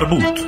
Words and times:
תרבות 0.00 0.38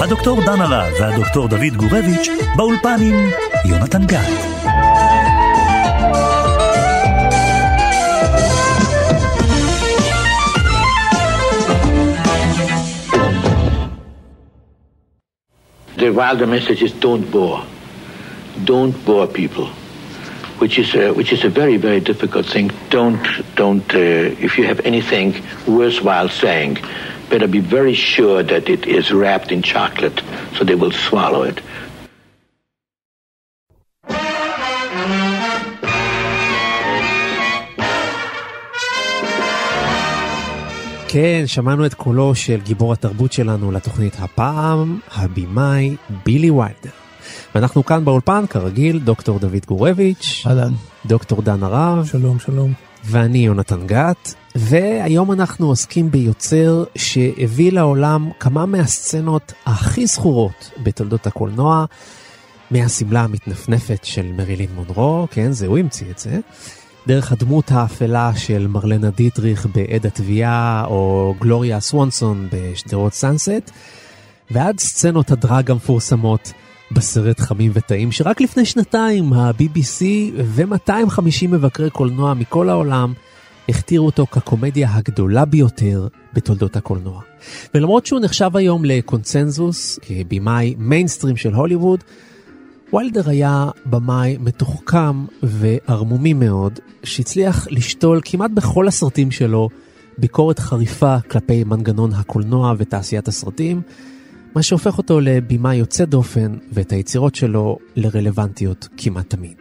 הדוקטור 0.00 0.40
דן 0.44 0.60
הרב 0.60 0.92
והדוקטור 1.00 1.48
דוד 1.48 1.76
גורביץ' 1.76 2.28
באולפן 2.56 2.96
עם 3.00 3.30
יונתן 3.64 4.06
גת. 4.06 4.18
The 15.96 16.12
wilder 16.12 16.46
message 16.46 16.82
is 16.82 16.92
don't 16.92 17.30
bore. 17.30 17.62
Don't 18.64 18.94
bore 19.06 19.26
people. 19.26 19.79
Which 20.60 20.78
is 20.78 20.94
a, 20.94 21.12
which 21.18 21.32
is 21.36 21.42
a 21.44 21.52
very 21.60 21.76
very 21.86 22.00
difficult 22.10 22.46
thing. 22.54 22.70
Don't 22.90 23.26
don't 23.62 23.88
uh, 23.94 24.46
if 24.46 24.58
you 24.58 24.64
have 24.70 24.80
anything 24.92 25.28
worthwhile 25.66 26.28
saying, 26.28 26.72
better 27.30 27.48
be 27.58 27.62
very 27.78 27.94
sure 28.12 28.42
that 28.52 28.64
it 28.68 28.82
is 28.86 29.04
wrapped 29.18 29.50
in 29.56 29.60
chocolate, 29.62 30.18
so 30.54 30.64
they 30.68 30.76
will 30.82 30.94
swallow 31.06 31.42
it. 31.42 31.60
כן, 41.12 41.42
שמענו 41.46 41.86
את 41.86 41.94
קולו 41.94 42.34
של 42.34 42.60
גיבור 42.60 42.92
התרבות 42.92 43.32
שלנו 43.32 43.72
לתוכנית 43.72 44.16
הפעם, 44.18 44.98
הבמאי 45.14 45.96
בילי 46.24 46.50
ויילדר. 46.50 46.99
ואנחנו 47.54 47.84
כאן 47.84 48.04
באולפן, 48.04 48.44
כרגיל, 48.50 48.98
דוקטור 48.98 49.38
דוד 49.38 49.66
גורביץ', 49.68 50.44
אהלן. 50.46 50.72
דוקטור 51.06 51.42
דן 51.42 51.62
הרב, 51.62 52.06
שלום, 52.06 52.38
שלום. 52.38 52.72
ואני 53.04 53.38
יונתן 53.38 53.86
גת, 53.86 54.34
והיום 54.54 55.32
אנחנו 55.32 55.66
עוסקים 55.66 56.10
ביוצר 56.10 56.84
שהביא 56.96 57.72
לעולם 57.72 58.30
כמה 58.40 58.66
מהסצנות 58.66 59.52
הכי 59.66 60.06
זכורות 60.06 60.70
בתולדות 60.82 61.26
הקולנוע, 61.26 61.84
מהשמלה 62.70 63.20
המתנפנפת 63.20 64.00
של 64.02 64.32
מרילין 64.36 64.70
מונרו, 64.74 65.26
כן, 65.30 65.52
זה 65.52 65.66
הוא 65.66 65.78
המציא 65.78 66.10
את 66.10 66.18
זה, 66.18 66.38
דרך 67.06 67.32
הדמות 67.32 67.70
האפלה 67.70 68.32
של 68.36 68.66
מרלנה 68.66 69.10
דיטריך 69.10 69.66
בעד 69.74 70.06
התביעה, 70.06 70.84
או 70.86 71.34
גלוריה 71.40 71.80
סוונסון 71.80 72.48
בשדרות 72.52 73.12
סאנסט, 73.12 73.70
ועד 74.50 74.80
סצנות 74.80 75.30
הדרג 75.30 75.70
המפורסמות 75.70 76.52
בסרט 76.92 77.40
חמים 77.40 77.70
וטעים 77.74 78.12
שרק 78.12 78.40
לפני 78.40 78.64
שנתיים 78.64 79.32
ה-BBC 79.32 80.02
ו-250 80.44 81.48
מבקרי 81.48 81.90
קולנוע 81.90 82.34
מכל 82.34 82.68
העולם 82.68 83.12
הכתירו 83.68 84.06
אותו 84.06 84.26
כקומדיה 84.26 84.88
הגדולה 84.94 85.44
ביותר 85.44 86.08
בתולדות 86.32 86.76
הקולנוע. 86.76 87.20
ולמרות 87.74 88.06
שהוא 88.06 88.20
נחשב 88.20 88.50
היום 88.54 88.84
לקונצנזוס, 88.84 89.98
כבימאי 90.02 90.74
מיינסטרים 90.78 91.36
של 91.36 91.54
הוליווד, 91.54 92.04
ויילדר 92.92 93.30
היה 93.30 93.68
במאי 93.86 94.36
מתוחכם 94.40 95.24
וערמומי 95.42 96.32
מאוד, 96.32 96.78
שהצליח 97.04 97.66
לשתול 97.70 98.20
כמעט 98.24 98.50
בכל 98.50 98.88
הסרטים 98.88 99.30
שלו 99.30 99.68
ביקורת 100.18 100.58
חריפה 100.58 101.16
כלפי 101.20 101.64
מנגנון 101.64 102.12
הקולנוע 102.12 102.74
ותעשיית 102.78 103.28
הסרטים, 103.28 103.82
מה 104.54 104.62
שהופך 104.62 104.98
אותו 104.98 105.20
לבימה 105.20 105.74
יוצא 105.74 106.04
דופן 106.04 106.54
ואת 106.72 106.92
היצירות 106.92 107.34
שלו 107.34 107.78
לרלוונטיות 107.96 108.88
כמעט 108.96 109.30
תמיד. 109.30 109.56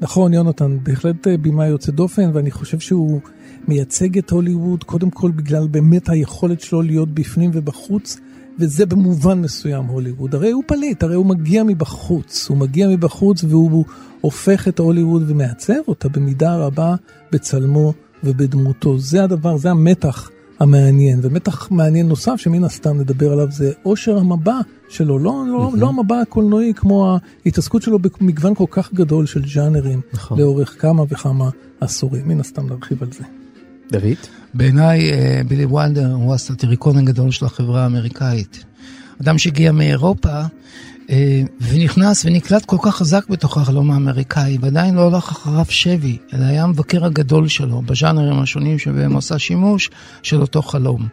נכון, 0.00 0.34
יונתן, 0.34 0.78
בהחלט 0.82 1.26
אה, 1.26 1.36
בימה 1.36 1.66
יוצא 1.66 1.92
דופן, 1.92 2.30
ואני 2.34 2.50
חושב 2.50 2.80
שהוא 2.80 3.20
מייצג 3.68 4.18
את 4.18 4.30
הוליווד 4.30 4.84
קודם 4.84 5.10
כל 5.10 5.30
בגלל 5.30 5.66
באמת 5.66 6.08
היכולת 6.08 6.60
שלו 6.60 6.82
להיות 6.82 7.14
בפנים 7.14 7.50
ובחוץ, 7.54 8.20
וזה 8.58 8.86
במובן 8.86 9.40
מסוים 9.40 9.84
הוליווד. 9.84 10.34
הרי 10.34 10.50
הוא 10.50 10.62
פליט, 10.66 11.02
הרי 11.02 11.14
הוא 11.14 11.26
מגיע 11.26 11.62
מבחוץ, 11.62 12.48
הוא 12.48 12.56
מגיע 12.56 12.88
מבחוץ 12.88 13.44
והוא 13.44 13.84
הופך 14.20 14.68
את 14.68 14.78
הוליווד 14.78 15.30
ומעצב 15.30 15.74
אותה 15.88 16.08
במידה 16.08 16.56
רבה 16.56 16.94
בצלמו 17.32 17.92
ובדמותו. 18.24 18.98
זה 18.98 19.24
הדבר, 19.24 19.56
זה 19.56 19.70
המתח 19.70 20.30
המעניין, 20.60 21.20
ומתח 21.22 21.70
מעניין 21.70 22.08
נוסף 22.08 22.36
שמן 22.36 22.64
הסתם 22.64 23.00
נדבר 23.00 23.32
עליו 23.32 23.50
זה 23.50 23.72
עושר 23.82 24.18
המבע 24.18 24.60
שלו, 24.88 25.18
לא, 25.18 25.44
לא, 25.46 25.70
לא 25.76 25.88
המבע 25.88 26.20
הקולנועי 26.20 26.72
כמו 26.76 27.18
ההתעסקות 27.44 27.82
שלו 27.82 27.98
במגוון 27.98 28.54
כל 28.54 28.64
כך 28.70 28.92
גדול 28.92 29.26
של 29.26 29.42
ז'אנרים 29.48 30.00
נכון. 30.12 30.38
לאורך 30.38 30.76
כמה 30.80 31.02
וכמה 31.08 31.50
עשורים, 31.80 32.28
מן 32.28 32.40
הסתם 32.40 32.66
נרחיב 32.66 33.02
על 33.02 33.12
זה. 33.12 33.24
דוד? 33.92 34.16
בעיניי 34.54 35.12
אה, 35.12 35.40
בילי 35.48 35.64
וולדר 35.64 36.12
הוא 36.12 36.34
הסטטיריקון 36.34 36.98
הגדול 36.98 37.30
של 37.30 37.46
החברה 37.46 37.82
האמריקאית. 37.82 38.64
אדם 39.22 39.38
שהגיע 39.38 39.72
מאירופה 39.72 40.42
ונכנס 41.60 42.24
ונקלט 42.24 42.64
כל 42.64 42.76
כך 42.82 42.96
חזק 42.96 43.28
בתוך 43.28 43.58
החלום 43.58 43.90
האמריקאי, 43.90 44.58
ועדיין 44.60 44.94
לא 44.94 45.06
הלך 45.06 45.30
אחריו 45.30 45.64
שבי, 45.68 46.18
אלא 46.34 46.44
היה 46.44 46.62
המבקר 46.62 47.04
הגדול 47.04 47.48
שלו, 47.48 47.82
בז'אנרים 47.82 48.38
השונים 48.38 48.78
שבהם 48.78 49.12
עושה 49.12 49.38
שימוש, 49.38 49.90
של 50.22 50.40
אותו 50.40 50.62
חלום. 50.62 51.08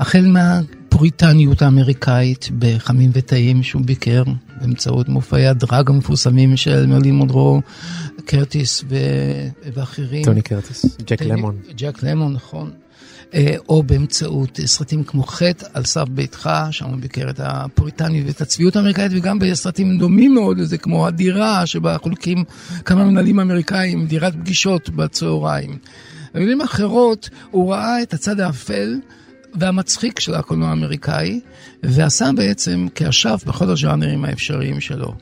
החל 0.00 0.26
מהפוריטניות 0.26 1.62
האמריקאית 1.62 2.48
בחמים 2.58 3.10
וטעים 3.12 3.62
שהוא 3.62 3.82
ביקר, 3.84 4.22
באמצעות 4.60 5.08
מופעי 5.08 5.46
הדרג 5.46 5.90
המפורסמים 5.90 6.56
של 6.56 6.86
מרלין 6.86 7.14
מודרו, 7.14 7.60
קרטיס 8.24 8.84
ו... 8.88 8.96
ואחרים. 9.74 10.24
טוני 10.24 10.42
קרטיס, 10.42 10.86
ג'ק 11.06 11.22
למון. 11.22 11.56
ג'ק 11.76 12.02
למון, 12.02 12.32
נכון. 12.32 12.70
אה, 13.34 13.54
או 13.68 13.82
באמצעות 13.82 14.60
סרטים 14.64 15.04
כמו 15.04 15.22
חטא 15.22 15.66
על 15.74 15.84
סף 15.84 16.08
ביתך, 16.08 16.50
שם 16.70 16.86
הוא 16.86 16.96
ביקר 16.96 17.30
את 17.30 17.40
הפוריטניות 17.42 18.26
ואת 18.26 18.40
הצביעות 18.40 18.76
האמריקאית, 18.76 19.12
וגם 19.14 19.38
בסרטים 19.38 19.98
דומים 19.98 20.34
מאוד 20.34 20.58
לזה, 20.58 20.78
כמו 20.78 21.06
הדירה, 21.06 21.66
שבה 21.66 21.98
חולקים 21.98 22.44
כמה 22.84 23.04
מנהלים 23.04 23.40
אמריקאים, 23.40 24.06
דירת 24.06 24.34
פגישות 24.34 24.90
בצהריים. 24.90 25.78
במילים 26.34 26.60
אחרות, 26.60 27.30
הוא 27.50 27.72
ראה 27.72 28.02
את 28.02 28.14
הצד 28.14 28.40
האפל 28.40 29.00
והמצחיק 29.54 30.20
של 30.20 30.34
הקולנוע 30.34 30.68
האמריקאי, 30.68 31.40
ועשה 31.82 32.30
בעצם 32.36 32.86
כאשף 32.94 33.44
בכל 33.46 33.70
הז'אנרים 33.70 34.24
האפשריים 34.24 34.80
שלו. 34.80 35.14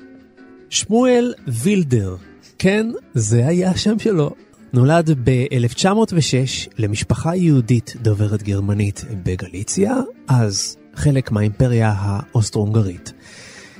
שמואל 0.70 1.34
וילדר, 1.48 2.16
כן, 2.58 2.86
זה 3.14 3.46
היה 3.46 3.70
השם 3.70 3.98
שלו. 3.98 4.34
נולד 4.72 5.10
ב-1906 5.24 6.70
למשפחה 6.78 7.36
יהודית 7.36 7.96
דוברת 8.02 8.42
גרמנית 8.42 9.04
בגליציה, 9.22 9.94
אז 10.28 10.76
חלק 10.94 11.30
מהאימפריה 11.30 11.94
האוסטרו-הונגרית. 11.96 13.12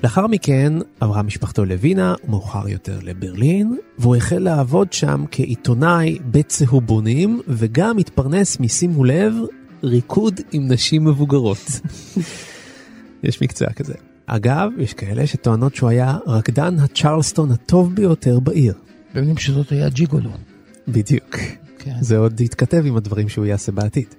לאחר 0.02 0.26
מכן 0.26 0.72
עברה 1.00 1.22
משפחתו 1.22 1.64
לווינה 1.64 2.14
ומאוחר 2.24 2.68
יותר 2.68 2.98
לברלין, 3.02 3.76
והוא 3.98 4.16
החל 4.16 4.38
לעבוד 4.38 4.92
שם 4.92 5.24
כעיתונאי 5.30 6.18
בצהובונים, 6.30 7.40
וגם 7.48 7.98
התפרנס 7.98 8.60
משימו 8.60 9.04
לב, 9.04 9.34
ריקוד 9.82 10.40
עם 10.52 10.72
נשים 10.72 11.04
מבוגרות. 11.04 11.80
יש 13.24 13.42
מקצוע 13.42 13.72
כזה. 13.72 13.94
אגב, 14.26 14.70
יש 14.78 14.94
כאלה 14.94 15.26
שטוענות 15.26 15.74
שהוא 15.74 15.90
היה 15.90 16.18
רקדן 16.26 16.78
הצ'רלסטון 16.78 17.50
הטוב 17.52 17.94
ביותר 17.94 18.40
בעיר. 18.40 18.74
במילים 19.14 19.36
פשוטות 19.36 19.72
היה 19.72 19.88
ג'יגולו. 19.88 20.30
בדיוק. 20.88 21.36
כן. 21.78 21.96
זה 22.00 22.18
עוד 22.18 22.40
יתכתב 22.40 22.82
עם 22.86 22.96
הדברים 22.96 23.28
שהוא 23.28 23.46
יעשה 23.46 23.72
בעתיד. 23.72 24.14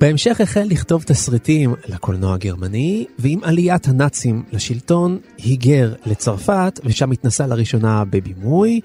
בהמשך 0.00 0.40
החל 0.40 0.62
לכתוב 0.70 1.02
תסריטים 1.02 1.74
לקולנוע 1.88 2.34
הגרמני, 2.34 3.06
ועם 3.18 3.44
עליית 3.44 3.88
הנאצים 3.88 4.42
לשלטון 4.52 5.18
היגר 5.38 5.94
לצרפת, 6.06 6.80
ושם 6.84 7.10
התנסה 7.10 7.46
לראשונה 7.46 8.04
בבימוי, 8.04 8.80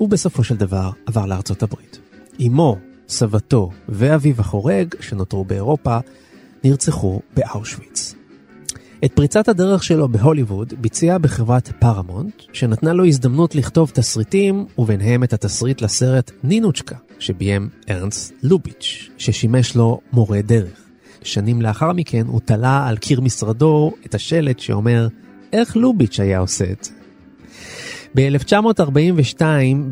ובסופו 0.00 0.44
של 0.44 0.56
דבר 0.56 0.90
עבר 1.06 1.26
לארצות 1.26 1.62
הברית. 1.62 1.98
אמו, 2.46 2.76
סבתו 3.08 3.70
ואביו 3.88 4.34
החורג, 4.38 4.94
שנותרו 5.00 5.44
באירופה, 5.44 5.98
נרצחו 6.64 7.20
באושוויץ. 7.36 8.14
את 9.04 9.12
פריצת 9.12 9.48
הדרך 9.48 9.82
שלו 9.82 10.08
בהוליווד 10.08 10.74
ביצע 10.78 11.18
בחברת 11.18 11.68
פארמונט, 11.78 12.32
שנתנה 12.52 12.92
לו 12.92 13.04
הזדמנות 13.04 13.54
לכתוב 13.54 13.90
תסריטים, 13.94 14.66
וביניהם 14.78 15.24
את 15.24 15.32
התסריט 15.32 15.82
לסרט 15.82 16.30
נינוצ'קה, 16.44 16.96
שביים 17.18 17.68
ארנס 17.90 18.32
לוביץ', 18.42 19.08
ששימש 19.18 19.76
לו 19.76 20.00
מורה 20.12 20.42
דרך. 20.42 20.80
שנים 21.22 21.62
לאחר 21.62 21.92
מכן 21.92 22.26
הוא 22.26 22.40
תלה 22.44 22.88
על 22.88 22.96
קיר 22.96 23.20
משרדו 23.20 23.92
את 24.06 24.14
השלט 24.14 24.58
שאומר, 24.58 25.08
איך 25.52 25.76
לוביץ' 25.76 26.20
היה 26.20 26.38
עושה 26.38 26.64
את 26.72 26.84
זה? 26.84 26.99
ב-1942 28.14 29.42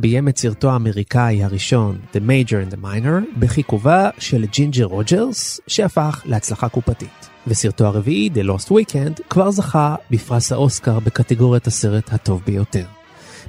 ביים 0.00 0.28
את 0.28 0.38
סרטו 0.38 0.70
האמריקאי 0.70 1.44
הראשון, 1.44 1.98
The 2.12 2.18
Major 2.18 2.70
and 2.70 2.74
the 2.74 2.84
Minor, 2.84 3.38
בכיכובה 3.38 4.10
של 4.18 4.44
ג'ינג'ר 4.52 4.84
רוג'רס, 4.84 5.60
שהפך 5.66 6.22
להצלחה 6.24 6.68
קופתית. 6.68 7.28
וסרטו 7.46 7.86
הרביעי, 7.86 8.30
The 8.34 8.46
Lost 8.46 8.68
Weekend, 8.68 9.22
כבר 9.30 9.50
זכה 9.50 9.94
בפרס 10.10 10.52
האוסקר 10.52 10.98
בקטגוריית 10.98 11.66
הסרט 11.66 12.12
הטוב 12.12 12.42
ביותר. 12.46 12.84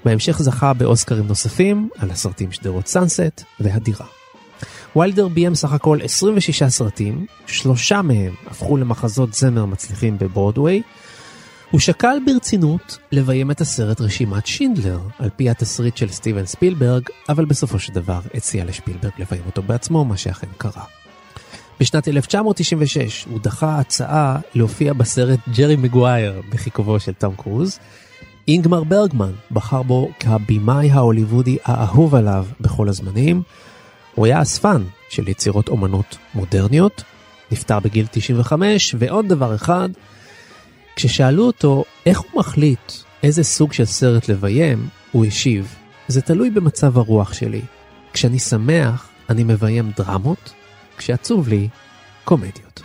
בהמשך 0.05 0.41
זכה 0.41 0.73
באוסקרים 0.73 1.27
נוספים 1.27 1.89
על 1.97 2.11
הסרטים 2.11 2.51
שדרות 2.51 2.87
סאנסט 2.87 3.43
והדירה. 3.59 4.05
ויילדר 4.95 5.27
ביים 5.27 5.55
סך 5.55 5.73
הכל 5.73 5.99
26 6.03 6.63
סרטים, 6.63 7.25
שלושה 7.47 8.01
מהם 8.01 8.33
הפכו 8.47 8.77
למחזות 8.77 9.33
זמר 9.33 9.65
מצליחים 9.65 10.17
בברודוויי. 10.17 10.81
הוא 11.71 11.79
שקל 11.79 12.17
ברצינות 12.25 12.97
לביים 13.11 13.51
את 13.51 13.61
הסרט 13.61 14.01
רשימת 14.01 14.45
שינדלר, 14.45 14.99
על 15.19 15.29
פי 15.35 15.49
התסריט 15.49 15.97
של 15.97 16.09
סטיבן 16.09 16.45
ספילברג, 16.45 17.03
אבל 17.29 17.45
בסופו 17.45 17.79
של 17.79 17.93
דבר 17.93 18.19
הציע 18.33 18.65
לשפילברג 18.65 19.11
לביים 19.17 19.43
אותו 19.45 19.61
בעצמו, 19.61 20.05
מה 20.05 20.17
שאכן 20.17 20.47
קרה. 20.57 20.83
בשנת 21.79 22.07
1996 22.07 23.25
הוא 23.25 23.39
דחה 23.39 23.79
הצעה 23.79 24.39
להופיע 24.55 24.93
בסרט 24.93 25.39
ג'רי 25.57 25.75
מגווייר 25.75 26.41
בחיכובו 26.49 26.99
של 26.99 27.13
תום 27.13 27.35
קרוז. 27.35 27.79
אינגמר 28.47 28.83
ברגמן 28.83 29.31
בחר 29.51 29.83
בו 29.83 30.09
כבימאי 30.19 30.91
ההוליוודי 30.91 31.57
האהוב 31.65 32.15
עליו 32.15 32.45
בכל 32.61 32.89
הזמנים. 32.89 33.41
הוא 34.15 34.25
היה 34.25 34.41
אספן 34.41 34.83
של 35.09 35.29
יצירות 35.29 35.69
אומנות 35.69 36.17
מודרניות, 36.35 37.03
נפטר 37.51 37.79
בגיל 37.79 38.05
95, 38.11 38.95
ועוד 38.99 39.27
דבר 39.27 39.55
אחד, 39.55 39.89
כששאלו 40.99 41.47
אותו 41.47 41.83
איך 42.05 42.19
הוא 42.19 42.39
מחליט 42.39 42.91
איזה 43.23 43.43
סוג 43.43 43.73
של 43.73 43.85
סרט 43.85 44.29
לביים, 44.29 44.87
הוא 45.11 45.25
השיב, 45.25 45.75
זה 46.07 46.21
תלוי 46.21 46.49
במצב 46.49 46.97
הרוח 46.97 47.33
שלי. 47.33 47.61
כשאני 48.13 48.39
שמח, 48.39 49.09
אני 49.29 49.43
מביים 49.43 49.91
דרמות, 49.97 50.53
כשעצוב 50.97 51.47
לי, 51.47 51.67
קומדיות. 52.23 52.81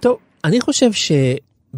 טוב, 0.00 0.18
אני 0.44 0.60
חושב 0.60 0.92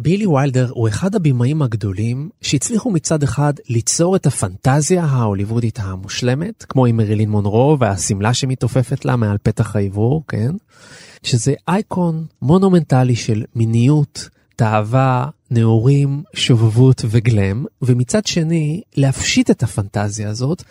שבילי 0.01 0.27
ויילדר 0.27 0.71
הוא 0.73 0.87
אחד 0.87 1.15
הבימאים 1.15 1.61
הגדולים 1.61 2.29
שהצליחו 2.41 2.91
מצד 2.91 3.23
אחד 3.23 3.53
ליצור 3.69 4.15
את 4.15 4.25
הפנטזיה 4.25 5.03
ההוליוודית 5.03 5.79
המושלמת, 5.81 6.65
כמו 6.69 6.85
עם 6.85 6.97
מרילין 6.97 7.29
מונרו 7.29 7.77
והשמלה 7.79 8.33
שמתעופפת 8.33 9.05
לה 9.05 9.15
מעל 9.15 9.37
פתח 9.43 9.75
האוורור, 9.75 10.23
כן? 10.27 10.51
שזה 11.23 11.53
אייקון 11.67 12.25
מונומנטלי 12.41 13.15
של 13.15 13.43
מיניות, 13.55 14.29
תאווה, 14.55 15.27
נעורים, 15.51 16.23
שובבות 16.33 17.01
וגלאם, 17.09 17.65
ומצד 17.81 18.25
שני 18.25 18.81
להפשיט 18.97 19.51
את 19.51 19.63
הפנטזיה 19.63 20.29
הזאת 20.29 20.63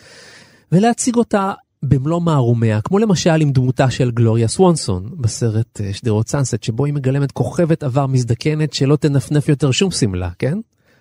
ולהציג 0.71 1.15
אותה 1.15 1.51
במלוא 1.83 2.21
מערומיה, 2.21 2.81
כמו 2.81 2.99
למשל 2.99 3.41
עם 3.41 3.51
דמותה 3.51 3.91
של 3.91 4.11
גלוריה 4.11 4.47
סוונסון 4.47 5.09
בסרט 5.17 5.81
אה, 5.81 5.93
שדרות 5.93 6.29
סאנסט, 6.29 6.63
שבו 6.63 6.85
היא 6.85 6.93
מגלמת 6.93 7.31
כוכבת 7.31 7.83
עבר 7.83 8.07
מזדקנת 8.07 8.73
שלא 8.73 8.95
תנפנף 8.95 9.49
יותר 9.49 9.71
שום 9.71 9.91
שמלה, 9.91 10.29
כן? 10.39 10.57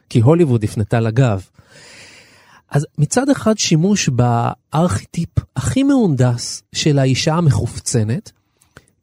כי 0.09 0.21
הוליווד 0.21 0.65
הפנתה 0.65 1.01
לגב. 1.01 1.47
אז 2.71 2.87
מצד 2.99 3.29
אחד 3.29 3.59
שימוש 3.59 4.09
בארכיטיפ 4.09 5.29
הכי 5.57 5.83
מהונדס 5.83 6.63
של 6.73 6.99
האישה 6.99 7.35
המחופצנת, 7.35 8.33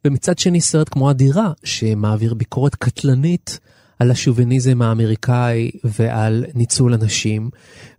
ומצד 0.04 0.38
שני 0.38 0.60
סרט 0.60 0.88
כמו 0.88 1.10
הדירה, 1.10 1.52
שמעביר 1.64 2.34
ביקורת 2.34 2.74
קטלנית 2.74 3.60
על 3.98 4.10
השוביניזם 4.10 4.82
האמריקאי 4.82 5.70
ועל 5.84 6.44
ניצול 6.54 6.94
אנשים. 6.94 7.50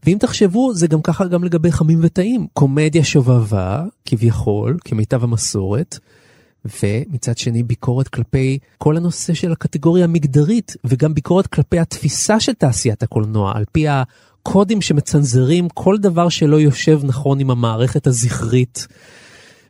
ואם 0.06 0.18
תחשבו, 0.20 0.74
זה 0.74 0.88
גם 0.88 1.02
ככה 1.02 1.26
גם 1.26 1.44
לגבי 1.44 1.72
חמים 1.72 2.00
וטעים. 2.02 2.48
קומדיה 2.54 3.04
שובבה, 3.04 3.84
כביכול, 4.06 4.78
כמיטב 4.86 5.24
המסורת, 5.24 6.00
ומצד 6.66 7.38
שני 7.38 7.64
ביקורת 7.64 8.08
כלפי 8.08 8.58
כל 8.78 8.98
הנושא 8.98 9.34
של 9.34 9.52
הקטגוריה 9.52 10.04
המגדרית, 10.04 10.76
וגם 10.84 11.14
ביקורת 11.14 11.48
כלפי 11.48 11.80
התפיסה 11.80 12.40
של 12.40 12.54
תעשיית 12.54 13.04
הקולנוע, 13.04 13.52
על 13.56 13.66
פי 13.72 13.86
הקודים 13.88 14.82
שמצנזרים 14.82 15.70
כל 15.70 15.98
דבר 15.98 16.30
שלא 16.30 16.60
יושב 16.60 17.00
נכון 17.04 17.40
עם 17.40 17.52
המערכת 17.52 18.08
הזכרית. 18.08 18.88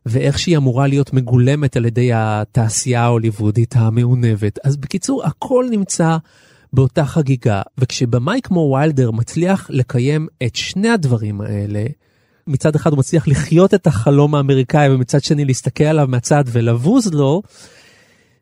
ואיך 0.06 0.40
שהיא 0.40 0.58
אמורה 0.58 0.88
להיות 0.88 1.14
מגולמת 1.14 1.78
על 1.78 1.86
ידי 1.86 2.10
התעשייה 2.14 3.04
ההוליוודית 3.04 3.76
המעונבת. 3.76 4.60
אז 4.64 4.78
בקיצור, 4.78 5.26
הכל 5.26 5.66
נמצא 5.72 6.18
באותה 6.74 7.06
חגיגה, 7.06 7.62
וכשבמאי 7.78 8.40
כמו 8.44 8.72
ויילדר 8.74 9.12
מצליח 9.12 9.68
לקיים 9.70 10.28
את 10.44 10.56
שני 10.56 10.90
הדברים 10.90 11.42
האלה, 11.42 11.86
מצד 12.48 12.76
אחד 12.76 12.92
הוא 12.92 13.00
מצליח 13.00 13.28
לחיות 13.28 13.74
את 13.74 13.88
החלום 13.88 14.36
האמריקאי 14.36 14.90
ומצד 14.90 15.24
שני 15.24 15.46
להסתכל 15.46 15.84
עליו 15.84 16.08
מהצד 16.08 16.44
ולבוז 16.48 17.14
לו, 17.14 17.42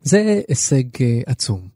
זה 0.02 0.40
הישג 0.48 0.84
uh, 0.96 1.00
עצום. 1.26 1.68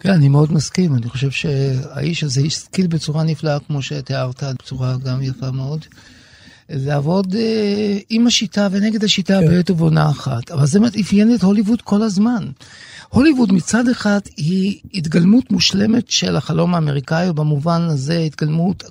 כן, 0.00 0.10
אני 0.10 0.28
מאוד 0.28 0.52
מסכים, 0.52 0.94
אני 0.94 1.08
חושב 1.08 1.30
שהאיש 1.30 2.24
הזה 2.24 2.40
השכיל 2.40 2.86
בצורה 2.86 3.24
נפלאה, 3.24 3.58
כמו 3.60 3.82
שתיארת, 3.82 4.42
בצורה 4.62 4.96
גם 5.04 5.22
יפה 5.22 5.50
מאוד. 5.50 5.84
לעבוד 6.70 7.34
אה, 7.34 7.98
עם 8.10 8.26
השיטה 8.26 8.68
ונגד 8.70 9.04
השיטה 9.04 9.38
כן. 9.40 9.48
בעת 9.48 9.70
ובעונה 9.70 10.10
אחת. 10.10 10.50
אבל 10.50 10.66
זה 10.66 10.78
אפיין 11.00 11.34
את 11.34 11.42
הוליווד 11.42 11.82
כל 11.82 12.02
הזמן. 12.02 12.46
הוליווד 13.08 13.52
מצד 13.52 13.88
אחד 13.88 14.20
היא 14.36 14.80
התגלמות 14.94 15.50
מושלמת 15.50 16.10
של 16.10 16.36
החלום 16.36 16.74
האמריקאי, 16.74 17.28
ובמובן 17.28 17.80
הזה 17.82 18.18
התגלמות 18.18 18.84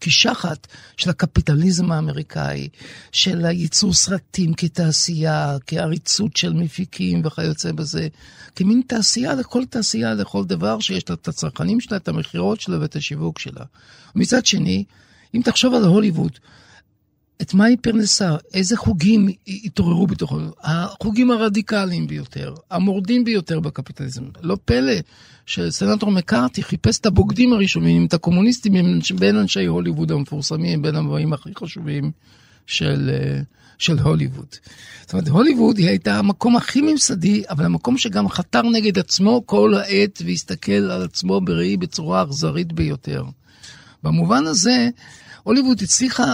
כשחת 0.00 0.66
של 0.96 1.10
הקפיטליזם 1.10 1.92
האמריקאי, 1.92 2.68
של 3.12 3.46
הייצור 3.46 3.94
סרטים 3.94 4.54
כתעשייה, 4.54 5.56
כעריצות 5.66 6.36
של 6.36 6.52
מפיקים 6.52 7.22
וכיוצא 7.24 7.72
בזה, 7.72 8.08
כמין 8.56 8.82
תעשייה 8.86 9.34
לכל 9.34 9.64
תעשייה, 9.64 10.14
לכל 10.14 10.44
דבר 10.44 10.80
שיש 10.80 11.08
לה 11.08 11.14
את 11.14 11.28
הצרכנים 11.28 11.80
שלה, 11.80 11.96
את 11.96 12.08
המכירות 12.08 12.60
שלה 12.60 12.80
ואת 12.80 12.96
השיווק 12.96 13.38
שלה. 13.38 13.64
מצד 14.14 14.46
שני, 14.46 14.84
אם 15.34 15.40
תחשוב 15.44 15.74
על 15.74 15.84
הוליווד, 15.84 16.32
את 17.42 17.54
מה 17.54 17.64
היא 17.64 17.76
פרנסה? 17.80 18.36
איזה 18.54 18.76
חוגים 18.76 19.28
התעוררו 19.64 20.06
בתוכו? 20.06 20.38
החוגים 20.62 21.30
הרדיקליים 21.30 22.06
ביותר, 22.06 22.54
המורדים 22.70 23.24
ביותר 23.24 23.60
בקפיטליזם. 23.60 24.24
לא 24.42 24.56
פלא 24.64 24.92
שסנטור 25.46 26.10
מקארתי 26.10 26.62
חיפש 26.62 26.98
את 26.98 27.06
הבוגדים 27.06 27.52
הראשונים, 27.52 28.06
את 28.06 28.14
הקומוניסטים, 28.14 28.72
בין 29.18 29.36
אנשי 29.36 29.66
הוליווד 29.66 30.12
המפורסמים, 30.12 30.82
בין 30.82 30.96
המבואים 30.96 31.32
הכי 31.32 31.50
חשובים 31.58 32.10
של, 32.66 33.10
אה, 33.12 33.40
של 33.78 33.98
הוליווד. 33.98 34.46
זאת 35.00 35.12
אומרת, 35.12 35.28
הוליווד 35.28 35.78
היא 35.78 35.88
הייתה 35.88 36.18
המקום 36.18 36.56
הכי 36.56 36.80
ממסדי, 36.80 37.42
אבל 37.50 37.64
המקום 37.64 37.98
שגם 37.98 38.28
חתר 38.28 38.62
נגד 38.62 38.98
עצמו 38.98 39.42
כל 39.46 39.74
העת 39.74 40.22
והסתכל 40.24 40.72
על 40.72 41.02
עצמו 41.02 41.40
בראי 41.40 41.76
בצורה 41.76 42.22
אכזרית 42.22 42.72
ביותר. 42.72 43.24
במובן 44.02 44.46
הזה, 44.46 44.88
הוליווד 45.42 45.82
הצליחה 45.82 46.32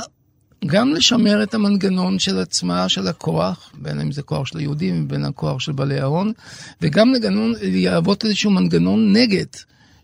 גם 0.66 0.94
לשמר 0.94 1.42
את 1.42 1.54
המנגנון 1.54 2.18
של 2.18 2.38
עצמה, 2.38 2.88
של 2.88 3.08
הכוח, 3.08 3.70
בין 3.74 4.00
אם 4.00 4.12
זה 4.12 4.22
כוח 4.22 4.46
של 4.46 4.58
היהודים 4.58 5.04
ובין 5.04 5.24
הכוח 5.24 5.60
של 5.60 5.72
בעלי 5.72 6.00
ההון, 6.00 6.32
וגם 6.80 7.12
לגנון, 7.12 7.52
להוות 7.62 8.24
איזשהו 8.24 8.50
מנגנון 8.50 9.12
נגד, 9.12 9.46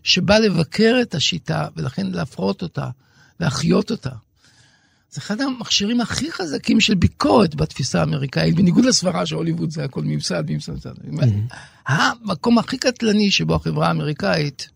שבא 0.03 0.37
לבקר 0.37 0.97
את 1.01 1.15
השיטה, 1.15 1.67
ולכן 1.77 2.07
להפרות 2.07 2.61
אותה, 2.61 2.89
להחיות 3.39 3.91
אותה. 3.91 4.09
זה 5.11 5.21
אחד 5.21 5.41
המכשירים 5.41 6.01
הכי 6.01 6.31
חזקים 6.31 6.79
של 6.79 6.95
ביקורת 6.95 7.55
בתפיסה 7.55 7.99
האמריקאית, 7.99 8.55
בניגוד 8.55 8.85
לסברה 8.85 9.25
שהוליווד 9.25 9.71
זה 9.71 9.83
הכל 9.83 10.01
ממסד, 10.03 10.43
ממסד, 10.51 10.71
ממסד. 10.71 10.89
Mm-hmm. 11.25 11.55
המקום 11.87 12.57
הכי 12.57 12.77
קטלני 12.77 13.31
שבו 13.31 13.55
החברה 13.55 13.87
האמריקאית 13.87 14.69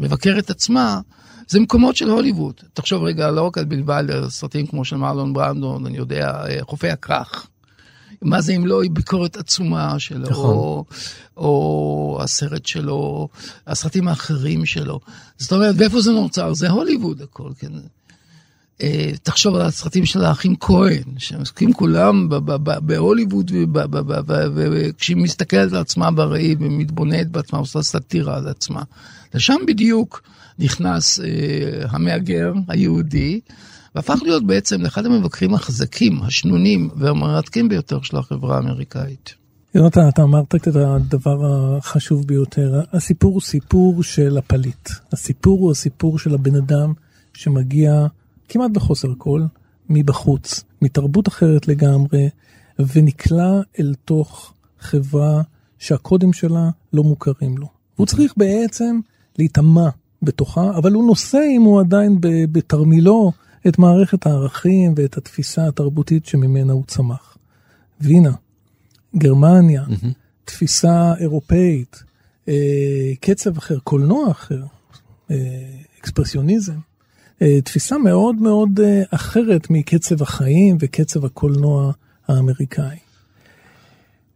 מבקרת 0.00 0.44
את 0.44 0.50
עצמה, 0.50 1.00
זה 1.48 1.60
מקומות 1.60 1.96
של 1.96 2.10
הוליווד. 2.10 2.54
תחשוב 2.74 3.02
רגע, 3.02 3.30
לא 3.30 3.42
רק 3.42 3.58
על 3.58 3.64
בלבד, 3.64 4.04
סרטים 4.28 4.66
כמו 4.66 4.84
של 4.84 4.96
מרלון 4.96 5.32
ברנדון, 5.32 5.86
אני 5.86 5.96
יודע, 5.96 6.42
חופי 6.60 6.88
הכרך. 6.88 7.46
מה 8.22 8.40
זה 8.40 8.52
אם 8.52 8.66
לא 8.66 8.80
ביקורת 8.92 9.36
עצומה 9.36 9.98
שלו, 9.98 10.30
נכון. 10.30 10.56
או, 10.56 10.84
או 11.36 12.18
הסרט 12.22 12.66
שלו, 12.66 13.28
הסרטים 13.66 14.08
האחרים 14.08 14.66
שלו. 14.66 15.00
זאת 15.38 15.52
אומרת, 15.52 15.74
ואיפה 15.78 16.00
זה 16.00 16.12
נוצר? 16.12 16.54
זה 16.54 16.70
הוליווד 16.70 17.22
הכל, 17.22 17.50
כן. 17.58 17.72
אה, 18.82 19.12
תחשוב 19.22 19.54
על 19.54 19.62
הסרטים 19.62 20.06
של 20.06 20.24
האחים 20.24 20.56
כהן, 20.60 21.02
שהם 21.18 21.40
עוסקים 21.40 21.72
כולם 21.72 22.28
בהוליווד, 22.82 23.50
וכשהיא 24.54 25.16
מסתכלת 25.16 25.72
על 25.72 25.78
עצמה 25.78 26.10
בראי 26.10 26.56
ומתבוננת 26.58 27.30
בעצמה, 27.30 27.58
עושה 27.58 27.82
סאטירה 27.82 28.36
על 28.36 28.48
עצמה. 28.48 28.82
לשם 29.34 29.56
בדיוק 29.66 30.22
נכנס 30.58 31.20
אה, 31.20 31.26
המהגר 31.90 32.52
היהודי, 32.68 33.40
והפך 33.94 34.18
להיות 34.22 34.46
בעצם 34.46 34.82
לאחד 34.82 35.06
המבקרים 35.06 35.54
החזקים, 35.54 36.22
השנונים 36.22 36.90
והמרתקים 36.96 37.68
ביותר 37.68 38.02
של 38.02 38.16
החברה 38.16 38.56
האמריקאית. 38.56 39.34
יונתן, 39.74 40.08
אתה 40.08 40.22
אמרת 40.22 40.54
את 40.54 40.66
הדבר 40.66 41.36
החשוב 41.46 42.26
ביותר. 42.26 42.80
הסיפור 42.92 43.32
הוא 43.32 43.40
סיפור 43.40 44.02
של 44.02 44.38
הפליט. 44.38 44.88
הסיפור 45.12 45.60
הוא 45.60 45.70
הסיפור 45.70 46.18
של 46.18 46.34
הבן 46.34 46.56
אדם 46.56 46.92
שמגיע 47.34 48.06
כמעט 48.48 48.70
בחוסר 48.70 49.08
כל, 49.18 49.42
מבחוץ, 49.88 50.64
מתרבות 50.82 51.28
אחרת 51.28 51.68
לגמרי, 51.68 52.28
ונקלע 52.78 53.60
אל 53.78 53.94
תוך 54.04 54.54
חברה 54.80 55.42
שהקודים 55.78 56.32
שלה 56.32 56.70
לא 56.92 57.02
מוכרים 57.02 57.58
לו. 57.58 57.66
הוא 57.96 58.06
צריך 58.06 58.34
בעצם 58.36 59.00
להיטמע 59.38 59.88
בתוכה, 60.22 60.70
אבל 60.76 60.92
הוא 60.92 61.06
נושא 61.06 61.40
עמו 61.54 61.80
עדיין 61.80 62.16
בתרמילו 62.52 63.32
את 63.68 63.78
מערכת 63.78 64.26
הערכים 64.26 64.94
ואת 64.96 65.16
התפיסה 65.16 65.66
התרבותית 65.66 66.26
שממנה 66.26 66.72
הוא 66.72 66.84
צמח. 66.86 67.36
וינה, 68.00 68.32
גרמניה, 69.16 69.84
mm-hmm. 69.88 70.06
תפיסה 70.44 71.14
אירופאית, 71.20 72.02
אה, 72.48 73.12
קצב 73.20 73.56
אחר, 73.56 73.78
קולנוע 73.78 74.30
אחר, 74.30 74.62
אה, 75.30 75.36
אקספרסיוניזם, 76.00 76.78
אה, 77.42 77.60
תפיסה 77.60 77.98
מאוד 77.98 78.36
מאוד 78.36 78.80
אה, 78.80 79.02
אחרת 79.10 79.70
מקצב 79.70 80.22
החיים 80.22 80.76
וקצב 80.80 81.24
הקולנוע 81.24 81.92
האמריקאי. 82.28 82.96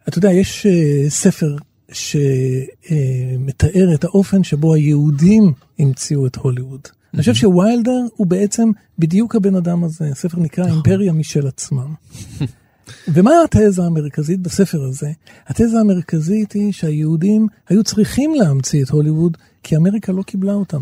אתה 0.08 0.18
יודע, 0.18 0.32
יש 0.32 0.66
אה, 0.66 1.10
ספר 1.10 1.56
שמתאר 1.94 3.94
את 3.94 4.04
האופן 4.04 4.44
שבו 4.44 4.74
היהודים 4.74 5.52
המציאו 5.78 6.26
את 6.26 6.36
הוליווד. 6.36 6.80
אני 7.14 7.20
חושב 7.20 7.34
שווילדר 7.34 8.06
הוא 8.16 8.26
בעצם 8.26 8.70
בדיוק 8.98 9.36
הבן 9.36 9.56
אדם 9.56 9.84
הזה, 9.84 10.04
הספר 10.04 10.40
נקרא 10.40 10.64
נכון. 10.64 10.76
אימפריה 10.76 11.12
משל 11.12 11.46
עצמם. 11.46 11.94
ומה 13.08 13.32
התזה 13.44 13.82
המרכזית 13.82 14.40
בספר 14.40 14.84
הזה? 14.84 15.10
התזה 15.46 15.80
המרכזית 15.80 16.52
היא 16.52 16.72
שהיהודים 16.72 17.46
היו 17.68 17.84
צריכים 17.84 18.34
להמציא 18.34 18.84
את 18.84 18.90
הוליווד, 18.90 19.36
כי 19.62 19.76
אמריקה 19.76 20.12
לא 20.12 20.22
קיבלה 20.22 20.52
אותם. 20.52 20.80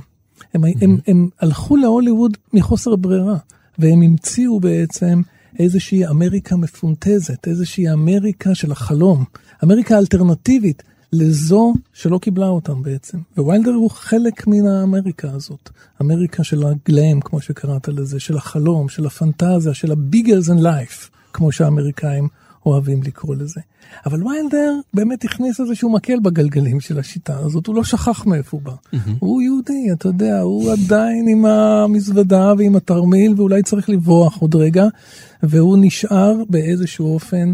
הם, 0.54 0.64
הם, 0.64 0.72
הם, 0.80 0.98
הם 1.06 1.28
הלכו 1.40 1.76
להוליווד 1.76 2.36
מחוסר 2.52 2.96
ברירה, 2.96 3.36
והם 3.78 4.02
המציאו 4.02 4.60
בעצם 4.60 5.22
איזושהי 5.58 6.06
אמריקה 6.06 6.56
מפונטזת, 6.56 7.48
איזושהי 7.48 7.92
אמריקה 7.92 8.54
של 8.54 8.72
החלום, 8.72 9.24
אמריקה 9.64 9.98
אלטרנטיבית 9.98 10.82
לזו 11.12 11.74
שלא 11.92 12.18
קיבלה 12.18 12.48
אותם 12.48 12.82
בעצם. 12.82 13.18
וויילדר 13.38 13.70
הוא 13.70 13.90
חלק 13.90 14.46
מן 14.46 14.66
האמריקה 14.66 15.30
הזאת, 15.30 15.70
אמריקה 16.02 16.44
של 16.44 16.62
הגלאם, 16.66 17.20
כמו 17.20 17.40
שקראת 17.40 17.88
לזה, 17.88 18.20
של 18.20 18.36
החלום, 18.36 18.88
של 18.88 19.06
הפנטזיה, 19.06 19.74
של 19.74 19.92
ה- 19.92 20.06
bigger 20.06 20.48
than 20.48 20.62
life, 20.62 21.08
כמו 21.32 21.52
שהאמריקאים 21.52 22.28
אוהבים 22.66 23.02
לקרוא 23.02 23.34
לזה. 23.34 23.60
אבל 24.06 24.26
ויילדר 24.26 24.74
באמת 24.94 25.24
הכניס 25.24 25.60
איזשהו 25.60 25.90
מקל 25.90 26.20
בגלגלים 26.20 26.80
של 26.80 26.98
השיטה 26.98 27.38
הזאת, 27.38 27.66
הוא 27.66 27.74
לא 27.74 27.84
שכח 27.84 28.26
מאיפה 28.26 28.56
הוא 28.56 28.62
בא. 28.62 28.72
Mm-hmm. 28.72 29.10
הוא 29.18 29.42
יהודי, 29.42 29.92
אתה 29.92 30.08
יודע, 30.08 30.40
הוא 30.40 30.72
עדיין 30.72 31.28
עם 31.28 31.44
המזוודה 31.44 32.52
ועם 32.58 32.76
התרמיל, 32.76 33.34
ואולי 33.36 33.62
צריך 33.62 33.90
לברוח 33.90 34.38
עוד 34.38 34.54
רגע, 34.54 34.86
והוא 35.42 35.78
נשאר 35.80 36.34
באיזשהו 36.48 37.14
אופן 37.14 37.52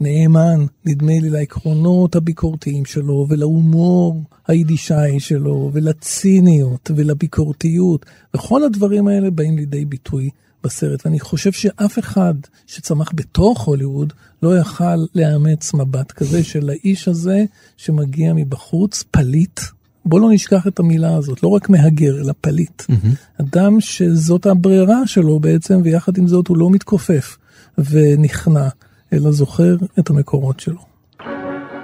נאמן, 0.00 0.66
נדמה 0.84 1.12
לי, 1.20 1.30
לעקרונות 1.30 2.16
הביקורתיים 2.16 2.84
שלו, 2.84 3.26
ולהומור 3.28 4.22
היידישאי 4.48 5.20
שלו, 5.20 5.70
ולציניות, 5.72 6.90
ולביקורתיות, 6.96 8.06
וכל 8.34 8.64
הדברים 8.64 9.08
האלה 9.08 9.30
באים 9.30 9.56
לידי 9.56 9.84
ביטוי 9.84 10.30
בסרט, 10.64 11.06
ואני 11.06 11.20
חושב 11.20 11.52
שאף 11.52 11.98
אחד 11.98 12.34
שצמח 12.66 13.10
בתוך 13.14 13.62
הוליווד 13.62 14.12
לא 14.42 14.58
יכל 14.58 15.06
לאמץ 15.14 15.74
מבט 15.74 16.12
כזה 16.12 16.44
של 16.44 16.70
האיש 16.70 17.08
הזה 17.08 17.44
שמגיע 17.76 18.32
מבחוץ, 18.32 19.04
פליט. 19.10 19.60
בוא 20.04 20.20
לא 20.20 20.30
נשכח 20.30 20.66
את 20.66 20.78
המילה 20.78 21.16
הזאת, 21.16 21.42
לא 21.42 21.48
רק 21.48 21.68
מהגר, 21.68 22.20
אלא 22.20 22.32
פליט. 22.40 22.82
Mm-hmm. 22.82 23.42
אדם 23.42 23.80
שזאת 23.80 24.46
הברירה 24.46 25.06
שלו 25.06 25.40
בעצם, 25.40 25.80
ויחד 25.84 26.18
עם 26.18 26.28
זאת 26.28 26.48
הוא 26.48 26.56
לא 26.56 26.70
מתכופף 26.70 27.36
ונכנע, 27.78 28.68
אלא 29.13 29.31
זוכר 29.31 29.75
את 29.99 30.09
המקורות 30.09 30.59
שלו. 30.59 30.81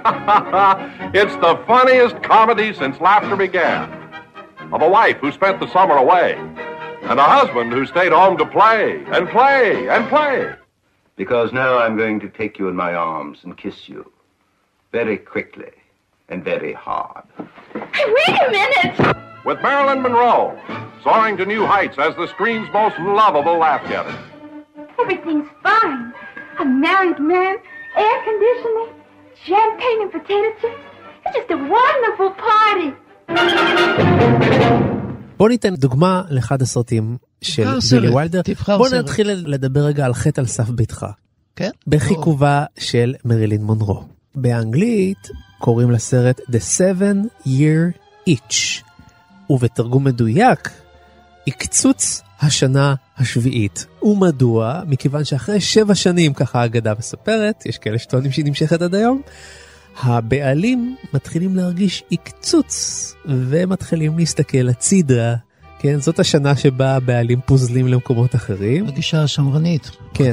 It's 1.20 1.36
the 1.46 1.54
funniest 1.66 2.16
comedy 2.22 2.72
since 2.72 3.00
laughter 3.00 3.36
began. 3.36 3.84
Of 4.72 4.80
a 4.82 4.88
wife 4.88 5.18
who 5.22 5.30
spent 5.32 5.60
the 5.60 5.68
summer 5.68 5.96
away. 5.96 6.38
and 7.08 7.18
a 7.18 7.22
husband 7.22 7.72
who 7.72 7.86
stayed 7.86 8.12
home 8.12 8.36
to 8.36 8.44
play 8.44 9.02
and 9.12 9.28
play 9.28 9.88
and 9.88 10.08
play. 10.08 10.52
Because 11.16 11.52
now 11.52 11.78
I'm 11.78 11.96
going 11.96 12.20
to 12.20 12.28
take 12.28 12.58
you 12.58 12.68
in 12.68 12.76
my 12.76 12.94
arms 12.94 13.38
and 13.44 13.56
kiss 13.56 13.88
you. 13.88 14.12
Very 14.92 15.16
quickly 15.16 15.72
and 16.28 16.44
very 16.44 16.74
hard. 16.74 17.24
Hey, 17.94 18.04
wait 18.06 18.40
a 18.46 18.50
minute! 18.50 19.16
With 19.44 19.62
Marilyn 19.62 20.02
Monroe, 20.02 20.60
soaring 21.02 21.38
to 21.38 21.46
new 21.46 21.64
heights 21.66 21.96
as 21.98 22.14
the 22.16 22.26
screen's 22.28 22.68
most 22.72 22.98
lovable 22.98 23.56
laugh 23.56 23.88
getter. 23.88 24.16
Everything's 25.00 25.48
fine. 25.62 26.12
A 26.61 26.65
married 26.65 27.19
man, 27.31 27.55
air 28.03 28.17
conditioning, 28.27 28.89
champagne 29.47 29.99
and 30.03 30.11
potato 30.15 30.49
chips. 30.61 30.81
It's 31.25 31.35
just 31.37 31.49
a 31.51 31.59
wonderful 31.75 32.29
party. 32.47 32.89
בוא 35.37 35.49
ניתן 35.49 35.75
דוגמה 35.75 36.21
לאחד 36.29 36.61
הסרטים 36.61 37.17
של 37.41 37.63
בילי 37.91 38.15
ויילדר. 38.15 38.41
בוא 38.77 38.87
סרט. 38.87 38.99
נתחיל 38.99 39.29
לדבר 39.31 39.79
רגע 39.79 40.05
על 40.05 40.13
חטא 40.13 40.41
על 40.41 40.47
סף 40.47 40.69
ביתך. 40.69 41.05
כן? 41.55 41.69
בחיכובה 41.87 42.65
של 42.79 43.15
מרילין 43.25 43.63
מונרו. 43.63 44.03
באנגלית 44.35 45.29
קוראים 45.59 45.91
לסרט 45.91 46.39
The 46.39 46.79
Seven 46.79 47.47
Year 47.47 47.97
Itch, 48.29 48.83
ובתרגום 49.49 50.03
מדויק, 50.03 50.69
הקצוץ 51.47 52.21
השנה 52.41 52.95
השביעית. 53.17 53.85
ומדוע? 54.03 54.81
מכיוון 54.87 55.23
שאחרי 55.23 55.61
שבע 55.61 55.95
שנים, 55.95 56.33
ככה 56.33 56.61
האגדה 56.61 56.93
מספרת, 56.99 57.65
יש 57.65 57.77
כאלה 57.77 57.99
שטוענים 57.99 58.31
שהיא 58.31 58.45
נמשכת 58.45 58.81
עד 58.81 58.95
היום, 58.95 59.21
הבעלים 60.01 60.95
מתחילים 61.13 61.55
להרגיש 61.55 62.03
עקצוץ 62.11 63.15
ומתחילים 63.25 64.17
להסתכל 64.17 64.69
הצידה. 64.69 65.35
כן, 65.79 65.99
זאת 65.99 66.19
השנה 66.19 66.55
שבה 66.55 66.95
הבעלים 66.95 67.39
פוזלים 67.45 67.87
למקומות 67.87 68.35
אחרים. 68.35 68.87
הגישה 68.87 69.23
השמרנית. 69.23 69.91
כן. 70.13 70.31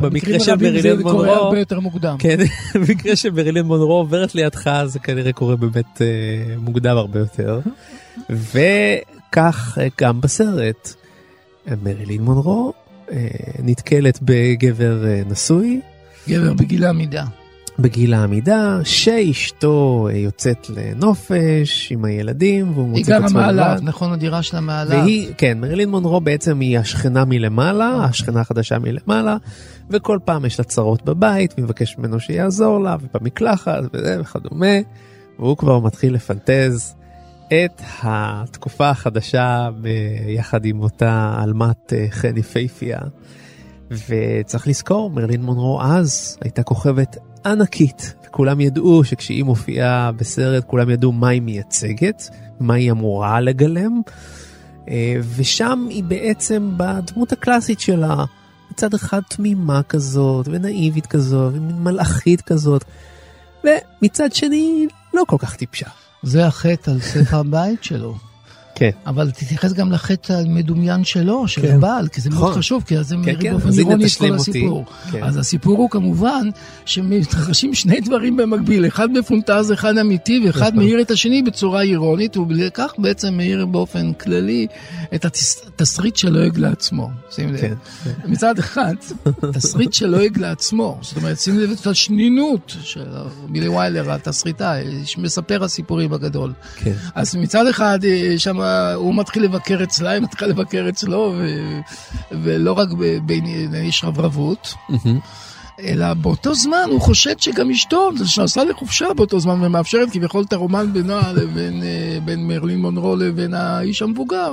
במקרה 0.00 0.40
של 0.40 0.56
ברילין 0.56 0.96
מונרו, 1.00 1.20
זה 1.20 1.26
קורה 1.26 1.36
הרבה 1.36 1.58
יותר 1.58 1.80
מוקדם. 1.80 2.16
כן, 2.18 2.36
במקרה 2.80 3.16
של 3.16 3.30
ברילין 3.30 3.66
מונרו 3.66 3.92
עוברת 3.92 4.34
לידך, 4.34 4.82
זה 4.86 4.98
כנראה 4.98 5.32
קורה 5.32 5.56
באמת 5.56 6.02
אה, 6.02 6.56
מוקדם 6.58 6.96
הרבה 6.96 7.18
יותר. 7.18 7.60
וכך 9.36 9.78
אה, 9.80 9.88
גם 10.00 10.20
בסרט, 10.20 10.94
מרילין 11.82 12.22
מונרו 12.22 12.72
אה, 13.12 13.28
נתקלת 13.62 14.18
בגבר 14.22 15.06
אה, 15.06 15.22
נשוי. 15.30 15.80
גבר 16.28 16.54
בגיל 16.54 16.84
העמידה. 16.84 17.24
בגיל 17.78 18.14
העמידה, 18.14 18.78
שאשתו 18.84 20.08
אה, 20.10 20.16
יוצאת 20.16 20.70
לנופש 20.70 21.92
עם 21.92 22.04
הילדים, 22.04 22.70
והוא 22.74 22.88
מוצא 22.88 23.18
את 23.18 23.24
עצמו 23.24 23.38
לבד. 23.38 23.48
היא 23.48 23.56
גרה 23.56 23.62
מעליו, 23.62 23.78
נכון, 23.82 24.12
הדירה 24.12 24.42
שלה 24.42 24.60
מעליו. 24.60 24.98
והיא, 24.98 25.32
כן, 25.38 25.60
מרילין 25.60 25.90
מונרו 25.90 26.20
בעצם 26.20 26.60
היא 26.60 26.78
השכנה 26.78 27.24
מלמעלה, 27.24 28.04
השכנה 28.04 28.40
החדשה 28.40 28.78
מלמעלה, 28.78 29.36
וכל 29.90 30.18
פעם 30.24 30.44
יש 30.44 30.58
לה 30.58 30.64
צרות 30.64 31.04
בבית, 31.04 31.52
והיא 31.56 31.64
מבקשת 31.64 31.98
ממנו 31.98 32.20
שיעזור 32.20 32.80
לה, 32.80 32.96
ובמקלחת, 33.00 33.82
וזה 33.94 34.16
וכדומה, 34.20 34.76
והוא 35.38 35.56
כבר 35.56 35.80
מתחיל 35.80 36.14
לפנטז 36.14 36.94
את 37.48 37.82
התקופה 38.02 38.90
החדשה 38.90 39.68
ביחד 39.80 40.64
עם 40.64 40.80
אותה 40.80 41.34
עלמת 41.38 41.92
אה, 41.92 42.06
חן 42.10 42.36
יפהפייה. 42.36 42.98
וצריך 43.90 44.68
לזכור, 44.68 45.10
מרלין 45.10 45.42
מונרו 45.42 45.82
אז 45.82 46.38
הייתה 46.40 46.62
כוכבת 46.62 47.16
ענקית, 47.46 48.14
וכולם 48.26 48.60
ידעו 48.60 49.04
שכשהיא 49.04 49.44
מופיעה 49.44 50.12
בסרט, 50.12 50.64
כולם 50.64 50.90
ידעו 50.90 51.12
מה 51.12 51.28
היא 51.28 51.42
מייצגת, 51.42 52.30
מה 52.60 52.74
היא 52.74 52.90
אמורה 52.90 53.40
לגלם, 53.40 54.00
אה, 54.88 55.16
ושם 55.36 55.86
היא 55.90 56.04
בעצם 56.04 56.72
בדמות 56.76 57.32
הקלאסית 57.32 57.80
שלה, 57.80 58.24
מצד 58.70 58.94
אחד 58.94 59.20
תמימה 59.28 59.82
כזאת, 59.82 60.48
ונאיבית 60.50 61.06
כזאת, 61.06 61.54
ומלאכית 61.54 62.40
כזאת, 62.40 62.84
ומצד 63.64 64.32
שני 64.32 64.86
לא 65.14 65.22
כל 65.26 65.36
כך 65.38 65.56
טיפשה. 65.56 65.88
זה 66.26 66.46
החטא 66.46 66.90
על 66.90 67.00
ספר 67.00 67.36
הבית 67.36 67.84
שלו. 67.84 68.14
כן. 68.78 68.90
אבל 69.06 69.30
תתייחס 69.30 69.72
גם 69.72 69.92
לחטא 69.92 70.32
המדומיין 70.32 71.04
שלו, 71.04 71.48
של 71.48 71.62
כן. 71.62 71.74
הבעל, 71.74 72.08
כי 72.08 72.20
זה 72.20 72.30
מאוד 72.30 72.42
נכון. 72.42 72.58
חשוב, 72.58 72.84
כי 72.86 72.98
אז 72.98 73.08
זה 73.08 73.14
כן, 73.14 73.20
מרים 73.20 73.40
כן. 73.40 73.50
באופן 73.52 73.78
אירוני 73.78 74.06
את 74.06 74.18
כל 74.18 74.34
הסיפור. 74.34 74.84
כן. 75.12 75.24
אז 75.24 75.36
הסיפור 75.36 75.78
הוא 75.78 75.90
כמובן 75.90 76.48
שמתרחשים 76.84 77.74
שני 77.74 78.00
דברים 78.00 78.36
במקביל, 78.36 78.86
אחד 78.86 79.10
מפונטז, 79.10 79.72
אחד 79.72 79.98
אמיתי, 79.98 80.42
ואחד 80.46 80.60
נכון. 80.60 80.76
מאיר 80.76 81.00
את 81.00 81.10
השני 81.10 81.42
בצורה 81.42 81.82
אירונית, 81.82 82.36
ובכך 82.36 82.92
בעצם 82.98 83.34
מאיר 83.34 83.66
באופן 83.66 84.12
כללי 84.12 84.66
את 85.14 85.24
התסריט 85.24 86.16
שלועג 86.16 86.58
לעצמו. 86.58 87.10
שים 87.30 87.52
לב. 87.52 87.60
כן. 87.60 87.74
מצד 88.24 88.58
אחד, 88.58 88.94
תסריט 89.54 89.92
שלועג 89.92 90.38
לעצמו, 90.38 90.98
זאת 91.02 91.16
אומרת, 91.16 91.40
שים 91.40 91.58
לב 91.58 91.70
את 91.70 91.86
השנינות 91.86 92.76
של 92.82 93.06
מילי 93.48 93.68
ויילר, 93.68 94.12
התסריטאי, 94.12 94.84
מספר 95.18 95.64
הסיפורים 95.64 96.12
הגדול. 96.12 96.52
כן. 96.76 96.92
אז 97.14 97.36
מצד 97.36 97.66
אחד, 97.66 97.98
שם 98.36 98.60
הוא 98.94 99.14
מתחיל 99.14 99.44
לבקר 99.44 99.82
אצלה, 99.82 100.10
היא 100.10 100.22
מתחילה 100.22 100.50
לבקר 100.50 100.86
אצלו, 100.88 101.34
ו... 101.38 101.46
ולא 102.42 102.72
רק 102.72 102.88
בענייני 103.26 103.92
שרברבות. 103.92 104.74
אלא 105.80 106.14
באותו 106.14 106.54
זמן 106.54 106.88
הוא 106.90 107.00
חושד 107.00 107.40
שגם 107.40 107.70
אשתו, 107.70 108.10
שנסעה 108.24 108.64
לחופשה 108.64 109.06
באותו 109.16 109.40
זמן 109.40 109.64
ומאפשרת 109.64 110.10
כביכול 110.10 110.44
את 110.48 110.52
הרומן 110.52 110.92
בינה 110.92 111.32
לבין 111.32 111.82
בין 112.24 112.48
מרלין 112.48 112.78
מונרו 112.78 113.16
לבין 113.16 113.54
האיש 113.54 114.02
המבוגר, 114.02 114.52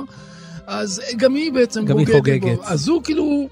אז 0.66 1.02
גם 1.16 1.34
היא 1.34 1.52
בעצם 1.52 1.84
גם 1.84 1.98
היא 1.98 2.06
חוגגת. 2.06 2.56
בו. 2.56 2.62
אז 2.64 2.88
הוא 2.88 3.02
כאילו, 3.02 3.48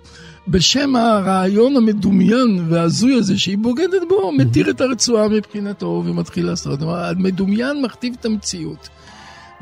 בשם 0.49 0.97
הרעיון 0.97 1.77
המדומיין 1.77 2.67
וההזוי 2.69 3.15
הזה 3.15 3.39
שהיא 3.39 3.59
בוגדת 3.59 4.03
בו, 4.09 4.33
מתיר 4.33 4.71
את 4.71 4.81
הרצועה 4.81 5.29
מבחינתו 5.29 6.03
ומתחיל 6.07 6.47
לעשות. 6.47 6.81
המדומיין 6.83 7.83
מכתיב 7.83 8.15
את 8.21 8.25
המציאות. 8.25 8.89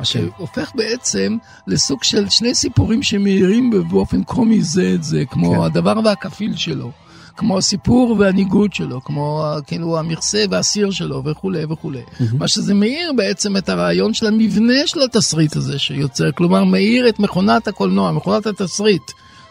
מה 0.00 0.04
שהופך 0.04 0.71
בעצם 0.75 1.37
לסוג 1.66 2.04
של 2.04 2.28
שני 2.28 2.54
סיפורים 2.54 3.02
שמאירים 3.02 3.71
באופן 3.90 4.23
קומי 4.25 4.62
זה 4.62 4.92
את 4.95 5.04
זה, 5.04 5.25
כמו 5.30 5.52
כן. 5.52 5.61
הדבר 5.61 5.95
והכפיל 6.04 6.57
שלו. 6.57 6.90
כמו 7.37 7.59
הסיפור 7.59 8.16
והניגוד 8.19 8.73
שלו, 8.73 9.00
כמו 9.04 9.45
כאילו 9.66 9.99
המכסה 9.99 10.45
והסיר 10.50 10.90
שלו 10.90 11.25
וכולי 11.25 11.64
וכולי. 11.64 11.99
Mm-hmm. 11.99 12.25
מה 12.38 12.49
שזה 12.49 12.75
מאיר 12.75 13.12
בעצם 13.16 13.57
את 13.57 13.69
הרעיון 13.69 14.14
של 14.14 14.26
המבנה 14.26 14.87
של 14.87 15.02
התסריט 15.02 15.57
הזה 15.57 15.78
שיוצר, 15.78 16.33
כלומר 16.33 16.64
מאיר 16.64 17.09
את 17.09 17.19
מכונת 17.19 17.69
הקולנוע, 17.69 18.12
מכונת 18.12 18.47
התסריט, 18.47 19.02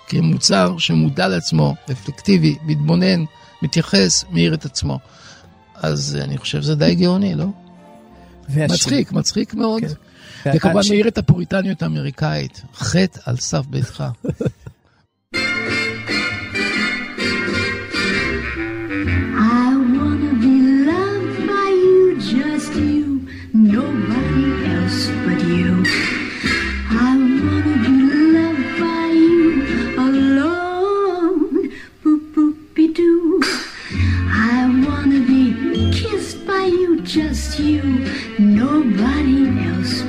כמוצר 0.07 0.77
שמודע 0.77 1.27
לעצמו, 1.27 1.75
רפלקטיבי, 1.89 2.57
מתבונן, 2.65 3.23
מתייחס, 3.61 4.25
מאיר 4.31 4.53
את 4.53 4.65
עצמו. 4.65 4.99
אז 5.75 6.17
אני 6.21 6.37
חושב 6.37 6.61
שזה 6.61 6.75
די 6.75 6.95
גאוני, 6.95 7.35
לא? 7.35 7.45
והשיר. 8.49 8.75
מצחיק, 8.75 9.11
מצחיק 9.11 9.53
מאוד. 9.53 9.81
כן. 9.81 9.87
וכמובן 10.45 10.81
מאיר 10.89 11.07
את 11.07 11.17
הפוריטניות 11.17 11.81
האמריקאית, 11.81 12.61
חטא 12.73 13.19
על 13.25 13.37
סף 13.37 13.65
ביתך. 13.65 14.03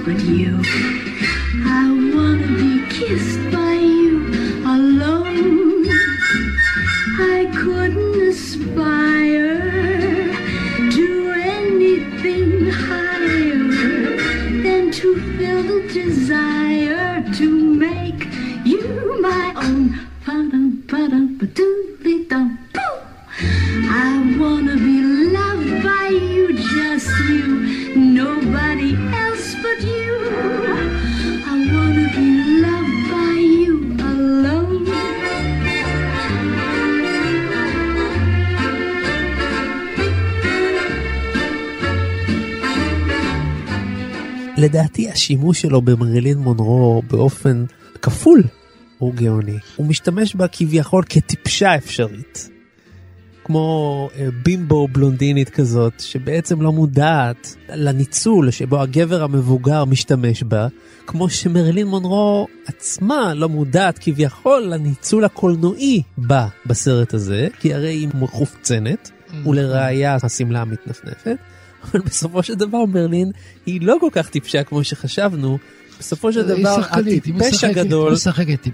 with 0.06 0.22
you. 0.22 0.60
I 1.66 1.88
wanna 2.14 2.46
be 2.62 2.86
kissed 2.88 3.40
by 3.50 3.74
you 3.74 4.28
alone. 4.64 5.86
I 7.18 7.50
couldn't 7.54 8.20
aspire 8.28 9.60
to 10.96 11.32
anything 11.32 12.70
higher 12.70 13.58
than 14.62 14.90
to 14.92 15.08
feel 15.36 15.62
the 15.62 15.80
desire 15.92 17.22
to 17.34 17.50
make 17.86 18.26
you 18.64 19.18
my 19.20 19.52
own. 19.56 20.00
Ba-dum, 20.24 20.82
ba-dum, 20.86 21.36
ba-dum. 21.38 21.99
לדעתי 44.60 45.10
השימוש 45.10 45.60
שלו 45.60 45.82
במרילין 45.82 46.38
מונרו 46.38 47.02
באופן 47.10 47.64
כפול 48.02 48.42
הוא 48.98 49.14
גאוני. 49.14 49.58
הוא 49.76 49.86
משתמש 49.86 50.34
בה 50.34 50.48
כביכול 50.48 51.04
כטיפשה 51.08 51.76
אפשרית. 51.76 52.50
כמו 53.44 54.08
אה, 54.16 54.28
בימבו 54.42 54.88
בלונדינית 54.88 55.50
כזאת, 55.50 56.00
שבעצם 56.00 56.62
לא 56.62 56.72
מודעת 56.72 57.56
לניצול 57.68 58.50
שבו 58.50 58.80
הגבר 58.80 59.22
המבוגר 59.22 59.84
משתמש 59.84 60.42
בה, 60.42 60.68
כמו 61.06 61.30
שמרילין 61.30 61.86
מונרו 61.86 62.46
עצמה 62.66 63.34
לא 63.34 63.48
מודעת 63.48 63.98
כביכול 63.98 64.62
לניצול 64.62 65.24
הקולנועי 65.24 66.02
בה 66.18 66.46
בסרט 66.66 67.14
הזה, 67.14 67.48
כי 67.60 67.74
הרי 67.74 67.90
היא 67.90 68.08
מחופצנת, 68.14 69.10
mm-hmm. 69.10 69.48
ולראיה 69.48 70.16
השמלה 70.22 70.60
המתנפנפת. 70.60 71.36
אבל 71.84 72.00
בסופו 72.00 72.42
של 72.42 72.54
דבר 72.54 72.86
ברלין 72.86 73.30
היא 73.66 73.80
לא 73.82 73.96
כל 74.00 74.08
כך 74.12 74.28
טיפשה 74.28 74.64
כמו 74.64 74.84
שחשבנו. 74.84 75.58
בסופו 76.00 76.32
של 76.32 76.42
דבר 76.42 76.80
הטיפש 76.90 77.64
הגדול, 77.64 78.14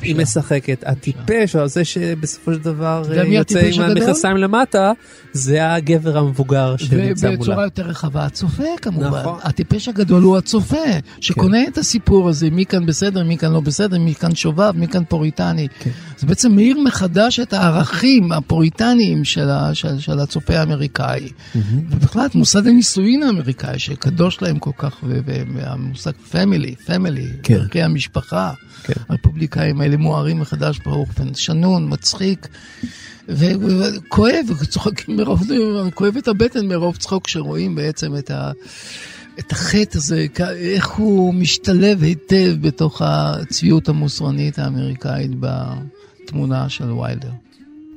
היא 0.03 0.17
משחקת, 0.17 0.85
הטיפש 0.87 1.57
או 1.57 1.69
זה 1.69 1.85
שבסופו 1.85 2.53
של 2.53 2.59
דבר 2.59 3.03
יוצא 3.27 3.61
עם 3.73 3.83
המכנסיים 3.83 4.37
למטה, 4.37 4.93
זה 5.33 5.73
הגבר 5.75 6.19
המבוגר 6.19 6.77
שנמצא 6.77 7.27
מולה. 7.27 7.39
ובצורה 7.39 7.65
יותר 7.65 7.83
רחבה, 7.83 8.25
הצופה 8.25 8.65
כמובן. 8.83 9.07
נכון. 9.07 9.39
הטיפש 9.43 9.89
הגדול 9.89 10.23
הוא 10.23 10.37
הצופה, 10.37 10.77
שקונה 11.21 11.65
כן. 11.65 11.73
את 11.73 11.79
הסיפור 11.79 12.29
הזה, 12.29 12.51
מי 12.51 12.67
כאן 12.67 12.87
בסדר, 12.87 13.25
מי 13.25 13.39
כאן 13.39 13.53
לא 13.53 13.61
בסדר, 13.61 13.99
מי 13.99 14.15
כאן 14.15 14.35
שובב, 14.35 14.73
מי 14.77 14.89
כאן 14.89 15.05
פוריטני. 15.09 15.69
כן. 15.81 15.91
זה 16.19 16.27
בעצם 16.27 16.53
מאיר 16.53 16.79
מחדש 16.85 17.41
את 17.41 17.53
הערכים 17.53 18.33
הפוריטניים 18.33 19.25
של, 19.25 19.49
הצופה 20.21 20.59
האמריקאי. 20.59 21.29
ובכלל, 21.91 22.27
מוסד 22.35 22.67
הנישואין 22.67 23.23
האמריקאי, 23.23 23.79
שקדוש 23.79 24.43
להם 24.43 24.59
כל 24.59 24.71
כך, 24.79 24.97
והמושג 25.03 26.13
family, 26.31 26.75
family, 26.87 27.16
כן. 27.43 27.55
ערכי 27.55 27.83
המשפחה. 27.83 28.53
כן. 28.83 28.93
הרפובליקאים 29.09 29.81
האלה 29.81 29.97
מוארים 29.97 30.41
מחדש 30.41 30.81
באופן 30.85 31.35
שנון, 31.35 31.93
מצחיק. 31.93 32.49
וכואב, 33.29 34.47
צוחקים 34.69 35.17
מרוב, 35.17 35.43
כואב 35.95 36.17
את 36.17 36.29
הבטן 36.29 36.67
מרוב 36.67 36.97
צחוק 36.97 37.25
כשרואים 37.25 37.75
בעצם 37.75 38.17
את, 38.17 38.31
ה, 38.31 38.53
את 39.39 39.53
החטא 39.53 39.99
הזה, 39.99 40.27
איך 40.57 40.89
הוא 40.89 41.35
משתלב 41.35 42.03
היטב 42.03 42.55
בתוך 42.61 43.03
הצביעות 43.05 43.89
המוסרנית 43.89 44.59
האמריקאית 44.59 45.31
בתמונה 45.41 46.69
של 46.69 46.91
ויילדר. 46.91 47.31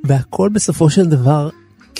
והכל 0.03 0.49
בסופו 0.53 0.89
של 0.89 1.05
דבר 1.05 1.49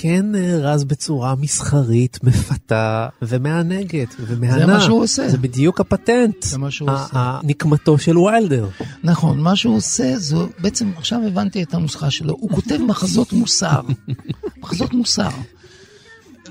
כן 0.01 0.25
רז 0.61 0.83
בצורה 0.83 1.35
מסחרית, 1.35 2.19
מפתה 2.23 3.07
ומענגת 3.21 4.15
ומהנה. 4.19 4.59
זה 4.59 4.65
מה 4.65 4.81
שהוא 4.81 5.03
עושה. 5.03 5.29
זה 5.29 5.37
בדיוק 5.37 5.79
הפטנט. 5.79 6.43
זה 6.43 6.57
מה 6.57 6.71
שהוא 6.71 6.89
עושה. 6.91 7.39
נקמתו 7.43 7.97
של 7.97 8.17
ויילדר. 8.17 8.69
נכון, 9.03 9.39
מה 9.39 9.55
שהוא 9.55 9.75
עושה, 9.75 10.17
זו 10.17 10.47
בעצם, 10.59 10.91
עכשיו 10.97 11.19
הבנתי 11.27 11.63
את 11.63 11.73
הנוסחה 11.73 12.11
שלו, 12.11 12.33
הוא 12.39 12.49
כותב 12.49 12.77
מחזות 12.87 13.33
מוסר. 13.33 13.81
מחזות 14.61 14.93
מוסר. 14.93 15.29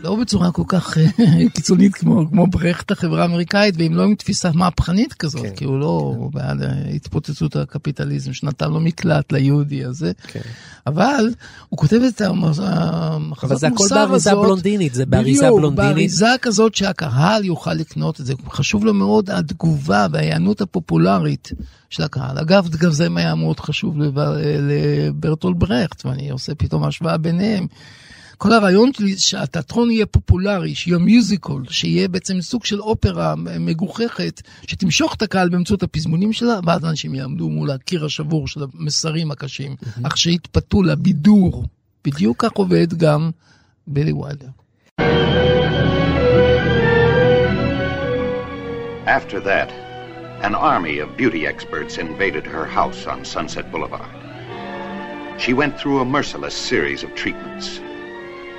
לא 0.03 0.17
בצורה 0.17 0.53
כל 0.53 0.63
כך 0.69 0.99
אה, 0.99 1.07
קיצונית 1.55 1.95
כמו, 1.95 2.29
כמו 2.31 2.47
ברכט 2.47 2.91
החברה 2.91 3.23
האמריקאית, 3.23 3.75
ואם 3.79 3.95
לא 3.95 4.03
עם 4.03 4.15
תפיסה 4.15 4.51
מהפכנית 4.55 5.13
כזאת, 5.13 5.43
כן. 5.43 5.55
כי 5.57 5.65
הוא 5.65 5.81
לא 5.81 6.15
כן. 6.19 6.39
בעד 6.39 6.59
התפוצצות 6.95 7.57
הקפיטליזם 7.57 8.33
שנתן 8.33 8.71
לו 8.71 8.81
מקלט 8.81 9.33
ליהודי 9.33 9.85
הזה, 9.85 10.13
כן. 10.27 10.41
אבל 10.87 11.31
הוא 11.69 11.79
כותב 11.79 12.01
את 12.09 12.21
המחזות 12.21 12.65
מוסר 13.21 13.45
הזאת. 13.45 13.45
אבל 13.45 13.57
זה 13.57 13.67
הכל 13.67 13.89
באריזה 13.89 14.35
בלונדינית, 14.35 14.95
זה 14.95 15.07
באריזה 15.07 15.43
בדיוק, 15.43 15.59
בלונדינית. 15.59 15.95
באריזה 15.95 16.35
כזאת 16.43 16.75
שהקהל 16.75 17.45
יוכל 17.45 17.75
לקנות 17.75 18.21
את 18.21 18.27
זה. 18.27 18.35
חשוב 18.51 18.85
לו 18.85 18.95
מאוד 18.95 19.31
התגובה 19.31 20.07
וההיענות 20.13 20.61
הפופולרית 20.61 21.53
של 21.91 22.03
הקהל. 22.03 22.39
אגב, 22.39 22.69
גם 22.69 22.91
זה 22.91 23.09
היה 23.17 23.35
מאוד 23.35 23.61
חשוב 23.61 23.95
לברטול 23.99 25.55
ברכט, 25.55 26.07
ואני 26.07 26.31
עושה 26.31 26.55
פתאום 26.55 26.85
השוואה 26.85 27.17
ביניהם. 27.17 27.67
כל 28.39 28.53
הרעיון 28.53 28.93
שלי 28.93 29.19
שהתיאטרון 29.19 29.91
יהיה 29.91 30.07
פופולרי, 30.07 30.75
שיהיה 30.75 30.99
מיוזיקול, 30.99 31.65
שיהיה 31.71 32.09
בעצם 32.09 32.41
סוג 32.41 32.65
של 32.65 32.81
אופרה 32.81 33.35
מגוחכת, 33.37 34.41
שתמשוך 34.67 35.15
את 35.15 35.23
הקהל 35.23 35.49
באמצעות 35.49 35.83
הפזמונים 35.83 36.33
שלה, 36.33 36.61
ואז 36.67 36.85
אנשים 36.85 37.15
יעמדו 37.15 37.49
מול 37.49 37.71
הקיר 37.71 38.05
השבור 38.05 38.49
של 38.49 38.61
המסרים 38.75 39.31
הקשים, 39.31 39.73
mm-hmm. 39.73 40.07
אך 40.07 40.17
שיתפתו 40.17 40.83
לבידור. 40.83 41.65
בדיוק 42.05 42.45
כך 42.45 42.53
עובד 42.53 42.95
גם 42.95 43.31
בילי 43.87 44.13
ויילדר. 44.13 44.49
After 49.07 49.41
that, 49.41 49.71
an 50.43 50.55
army 50.55 50.99
of 51.01 51.17
beauty 51.17 51.47
experts 51.47 51.99
invaded 51.99 52.45
her 52.47 52.67
house 52.67 53.07
on 53.07 53.25
Sunset 53.25 53.73
Boulevard. 53.73 54.15
She 55.39 55.53
went 55.55 55.73
through 55.81 55.99
a 56.01 56.05
merciless 56.05 56.57
series 56.71 57.03
of 57.03 57.11
treatments. 57.15 57.81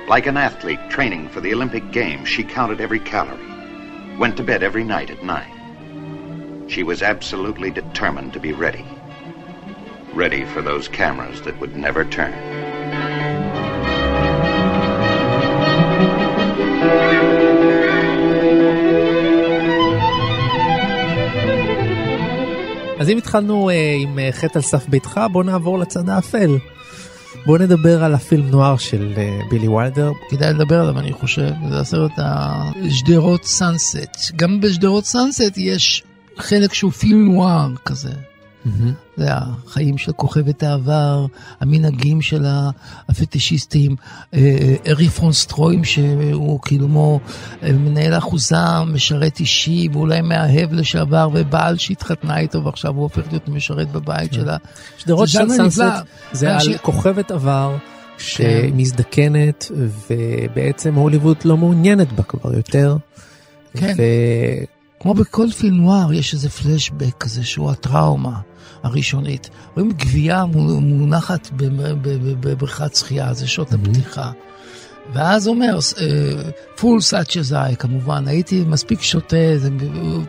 Like 0.08 0.26
an 0.26 0.36
athlete 0.36 0.80
training 0.90 1.28
for 1.28 1.40
the 1.40 1.52
Olympic 1.54 1.90
Games, 1.92 2.28
she 2.28 2.42
counted 2.42 2.80
every 2.80 2.98
calorie, 3.00 4.18
went 4.18 4.36
to 4.36 4.42
bed 4.42 4.62
every 4.62 4.84
night 4.84 5.10
at 5.10 5.24
nine. 5.24 6.66
She 6.68 6.82
was 6.82 7.02
absolutely 7.02 7.70
determined 7.70 8.32
to 8.32 8.40
be 8.40 8.52
ready. 8.52 8.84
Ready 10.14 10.44
for 10.44 10.62
those 10.62 10.88
cameras 10.88 11.42
that 11.42 11.58
would 11.60 11.76
never 11.76 12.04
turn. 12.04 12.34
אז 23.00 23.10
אם 23.10 23.18
התחלנו 23.18 23.70
אה, 23.70 23.94
עם 23.98 24.18
אה, 24.18 24.28
חטא 24.32 24.58
על 24.58 24.62
סף 24.62 24.88
ביתך, 24.88 25.20
בוא 25.32 25.44
נעבור 25.44 25.78
לצד 25.78 26.08
האפל. 26.08 26.58
בוא 27.46 27.58
נדבר 27.58 28.04
על 28.04 28.14
הפילם 28.14 28.50
נואר 28.50 28.76
של 28.76 29.12
אה, 29.16 29.40
בילי 29.50 29.68
ויילדר. 29.68 30.12
כדאי 30.30 30.54
לדבר 30.54 30.80
עליו, 30.80 30.98
אני 30.98 31.12
חושב, 31.12 31.50
זה 31.70 31.80
הסרט 31.80 32.12
השדרות 32.16 33.44
סאנסט. 33.44 34.32
גם 34.36 34.60
בשדרות 34.60 35.04
סאנסט 35.04 35.52
יש 35.56 36.02
חלק 36.36 36.74
שהוא 36.74 36.92
פילם 36.92 37.32
נוער 37.32 37.68
כזה. 37.84 38.12
זה 39.16 39.26
החיים 39.28 39.98
של 39.98 40.12
כוכבת 40.12 40.62
העבר, 40.62 41.26
המנהגים 41.60 42.22
של 42.22 42.44
הפטישיסטים, 43.08 43.96
אה, 44.34 44.76
ארי 44.86 45.08
פרונסטרוים 45.08 45.84
שהוא 45.84 46.60
כאילו 46.62 46.86
כמו 46.86 47.20
אה, 47.62 47.72
מנהל 47.72 48.18
אחוזה, 48.18 48.84
משרת 48.86 49.40
אישי 49.40 49.88
ואולי 49.92 50.20
מאהב 50.20 50.72
לשעבר 50.72 51.28
ובעל 51.34 51.76
שהתחתנה 51.76 52.38
איתו 52.38 52.64
ועכשיו 52.64 52.94
הוא 52.94 53.02
הופך 53.02 53.22
להיות 53.30 53.48
משרת 53.48 53.92
בבית 53.92 54.32
שלה. 54.32 54.56
שדרות 54.98 55.28
סאנסט 55.28 55.82
זה 56.32 56.56
על 56.56 56.78
כוכבת 56.82 57.30
עבר. 57.30 57.76
שמזדקנת 58.18 59.70
ובעצם 60.10 60.94
הוליווד 60.94 61.36
לא 61.44 61.56
מעוניינת 61.56 62.12
בה 62.12 62.22
כבר 62.22 62.54
יותר. 62.54 62.96
כן. 63.76 63.94
ו... 63.96 64.02
כמו 65.00 65.14
בכל 65.14 65.46
פילם 65.50 65.76
נוער 65.76 66.12
יש 66.12 66.34
איזה 66.34 66.50
פלשבק 66.50 67.14
כזה 67.20 67.44
שהוא 67.44 67.70
הטראומה. 67.70 68.40
הראשונית. 68.82 69.50
רואים 69.76 69.92
גבייה 69.92 70.44
מונחת 70.44 71.50
בבריכת 72.40 72.94
שחייה, 72.96 73.34
זה 73.34 73.46
שעות 73.46 73.72
הפתיחה. 73.72 74.30
ואז 75.12 75.48
אומר, 75.48 75.78
פול 76.76 77.00
סאצ'זאי 77.00 77.76
כמובן, 77.78 78.28
הייתי 78.28 78.64
מספיק 78.66 79.02
שותה, 79.02 79.56
זה 79.56 79.70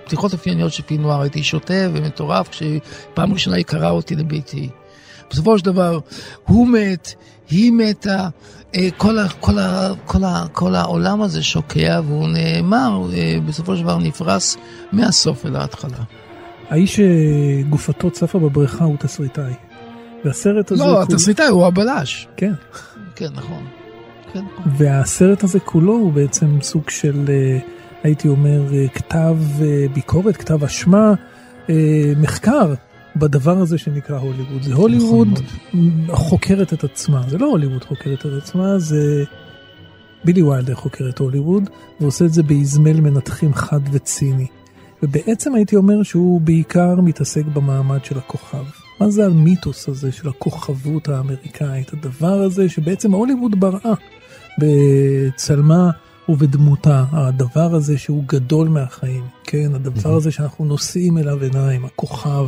פתיחות 0.05 0.33
אופייניות 0.33 0.73
של 0.73 0.83
פינואר, 0.83 1.21
הייתי 1.21 1.43
שותה 1.43 1.87
ומטורף 1.93 2.49
כשפעם 2.49 3.33
ראשונה 3.33 3.55
היא 3.55 3.65
קראה 3.65 3.89
אותי 3.89 4.15
לביתי. 4.15 4.69
בסופו 5.31 5.59
של 5.59 5.65
דבר, 5.65 5.99
הוא 6.45 6.67
מת, 6.67 7.13
היא 7.49 7.71
מתה, 7.71 8.29
אה, 8.75 8.87
כל, 8.97 9.19
ה, 9.19 9.29
כל, 9.29 9.59
ה, 9.59 9.91
כל, 10.05 10.23
ה, 10.23 10.45
כל 10.51 10.75
העולם 10.75 11.21
הזה 11.21 11.43
שוקע 11.43 12.01
והוא 12.07 12.27
נאמר, 12.27 13.01
אה, 13.13 13.37
בסופו 13.45 13.75
של 13.75 13.83
דבר 13.83 13.97
נפרס 13.97 14.57
מהסוף 14.91 15.45
אל 15.45 15.55
ההתחלה. 15.55 16.03
האיש 16.71 16.99
שגופתו 16.99 18.11
צפה 18.11 18.39
בבריכה 18.39 18.83
הוא 18.83 18.97
תסריטאי. 18.97 19.53
והסרט 20.25 20.71
הזה... 20.71 20.83
לא, 20.83 21.01
התסריטאי 21.01 21.47
הוא 21.47 21.65
הבלש. 21.65 22.27
כן. 22.37 22.53
כן, 23.15 23.29
נכון. 23.33 23.63
כן, 24.33 24.39
נכון. 24.39 24.71
והסרט 24.77 25.43
הזה 25.43 25.59
כולו 25.59 25.93
הוא 25.93 26.13
בעצם 26.13 26.61
סוג 26.61 26.89
של, 26.89 27.25
אה, 27.29 27.59
הייתי 28.03 28.27
אומר, 28.27 28.73
אה, 28.73 28.87
כתב 28.87 29.37
אה, 29.61 29.85
ביקורת, 29.93 30.37
כתב 30.37 30.63
אשמה, 30.63 31.13
מחקר 32.17 32.73
בדבר 33.15 33.57
הזה 33.57 33.77
שנקרא 33.77 34.17
הוליווד. 34.17 34.63
זה 34.63 34.73
הוליווד 34.73 35.27
נכון 35.27 36.15
חוקרת 36.15 36.73
את 36.73 36.83
עצמה, 36.83 37.21
זה 37.27 37.37
לא 37.37 37.45
הוליווד 37.45 37.83
חוקרת 37.83 38.25
את 38.25 38.43
עצמה, 38.43 38.79
זה 38.79 39.23
בילי 40.23 40.41
ויילדר 40.41 40.75
חוקר 40.75 41.09
את 41.09 41.19
הוליווד, 41.19 41.69
ועושה 41.99 42.25
את 42.25 42.33
זה 42.33 42.43
באזמל 42.43 42.99
מנתחים 42.99 43.53
חד 43.53 43.79
וציני. 43.91 44.47
ובעצם 45.03 45.55
הייתי 45.55 45.75
אומר 45.75 46.03
שהוא 46.03 46.41
בעיקר 46.41 46.95
מתעסק 47.01 47.45
במעמד 47.45 48.05
של 48.05 48.17
הכוכב. 48.17 48.63
מה 48.99 49.09
זה 49.09 49.25
המיתוס 49.25 49.89
הזה 49.89 50.11
של 50.11 50.29
הכוכבות 50.29 51.09
האמריקאית? 51.09 51.93
הדבר 51.93 52.41
הזה 52.41 52.69
שבעצם 52.69 53.11
הוליווד 53.11 53.59
בראה 53.59 53.93
בצלמה 54.57 55.91
ובדמותה. 56.29 57.05
הדבר 57.11 57.75
הזה 57.75 57.97
שהוא 57.97 58.23
גדול 58.27 58.67
מהחיים, 58.67 59.23
כן? 59.43 59.71
הדבר 59.75 60.13
הזה 60.13 60.31
שאנחנו 60.31 60.65
נושאים 60.65 61.17
אליו 61.17 61.43
עיניים, 61.43 61.85
הכוכב. 61.85 62.47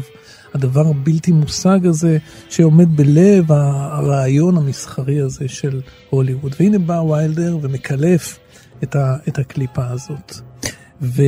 הדבר 0.54 0.88
הבלתי 0.88 1.32
מושג 1.32 1.86
הזה 1.86 2.18
שעומד 2.50 2.98
בלב 2.98 3.52
הרעיון 3.52 4.58
המסחרי 4.58 5.22
הזה 5.22 5.48
של 5.48 5.82
הוליווד. 6.10 6.56
והנה 6.60 6.80
בא 6.80 6.94
ויילדר 6.94 7.58
ומקלף 7.62 8.40
את, 8.84 8.96
ה, 8.96 9.16
את 9.28 9.40
הקליפה 9.40 9.88
הזאת. 9.88 10.34
ו... 11.02 11.22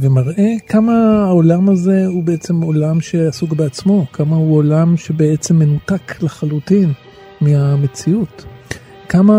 ומראה 0.00 0.54
כמה 0.68 1.24
העולם 1.26 1.68
הזה 1.68 2.06
הוא 2.06 2.24
בעצם 2.24 2.60
עולם 2.60 3.00
שעסוק 3.00 3.52
בעצמו, 3.52 4.06
כמה 4.12 4.36
הוא 4.36 4.56
עולם 4.56 4.96
שבעצם 4.96 5.58
מנותק 5.58 6.22
לחלוטין 6.22 6.92
מהמציאות. 7.40 8.44
כמה 9.08 9.34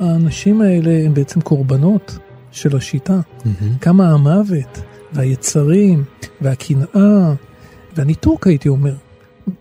האנשים 0.00 0.60
האלה 0.60 1.04
הם 1.06 1.14
בעצם 1.14 1.40
קורבנות 1.40 2.18
של 2.50 2.76
השיטה, 2.76 3.20
mm-hmm. 3.20 3.78
כמה 3.80 4.10
המוות 4.10 4.80
והיצרים 5.12 6.04
והקנאה 6.40 7.34
והניתוק 7.96 8.46
הייתי 8.46 8.68
אומר, 8.68 8.94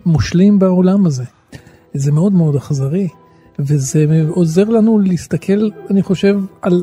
מושלים 0.05 0.59
בעולם 0.59 1.05
הזה. 1.05 1.23
זה 1.93 2.11
מאוד 2.11 2.33
מאוד 2.33 2.55
אכזרי, 2.55 3.07
וזה 3.59 4.05
עוזר 4.29 4.63
לנו 4.63 4.99
להסתכל, 4.99 5.69
אני 5.89 6.03
חושב, 6.03 6.39
על 6.61 6.81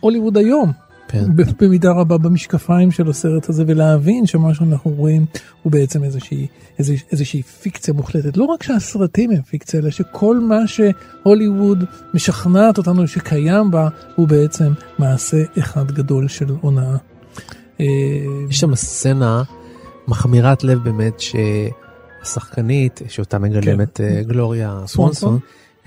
הוליווד 0.00 0.36
היום, 0.36 0.72
כן. 1.08 1.24
במידה 1.60 1.92
רבה 1.92 2.18
במשקפיים 2.18 2.90
של 2.90 3.10
הסרט 3.10 3.48
הזה 3.48 3.64
ולהבין 3.66 4.26
שמה 4.26 4.54
שאנחנו 4.54 4.90
רואים 4.90 5.26
הוא 5.62 5.72
בעצם 5.72 6.04
איזושהי, 6.04 6.46
איזושה, 6.78 7.04
איזושהי 7.12 7.42
פיקציה 7.42 7.94
מוחלטת. 7.94 8.36
לא 8.36 8.44
רק 8.44 8.62
שהסרטים 8.62 9.30
הם 9.30 9.42
פיקציה, 9.42 9.80
אלא 9.80 9.90
שכל 9.90 10.38
מה 10.38 10.58
שהוליווד 10.66 11.84
משכנעת 12.14 12.78
אותנו 12.78 13.08
שקיים 13.08 13.70
בה 13.70 13.88
הוא 14.16 14.28
בעצם 14.28 14.72
מעשה 14.98 15.42
אחד 15.58 15.90
גדול 15.90 16.28
של 16.28 16.46
הונאה. 16.60 16.96
אה, 17.80 17.86
יש 18.50 18.60
שם 18.60 18.74
סצנה 18.74 19.42
מכמירת 20.08 20.64
לב 20.64 20.78
באמת 20.78 21.20
שהשחקנית 21.20 23.00
שאותה 23.08 23.38
מגלמת 23.38 23.96
כן. 23.96 24.04
אה, 24.04 24.22
גלוריה 24.22 24.80
סוונסון. 24.86 25.38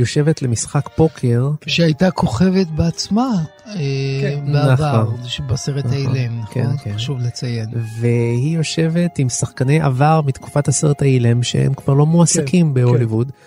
יושבת 0.01 0.41
למשחק 0.41 0.89
פוקר. 0.95 1.49
שהייתה 1.67 2.11
כוכבת 2.11 2.67
בעצמה 2.67 3.29
אה, 3.67 3.73
כן. 4.21 4.53
בעבר, 4.53 5.03
נכון. 5.03 5.47
בסרט 5.47 5.85
נכון. 5.85 5.97
האילם, 5.97 6.41
כן, 6.51 6.63
נכון? 6.63 6.77
כן. 6.77 6.93
חשוב 6.95 7.19
לציין. 7.19 7.69
והיא 7.99 8.57
יושבת 8.57 9.19
עם 9.19 9.29
שחקני 9.29 9.81
עבר 9.81 10.21
מתקופת 10.25 10.67
הסרט 10.67 11.01
האילם 11.01 11.43
שהם 11.43 11.73
כבר 11.73 11.93
לא 11.93 12.05
מועסקים 12.05 12.67
כן, 12.67 12.73
בהוליווד. 12.73 13.27
כן. 13.27 13.37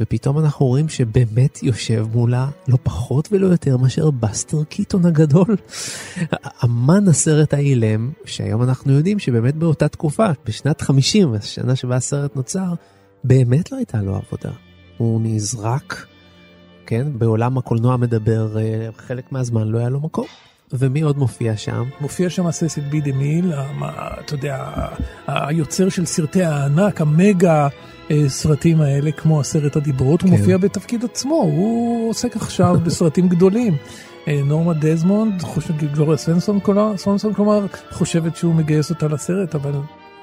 ופתאום 0.00 0.38
אנחנו 0.38 0.66
רואים 0.66 0.88
שבאמת 0.88 1.62
יושב 1.62 2.06
מולה 2.14 2.48
לא 2.68 2.78
פחות 2.82 3.28
ולא 3.32 3.46
יותר 3.46 3.76
מאשר 3.76 4.10
בסטר 4.10 4.64
קיטון 4.64 5.06
הגדול. 5.06 5.56
אמן 6.64 7.08
הסרט 7.08 7.54
האילם, 7.54 8.10
שהיום 8.24 8.62
אנחנו 8.62 8.92
יודעים 8.92 9.18
שבאמת 9.18 9.54
באותה 9.54 9.88
תקופה, 9.88 10.26
בשנת 10.46 10.80
50, 10.80 11.34
השנה 11.34 11.76
שבה 11.76 11.96
הסרט 11.96 12.36
נוצר, 12.36 12.74
באמת 13.24 13.72
לא 13.72 13.76
הייתה 13.76 14.02
לו 14.02 14.16
עבודה. 14.16 14.50
הוא 15.02 15.20
נזרק, 15.24 16.06
כן, 16.86 17.06
בעולם 17.18 17.58
הקולנוע 17.58 17.96
מדבר 17.96 18.58
אה, 18.58 18.88
חלק 18.96 19.32
מהזמן 19.32 19.68
לא 19.68 19.78
היה 19.78 19.88
לו 19.88 20.00
מקום. 20.00 20.26
ומי 20.72 21.00
עוד 21.00 21.18
מופיע 21.18 21.56
שם? 21.56 21.84
מופיע 22.00 22.30
שם 22.30 22.50
ססיל 22.50 22.84
בי 22.84 23.00
דה 23.00 23.12
מיל, 23.12 23.52
אתה 24.20 24.34
יודע, 24.34 24.64
היוצר 25.26 25.88
של 25.88 26.06
סרטי 26.06 26.44
הענק, 26.44 27.00
המגה 27.00 27.68
אה, 28.10 28.28
סרטים 28.28 28.80
האלה, 28.80 29.12
כמו 29.12 29.40
הסרט 29.40 29.76
הדיברות, 29.76 30.22
כן. 30.22 30.28
הוא 30.28 30.38
מופיע 30.38 30.58
בתפקיד 30.58 31.04
עצמו, 31.04 31.34
הוא 31.34 32.10
עוסק 32.10 32.36
עכשיו 32.36 32.76
בסרטים 32.84 33.28
גדולים. 33.28 33.76
אה, 34.28 34.40
נורמה 34.44 34.72
דזמונד, 34.74 35.42
גלוריה 35.92 36.16
סונסון, 36.96 37.34
כלומר, 37.34 37.66
חושבת 37.90 38.36
שהוא 38.36 38.54
מגייס 38.54 38.90
אותה 38.90 39.08
לסרט, 39.08 39.54
אבל 39.54 39.72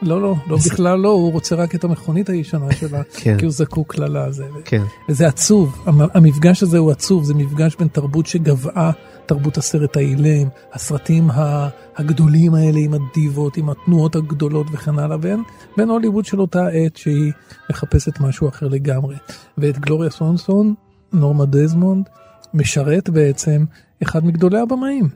לא, 0.01 0.21
לא, 0.21 0.35
לא 0.47 0.57
בכלל 0.57 0.99
לא, 0.99 1.09
הוא 1.09 1.31
רוצה 1.31 1.55
רק 1.55 1.75
את 1.75 1.83
המכונית 1.83 2.29
הישנה 2.29 2.71
שלה, 2.71 3.03
כן. 3.21 3.38
כי 3.38 3.45
הוא 3.45 3.51
זקוק 3.51 3.97
לה 3.97 4.07
לזה. 4.07 4.45
כן. 4.65 4.81
וזה 5.09 5.27
עצוב, 5.27 5.83
המפגש 6.13 6.63
הזה 6.63 6.77
הוא 6.77 6.91
עצוב, 6.91 7.23
זה 7.23 7.33
מפגש 7.33 7.75
בין 7.75 7.88
תרבות 7.88 8.25
שגבעה, 8.25 8.91
תרבות 9.25 9.57
הסרט 9.57 9.97
האילם, 9.97 10.47
הסרטים 10.73 11.29
הגדולים 11.95 12.53
האלה 12.53 12.79
עם 12.79 12.93
הדיבות, 12.93 13.57
עם 13.57 13.69
התנועות 13.69 14.15
הגדולות 14.15 14.67
וכן 14.71 14.99
הלאה, 14.99 15.17
בין, 15.17 15.43
בין 15.77 15.89
הוליווד 15.89 16.25
של 16.25 16.41
אותה 16.41 16.67
עת 16.67 16.97
שהיא 16.97 17.31
מחפשת 17.69 18.19
משהו 18.19 18.49
אחר 18.49 18.67
לגמרי. 18.67 19.15
ואת 19.57 19.79
גלוריה 19.79 20.09
סונסון, 20.09 20.73
נורמה 21.13 21.45
דזמונד, 21.45 22.09
משרת 22.53 23.09
בעצם 23.09 23.65
אחד 24.03 24.25
מגדולי 24.25 24.59
הבמאים 24.59 25.09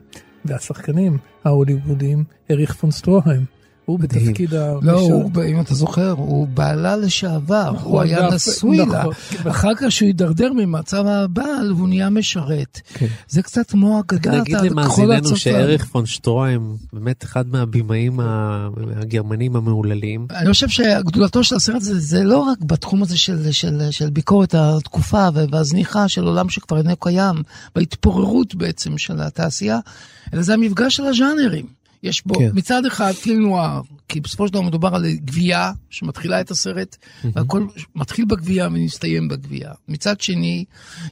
והשחקנים 0.44 1.18
ההוליוודיים, 1.44 2.24
אריך 2.50 2.74
פון 2.74 2.90
סטרוהם. 2.90 3.53
הוא 3.84 3.98
בתפקיד 3.98 4.54
ה... 4.54 4.72
לא, 4.82 5.00
הוא, 5.00 5.30
אם 5.48 5.60
אתה 5.60 5.74
זוכר, 5.74 6.10
הוא 6.10 6.48
בעלה 6.48 6.96
לשעבר, 6.96 7.72
נכון, 7.72 7.92
הוא 7.92 8.00
היה 8.00 8.20
ואף- 8.22 8.34
נשוי 8.34 8.76
לה. 8.76 8.84
נכון. 8.84 9.12
אחר 9.50 9.74
כך 9.76 9.92
שהוא 9.92 10.06
הידרדר 10.06 10.52
ממצב 10.52 11.06
הבעל, 11.06 11.72
והוא 11.72 11.88
נהיה 11.88 12.10
משרת. 12.10 12.80
כן. 12.94 13.06
זה 13.28 13.42
קצת 13.42 13.70
כמו 13.70 14.00
אגדת 14.00 14.26
נגיד 14.26 14.56
למאזיננו. 14.56 15.36
שערך 15.36 15.84
פון 15.84 16.06
שטרוים, 16.06 16.76
באמת 16.92 17.24
אחד 17.24 17.44
מהבימאים 17.48 18.20
הגרמנים 18.96 19.56
המהוללים. 19.56 20.26
אני 20.30 20.52
חושב 20.52 20.68
שגדולתו 20.68 21.44
של 21.44 21.56
הסרט 21.56 21.76
הזה, 21.76 21.98
זה 22.00 22.24
לא 22.24 22.38
רק 22.38 22.58
בתחום 22.60 23.02
הזה 23.02 23.18
של, 23.18 23.52
של, 23.52 23.80
של 23.90 24.10
ביקורת 24.10 24.54
התקופה 24.58 25.28
והזניחה 25.52 26.08
של 26.08 26.24
עולם 26.24 26.48
שכבר 26.48 26.78
אינו 26.78 26.96
קיים, 26.96 27.34
וההתפוררות 27.76 28.54
בעצם 28.54 28.98
של 28.98 29.20
התעשייה, 29.20 29.78
אלא 30.34 30.42
זה 30.42 30.54
המפגש 30.54 30.96
של 30.96 31.04
הז'אנרים. 31.06 31.83
יש 32.04 32.26
בו 32.26 32.34
כן. 32.34 32.50
מצד 32.54 32.86
אחד 32.86 33.12
פיל 33.12 33.38
נוער, 33.38 33.80
כי 34.08 34.20
בסופו 34.20 34.46
של 34.46 34.52
דבר 34.52 34.62
מדובר 34.62 34.94
על 34.94 35.06
גבייה 35.14 35.72
שמתחילה 35.90 36.40
את 36.40 36.50
הסרט, 36.50 36.96
והכל 37.24 37.66
מתחיל 37.94 38.24
בגבייה 38.24 38.66
ומסתיים 38.66 39.28
בגבייה. 39.28 39.72
מצד 39.88 40.20
שני, 40.20 40.64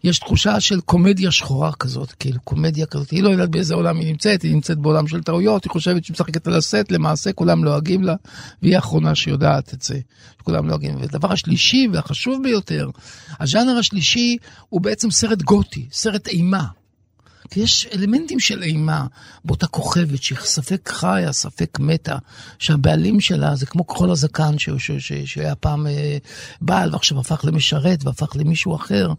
יש 0.05 0.19
תחושה 0.19 0.61
של 0.61 0.81
קומדיה 0.81 1.31
שחורה 1.31 1.73
כזאת, 1.73 2.13
כאילו 2.13 2.41
קומדיה 2.45 2.87
כזאת, 2.87 3.11
היא 3.11 3.23
לא 3.23 3.29
יודעת 3.29 3.51
באיזה 3.51 3.75
עולם 3.75 3.99
היא 3.99 4.09
נמצאת, 4.09 4.43
היא 4.43 4.55
נמצאת 4.55 4.79
בעולם 4.79 5.07
של 5.09 5.23
טעויות, 5.23 5.65
היא 5.65 5.71
חושבת 5.71 6.05
שהיא 6.05 6.15
משחקת 6.15 6.47
על 6.47 6.55
הסט, 6.55 6.91
למעשה 6.91 7.33
כולם 7.33 7.65
לועגים 7.65 8.03
לה, 8.03 8.15
והיא 8.63 8.77
האחרונה 8.77 9.15
שיודעת 9.15 9.75
את 9.75 9.83
זה, 9.83 10.01
שכולם 10.39 10.69
לועגים. 10.69 10.97
והדבר 11.01 11.33
השלישי 11.33 11.89
והחשוב 11.93 12.43
ביותר, 12.43 12.91
הז'אנר 13.41 13.79
השלישי 13.79 14.37
הוא 14.69 14.81
בעצם 14.81 15.11
סרט 15.11 15.43
גותי, 15.43 15.87
סרט 15.93 16.29
אימה. 16.29 16.65
כי 17.51 17.61
יש 17.61 17.89
אלמנטים 17.95 18.41
של 18.41 18.63
אימה 18.63 19.07
באותה 19.45 19.67
כוכבת 19.67 20.23
שהיא 20.23 20.39
ספק 20.39 20.89
חיה, 20.93 21.33
ספק 21.33 21.79
מתה, 21.81 22.17
שהבעלים 22.59 23.21
שלה 23.21 23.57
זה 23.57 23.67
כמו 23.67 23.87
כחול 23.87 24.11
הזקן 24.11 24.59
ש- 24.59 24.71
ש- 24.79 24.91
ש- 24.91 25.13
שהיה 25.25 25.55
פעם 25.55 25.87
אה, 25.87 26.19
בעל 26.61 26.93
ועכשיו 26.93 27.21
הפך 27.21 27.45
למשרת 27.45 28.05
והפך 28.05 28.37
למישהו 28.37 28.77
אחר. 28.77 29.13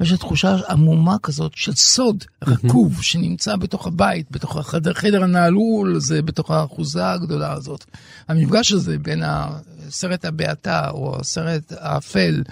ויש 0.00 0.12
תחושה 0.12 0.56
עמומה 0.68 1.16
כזאת 1.22 1.52
של 1.54 1.74
סוד 1.74 2.24
רקוב 2.46 3.02
שנמצא 3.02 3.56
בתוך 3.56 3.86
הבית, 3.86 4.26
בתוך 4.30 4.56
החדר 4.56 4.94
חדר 4.94 5.24
הנעלול 5.24 5.96
הזה, 5.96 6.22
בתוך 6.22 6.50
האחוזה 6.50 7.10
הגדולה 7.10 7.52
הזאת. 7.52 7.84
המפגש 8.28 8.72
הזה 8.72 8.98
בין 8.98 9.22
הסרט 9.24 10.24
הבעתה 10.24 10.90
או 10.90 11.16
הסרט 11.20 11.72
האפל 11.78 12.42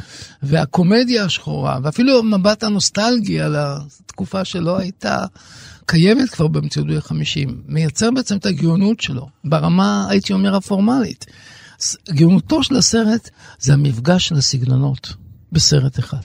והקומדיה 0.42 1.24
השחורה, 1.24 1.78
ואפילו 1.82 2.18
המבט 2.18 2.62
הנוסטלגי 2.62 3.40
על 3.40 3.56
התקופה 3.58 4.44
שלא 4.44 4.78
הייתה 4.78 5.17
קיימת 5.86 6.30
כבר 6.30 6.46
במציאות 6.46 6.88
ב-50, 6.88 7.50
מייצר 7.66 8.10
בעצם 8.10 8.36
את 8.36 8.46
הגאונות 8.46 9.00
שלו, 9.00 9.28
ברמה, 9.44 10.06
הייתי 10.08 10.32
אומר, 10.32 10.56
הפורמלית. 10.56 11.26
גאונותו 12.10 12.62
של 12.62 12.76
הסרט 12.76 13.30
זה 13.58 13.72
המפגש 13.72 14.28
של 14.28 14.34
הסגנונות 14.34 15.14
בסרט 15.52 15.98
אחד. 15.98 16.22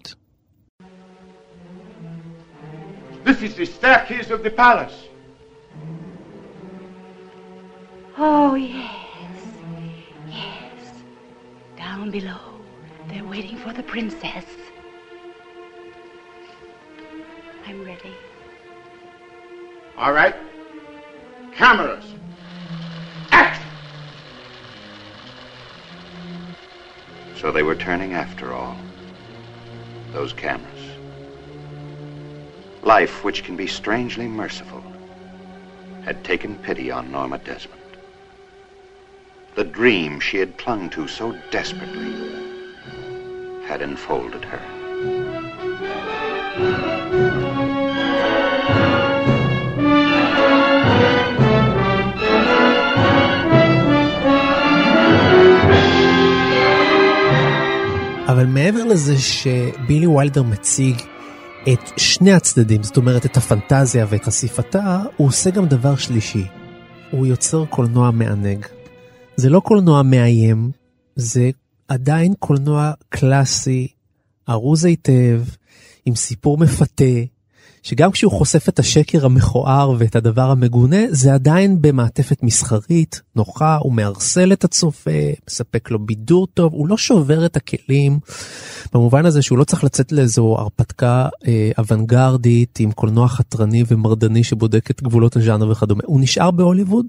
This 3.25 3.41
is 3.41 3.55
the 3.55 3.65
staircase 3.65 4.29
of 4.31 4.43
the 4.43 4.49
palace. 4.49 4.97
Oh, 8.17 8.53
yes. 8.55 9.39
Yes. 10.29 10.83
Down 11.77 12.11
below, 12.11 12.43
they're 13.07 13.29
waiting 13.35 13.57
for 13.63 13.71
the 13.73 13.83
princess. 13.93 14.45
I'm 17.65 17.79
ready. 17.85 18.13
All 19.97 20.11
right. 20.11 20.35
Cameras. 21.53 22.03
Action! 23.31 23.69
So 27.35 27.51
they 27.51 27.63
were 27.63 27.75
turning 27.75 28.13
after 28.13 28.53
all. 28.53 28.75
Those 30.11 30.33
cameras. 30.33 30.79
Life, 32.81 33.23
which 33.23 33.43
can 33.43 33.55
be 33.55 33.67
strangely 33.67 34.27
merciful, 34.27 34.83
had 36.03 36.23
taken 36.23 36.57
pity 36.57 36.89
on 36.91 37.11
Norma 37.11 37.37
Desmond. 37.37 37.79
The 39.55 39.63
dream 39.63 40.19
she 40.19 40.37
had 40.37 40.57
clung 40.57 40.89
to 40.91 41.07
so 41.07 41.39
desperately 41.51 42.13
had 43.67 43.81
enfolded 43.81 44.43
her. 44.43 44.61
לזה 58.93 59.19
שבילי 59.19 60.07
ויילדר 60.07 60.43
מציג 60.43 60.95
את 61.73 61.79
שני 61.97 62.33
הצדדים, 62.33 62.83
זאת 62.83 62.97
אומרת 62.97 63.25
את 63.25 63.37
הפנטזיה 63.37 64.05
ואת 64.09 64.23
חשיפתה, 64.23 65.03
הוא 65.17 65.27
עושה 65.27 65.49
גם 65.49 65.65
דבר 65.65 65.95
שלישי. 65.95 66.45
הוא 67.11 67.25
יוצר 67.25 67.65
קולנוע 67.65 68.11
מענג. 68.11 68.65
זה 69.35 69.49
לא 69.49 69.59
קולנוע 69.59 70.01
מאיים, 70.03 70.71
זה 71.15 71.49
עדיין 71.87 72.33
קולנוע 72.39 72.91
קלאסי, 73.09 73.87
ארוז 74.49 74.85
היטב, 74.85 75.41
עם 76.05 76.15
סיפור 76.15 76.57
מפתה, 76.57 77.13
שגם 77.83 78.11
כשהוא 78.11 78.31
חושף 78.31 78.69
את 78.69 78.79
השקר 78.79 79.25
המכוער 79.25 79.93
ואת 79.97 80.15
הדבר 80.15 80.51
המגונה, 80.51 80.97
זה 81.09 81.33
עדיין 81.33 81.81
במעטפת 81.81 82.43
מסחרית, 82.43 83.21
נוחה, 83.35 83.77
הוא 83.81 83.93
מערסל 83.93 84.53
את 84.53 84.63
הצופה, 84.63 85.11
מספק 85.47 85.91
לו 85.91 85.99
בידור 85.99 86.47
טוב, 86.47 86.73
הוא 86.73 86.87
לא 86.87 86.97
שובר 86.97 87.45
את 87.45 87.57
הכלים, 87.57 88.19
במובן 88.93 89.25
הזה 89.25 89.41
שהוא 89.41 89.57
לא 89.57 89.63
צריך 89.63 89.83
לצאת 89.83 90.11
לאיזו 90.11 90.55
הרפתקה 90.59 91.27
אה, 91.47 91.71
אוונגרדית 91.77 92.79
עם 92.79 92.91
קולנוע 92.91 93.27
חתרני 93.27 93.83
ומרדני 93.87 94.43
שבודק 94.43 94.91
את 94.91 95.03
גבולות 95.03 95.35
הז'אנר 95.35 95.69
וכדומה. 95.69 96.03
הוא 96.05 96.21
נשאר 96.21 96.51
בהוליווד, 96.51 97.05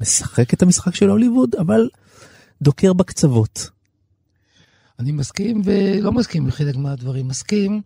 משחק 0.00 0.54
את 0.54 0.62
המשחק 0.62 0.94
של 0.94 1.10
הוליווד, 1.10 1.54
אבל 1.54 1.88
דוקר 2.62 2.92
בקצוות. 2.92 3.75
אני 4.98 5.12
מסכים 5.12 5.62
ולא 5.64 6.12
מסכים 6.12 6.46
בחלק 6.46 6.76
מהדברים. 6.76 7.28
מסכים, 7.28 7.80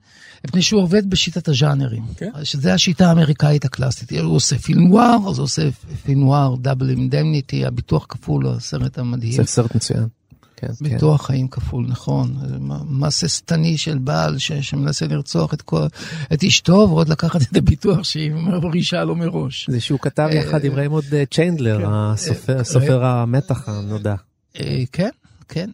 מפני 0.47 0.63
שהוא 0.63 0.83
עובד 0.83 1.11
בשיטת 1.11 1.49
הז'אנרים. 1.49 2.03
כן. 2.17 2.31
שזה 2.43 2.75
השיטה 2.75 3.09
האמריקאית 3.09 3.65
הקלאסית. 3.65 4.13
הוא 4.13 4.37
עושה 4.37 4.59
פילם 4.59 4.89
נואר, 4.89 5.17
אז 5.31 5.39
הוא 5.39 5.45
עושה 5.45 5.63
פילם 6.05 6.21
נואר, 6.21 6.57
Double 6.57 6.91
Indemnity, 6.91 7.67
הביטוח 7.67 8.07
כפול, 8.09 8.47
הסרט 8.47 8.99
המדהים. 8.99 9.33
זה 9.33 9.45
סרט 9.45 9.75
מצוין. 9.75 10.07
כן, 10.57 10.67
כן. 10.67 10.95
ביטוח 10.95 11.27
חיים 11.27 11.49
כפול, 11.49 11.87
נכון. 11.89 12.37
מעשה 12.89 13.29
שטני 13.29 13.79
של 13.79 13.99
בעל 13.99 14.39
ש, 14.39 14.53
שמנסה 14.53 15.07
לרצוח 15.07 15.55
את, 15.55 15.63
כל, 15.63 15.87
את 16.33 16.45
אשתו, 16.45 16.87
ועוד 16.91 17.09
לקחת 17.09 17.43
את 17.43 17.57
הביטוח 17.57 18.05
שהיא 18.05 18.33
מרעישה 18.33 19.05
לו 19.05 19.17
מראש. 19.17 19.71
זה 19.71 19.81
שהוא 19.81 19.99
כתב 19.99 20.29
יחד 20.33 20.65
עם 20.65 20.75
ריימונד 20.75 21.15
אה, 21.15 21.25
צ'יינדלר, 21.27 21.87
הסופר, 21.89 22.65
סופר 22.65 23.05
המתח 23.05 23.69
הנודע. 23.69 24.15
אה, 24.61 24.83
כן, 24.93 25.11
כן. 25.49 25.71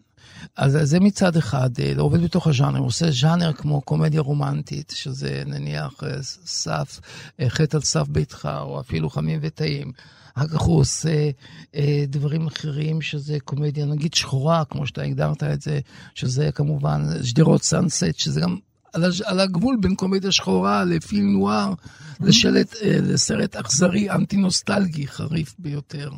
אז 0.56 0.78
זה 0.82 1.00
מצד 1.00 1.36
אחד, 1.36 1.70
אה, 1.80 1.92
עובד 1.98 2.22
בתוך 2.22 2.46
הז'אנר, 2.46 2.78
הוא 2.78 2.86
עושה 2.86 3.10
ז'אנר 3.10 3.52
כמו 3.52 3.80
קומדיה 3.80 4.20
רומנטית, 4.20 4.92
שזה 4.96 5.42
נניח 5.46 5.92
אה, 6.02 6.22
סף, 6.46 7.00
אה, 7.40 7.50
חטא 7.50 7.76
על 7.76 7.82
סף 7.82 8.08
ביתך, 8.08 8.48
או 8.60 8.80
אפילו 8.80 9.10
חמים 9.10 9.38
וטעים. 9.42 9.92
אחר 10.34 10.48
כך 10.48 10.60
הוא 10.60 10.80
עושה 10.80 11.30
אה, 11.74 12.04
דברים 12.08 12.46
אחרים, 12.46 13.02
שזה 13.02 13.36
קומדיה 13.44 13.86
נגיד 13.86 14.14
שחורה, 14.14 14.64
כמו 14.64 14.86
שאתה 14.86 15.02
הגדרת 15.02 15.42
את 15.42 15.62
זה, 15.62 15.80
שזה 16.14 16.50
כמובן 16.54 17.06
שדרות 17.22 17.62
סאנסט, 17.62 18.18
שזה 18.18 18.40
גם 18.40 18.56
על, 18.92 19.04
הג- 19.04 19.22
על 19.24 19.40
הגבול 19.40 19.76
בין 19.80 19.94
קומדיה 19.94 20.32
שחורה 20.32 20.84
לפילם 20.84 21.32
נואר, 21.32 21.72
לשלט, 22.20 22.74
אה, 22.82 22.98
לסרט 23.02 23.56
אכזרי, 23.56 24.10
אנטי 24.10 24.36
נוסטלגי, 24.36 25.06
חריף 25.06 25.54
ביותר 25.58 26.10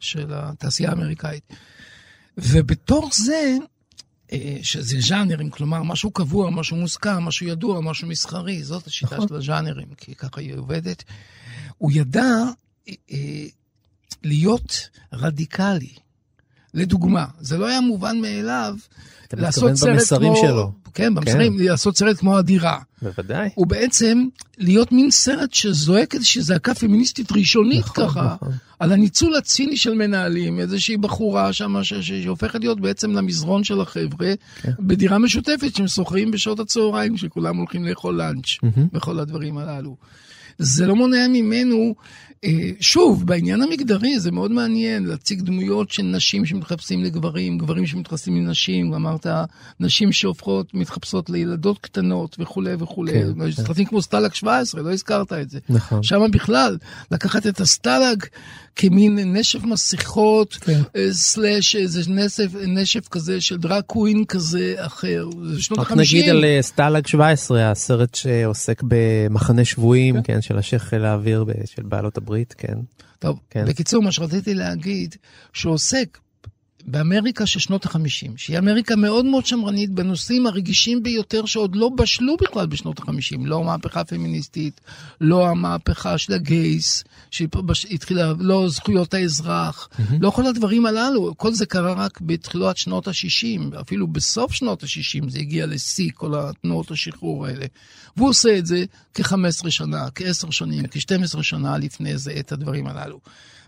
של 0.00 0.26
התעשייה 0.34 0.90
האמריקאית. 0.90 1.44
ובתוך 2.42 3.14
זה, 3.14 3.56
אה, 4.32 4.58
שזה 4.62 4.96
ז'אנרים, 5.00 5.50
כלומר, 5.50 5.82
משהו 5.82 6.10
קבוע, 6.10 6.50
משהו 6.50 6.76
מוסכם, 6.76 7.22
משהו 7.22 7.46
ידוע, 7.46 7.80
משהו 7.80 8.08
מסחרי, 8.08 8.62
זאת 8.62 8.86
השיטה 8.86 9.14
נכון. 9.14 9.28
של 9.28 9.34
הז'אנרים, 9.34 9.94
כי 9.96 10.14
ככה 10.14 10.40
היא 10.40 10.54
עובדת. 10.54 11.04
הוא 11.78 11.90
ידע 11.94 12.24
אה, 12.88 12.94
אה, 13.12 13.46
להיות 14.22 14.88
רדיקלי. 15.12 15.94
לדוגמה, 16.74 17.24
זה 17.40 17.58
לא 17.58 17.66
היה 17.66 17.80
מובן 17.80 18.20
מאליו 18.20 18.74
אתה 19.34 19.42
לעשות 19.42 19.70
מתכוון 19.70 19.76
סרט 19.76 19.94
במסרים 19.94 20.32
כמו... 20.32 20.42
שלו. 20.42 20.72
כן, 20.94 21.14
במסרים, 21.14 21.58
לעשות 21.58 21.96
סרט 21.96 22.18
כמו 22.18 22.38
הדירה. 22.38 22.78
בוודאי. 23.02 23.48
הוא 23.54 23.66
בעצם 23.66 24.26
להיות 24.58 24.92
מין 24.92 25.10
סרט 25.10 25.52
שזועק 25.54 26.14
איזושהי 26.14 26.42
זעקה 26.42 26.74
פמיניסטית 26.74 27.32
ראשונית 27.32 27.84
נכון, 27.84 28.08
ככה, 28.08 28.34
נכון. 28.34 28.52
על 28.78 28.92
הניצול 28.92 29.36
הציני 29.36 29.76
של 29.76 29.94
מנהלים, 29.94 30.58
איזושהי 30.58 30.96
בחורה 30.96 31.52
שם 31.52 31.74
שהופכת 31.82 32.60
להיות 32.60 32.80
בעצם 32.80 33.10
למזרון 33.10 33.64
של 33.64 33.80
החבר'ה, 33.80 34.32
כן. 34.62 34.72
בדירה 34.80 35.18
משותפת 35.18 35.76
שהם 35.76 35.88
שוכרים 35.88 36.30
בשעות 36.30 36.60
הצהריים, 36.60 37.16
כשכולם 37.16 37.56
הולכים 37.56 37.84
לאכול 37.84 38.14
לאנץ', 38.14 38.46
מהמם. 38.62 38.88
וכל 38.92 39.18
הדברים 39.18 39.58
הללו. 39.58 39.96
זה 40.60 40.86
לא 40.86 40.96
מונע 40.96 41.28
ממנו 41.28 41.94
אה, 42.44 42.70
שוב, 42.80 43.26
בעניין 43.26 43.62
המגדרי 43.62 44.20
זה 44.20 44.30
מאוד 44.30 44.50
מעניין 44.50 45.06
להציג 45.06 45.40
דמויות 45.42 45.90
של 45.90 46.02
נשים 46.02 46.46
שמתחפשים 46.46 47.04
לגברים, 47.04 47.58
גברים 47.58 47.86
שמתחפשים 47.86 48.46
לנשים, 48.46 48.94
אמרת, 48.94 49.26
נשים 49.80 50.12
שהופכות, 50.12 50.74
מתחפשות 50.74 51.30
לילדות 51.30 51.78
קטנות 51.78 52.36
וכולי 52.38 52.74
וכולי. 52.78 53.12
כן, 53.12 53.32
כן. 53.38 53.50
סרטים 53.50 53.84
כמו 53.84 54.02
סטלג 54.02 54.34
17, 54.34 54.82
לא 54.82 54.92
הזכרת 54.92 55.32
את 55.32 55.50
זה. 55.50 55.58
נכון. 55.68 56.02
שם 56.02 56.20
בכלל, 56.32 56.78
לקחת 57.10 57.46
את 57.46 57.60
הסטלג 57.60 58.24
כמין 58.76 59.36
נשף 59.36 59.64
מסכות, 59.64 60.54
כן. 60.54 60.80
אה, 60.96 61.12
slash 61.12 61.76
איזה 61.76 62.00
נשף, 62.08 62.48
נשף 62.66 63.08
כזה 63.08 63.40
של 63.40 63.56
drag 63.56 63.86
queen 63.86 64.24
כזה 64.24 64.74
אחר. 64.76 65.28
זה 65.44 65.62
שנות 65.62 65.78
ה-50. 65.78 65.84
רק 65.84 65.92
נגיד 65.92 66.28
על 66.28 66.44
אה, 66.44 66.58
סטלג 66.60 67.06
17, 67.06 67.70
הסרט 67.70 68.14
שעוסק 68.14 68.82
במחנה 68.88 69.64
שבויים, 69.64 70.14
כן, 70.14 70.22
כן 70.22 70.42
של 70.42 70.58
השייח 70.58 70.82
חיל 70.82 71.04
האוויר 71.04 71.44
של 71.64 71.82
בעלות 71.82 72.16
הברית, 72.16 72.54
כן. 72.58 72.74
טוב, 73.18 73.40
כן. 73.50 73.64
בקיצור, 73.64 74.02
מה 74.02 74.12
שרציתי 74.12 74.54
להגיד, 74.54 75.16
שעוסק 75.52 76.18
באמריקה 76.90 77.46
של 77.46 77.60
שנות 77.60 77.84
החמישים, 77.84 78.36
שהיא 78.36 78.58
אמריקה 78.58 78.96
מאוד 78.96 79.24
מאוד 79.24 79.46
שמרנית 79.46 79.90
בנושאים 79.90 80.46
הרגישים 80.46 81.02
ביותר 81.02 81.46
שעוד 81.46 81.76
לא 81.76 81.88
בשלו 81.88 82.36
בכלל 82.36 82.66
בשנות 82.66 82.98
החמישים, 82.98 83.46
לא 83.46 83.58
המהפכה 83.58 84.00
הפמיניסטית, 84.00 84.80
לא 85.20 85.48
המהפכה 85.48 86.18
של 86.18 86.32
הגייס, 86.32 87.04
שהתחילה, 87.30 88.32
לא 88.38 88.68
זכויות 88.68 89.14
האזרח, 89.14 89.88
mm-hmm. 89.92 90.14
לא 90.20 90.30
כל 90.30 90.46
הדברים 90.46 90.86
הללו, 90.86 91.34
כל 91.36 91.52
זה 91.52 91.66
קרה 91.66 91.92
רק 91.92 92.20
בתחילת 92.20 92.76
שנות 92.76 93.08
השישים, 93.08 93.70
אפילו 93.80 94.06
בסוף 94.06 94.52
שנות 94.52 94.82
השישים 94.82 95.28
זה 95.28 95.38
הגיע 95.38 95.66
לשיא, 95.66 96.10
כל 96.14 96.34
התנועות 96.38 96.90
השחרור 96.90 97.46
האלה. 97.46 97.66
והוא 98.16 98.28
עושה 98.28 98.58
את 98.58 98.66
זה 98.66 98.84
כ-15 99.14 99.70
שנה, 99.70 100.08
כ-10 100.14 100.50
שנים, 100.50 100.86
כ-12 100.86 101.42
שנה 101.42 101.78
לפני 101.78 102.18
זה, 102.18 102.32
את 102.40 102.52
הדברים 102.52 102.86
הללו. 102.86 103.20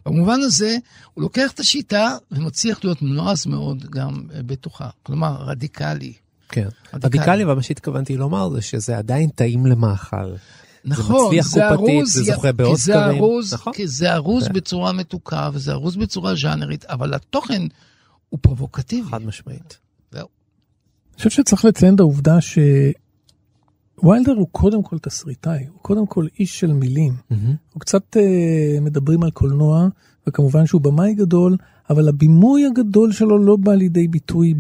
במובן 0.07 0.41
הזה, 0.41 0.77
הוא 1.15 1.23
לוקח 1.23 1.53
את 1.53 1.61
השיטה 1.61 2.17
ומצליח 2.31 2.85
להיות 2.85 3.03
נועז 3.13 3.47
מאוד 3.47 3.85
גם 3.91 4.23
אה, 4.35 4.43
בתוכה. 4.43 4.89
כלומר, 5.03 5.37
רדיקלי. 5.41 6.13
כן, 6.49 6.69
רדיקלי, 6.95 7.21
רדיקלי 7.21 7.45
אבל 7.45 7.55
מה 7.55 7.63
שהתכוונתי 7.63 8.17
לומר 8.17 8.51
זה 8.51 8.61
שזה 8.61 8.99
עדיין 8.99 9.31
טעים 9.31 9.67
למאכל. 9.67 10.33
נכון, 10.85 11.31
זה 11.35 11.41
מצליח 11.41 11.77
קופתית, 11.77 12.07
זה 12.07 12.23
זוכה 12.23 12.53
באוסקרים. 12.53 13.19
ארוז, 13.19 13.55
נכון? 13.55 13.73
כי 13.73 13.87
זה 13.87 14.15
ארוז 14.15 14.47
כן. 14.47 14.53
בצורה 14.53 14.93
מתוקה, 14.93 15.51
וזה 15.53 15.73
ארוז 15.73 15.97
בצורה 15.97 16.35
ז'אנרית, 16.35 16.85
אבל 16.85 17.15
התוכן 17.15 17.63
הוא 18.29 18.39
פרובוקטיבי. 18.43 19.09
חד 19.09 19.23
משמעית. 19.23 19.79
זהו. 20.13 20.29
אני 21.11 21.17
חושב 21.17 21.31
שצריך 21.31 21.65
לציין 21.65 21.95
את 21.95 22.01
העובדה 22.01 22.41
ש... 22.41 22.59
ויילדר 24.03 24.33
הוא 24.33 24.49
קודם 24.53 24.83
כל 24.83 24.99
תסריטאי, 24.99 25.67
הוא 25.73 25.81
קודם 25.83 26.07
כל 26.07 26.27
איש 26.39 26.61
של 26.61 26.73
מילים. 26.73 27.13
Mm-hmm. 27.13 27.35
הוא 27.73 27.81
קצת 27.81 28.17
uh, 28.17 28.81
מדברים 28.81 29.23
על 29.23 29.31
קולנוע, 29.31 29.89
וכמובן 30.27 30.67
שהוא 30.67 30.81
במאי 30.81 31.15
גדול, 31.15 31.57
אבל 31.91 32.09
הבימוי 32.09 32.67
הגדול 32.67 33.13
שלו 33.13 33.39
לא 33.39 33.57
בא 33.57 33.75
לידי 33.75 34.09
ביטוי 34.09 34.55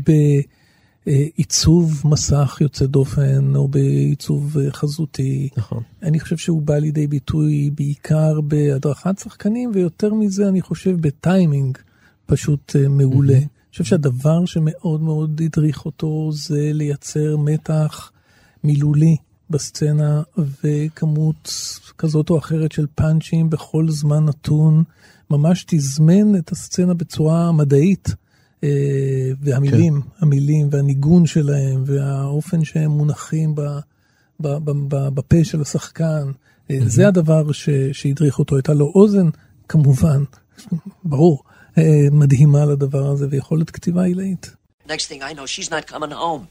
בעיצוב 1.07 2.03
מסך 2.05 2.59
יוצא 2.61 2.87
דופן, 2.87 3.57
או 3.57 3.69
בעיצוב 3.69 4.57
uh, 4.57 4.73
חזותי. 4.73 5.49
נכון. 5.57 5.83
אני 6.03 6.21
חושב 6.21 6.37
שהוא 6.37 6.63
בא 6.63 6.75
לידי 6.75 7.07
ביטוי 7.07 7.71
בעיקר 7.75 8.41
בהדרכת 8.41 9.19
שחקנים, 9.19 9.71
ויותר 9.75 10.15
מזה 10.15 10.49
אני 10.49 10.63
חושב 10.63 10.97
בטיימינג 11.01 11.79
פשוט 12.27 12.77
uh, 12.77 12.89
מעולה. 12.89 13.39
Mm-hmm. 13.39 13.41
אני 13.41 13.71
חושב 13.71 13.85
שהדבר 13.85 14.45
שמאוד 14.45 15.03
מאוד 15.03 15.41
הדריך 15.45 15.85
אותו 15.85 16.31
זה 16.33 16.71
לייצר 16.73 17.37
מתח 17.37 18.13
מילולי. 18.65 19.17
בסצנה 19.53 20.23
וכמות 20.65 21.51
כזאת 21.99 22.31
או 22.31 22.39
אחרת 22.39 22.73
של 22.73 22.87
פאנצ'ים 22.95 23.51
בכל 23.51 23.89
זמן 23.89 24.25
נתון, 24.25 24.85
ממש 25.33 25.65
תזמן 25.69 26.37
את 26.37 26.53
הסצנה 26.53 26.95
בצורה 26.95 27.53
מדעית. 27.53 28.09
אה, 28.65 28.69
והמילים, 29.41 30.03
כן. 30.03 30.09
המילים 30.21 30.69
והניגון 30.71 31.27
שלהם 31.27 31.83
והאופן 31.87 32.65
שהם 32.65 32.91
מונחים 32.91 33.55
ב, 33.55 33.61
ב, 34.41 34.49
ב, 34.49 34.71
ב, 34.89 35.09
בפה 35.09 35.45
של 35.45 35.61
השחקן, 35.61 36.31
mm-hmm. 36.31 36.75
זה 36.87 37.09
הדבר 37.09 37.53
ש, 37.53 37.69
שהדריך 37.93 38.39
אותו. 38.39 38.57
הייתה 38.57 38.73
לו 38.73 38.93
אוזן, 38.95 39.29
כמובן, 39.69 40.25
ברור, 41.05 41.43
אה, 41.79 41.83
מדהימה 42.11 42.65
לדבר 42.65 43.07
הזה 43.07 43.27
ויכולת 43.31 43.71
כתיבה 43.71 44.05
עילאית. 44.05 44.55
Next 44.89 45.07
thing 45.07 45.23
I 45.23 45.33
know, 45.33 45.47
she's 45.47 45.71
not 45.71 45.87
coming 45.87 46.11
home. 46.11 46.47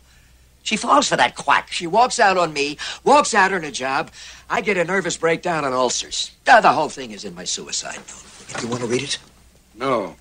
She 0.64 0.78
falls 0.78 1.08
for 1.10 1.18
that 1.18 1.36
quack. 1.36 1.68
She 1.80 1.88
walks 1.88 2.18
out 2.20 2.38
on 2.38 2.54
me, 2.54 2.78
walks 3.04 3.34
out 3.34 3.52
on 3.58 3.64
a 3.64 3.74
job. 3.84 4.04
I 4.50 4.62
get 4.62 4.78
a 4.78 4.86
nervous 4.94 5.18
breakdown 5.18 5.62
and 5.66 5.74
ulcers. 5.74 6.32
The 6.46 6.74
whole 6.80 6.92
thing 6.98 7.12
is 7.12 7.24
in 7.26 7.34
my 7.42 7.46
suicide 7.56 8.02
note. 8.10 8.31
You 8.62 8.68
want 8.68 8.82
to 8.82 8.88
read 8.88 9.04
it? 9.04 9.18
No. 9.76 10.16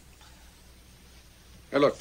Hey, 1.70 1.78
look. 1.78 1.98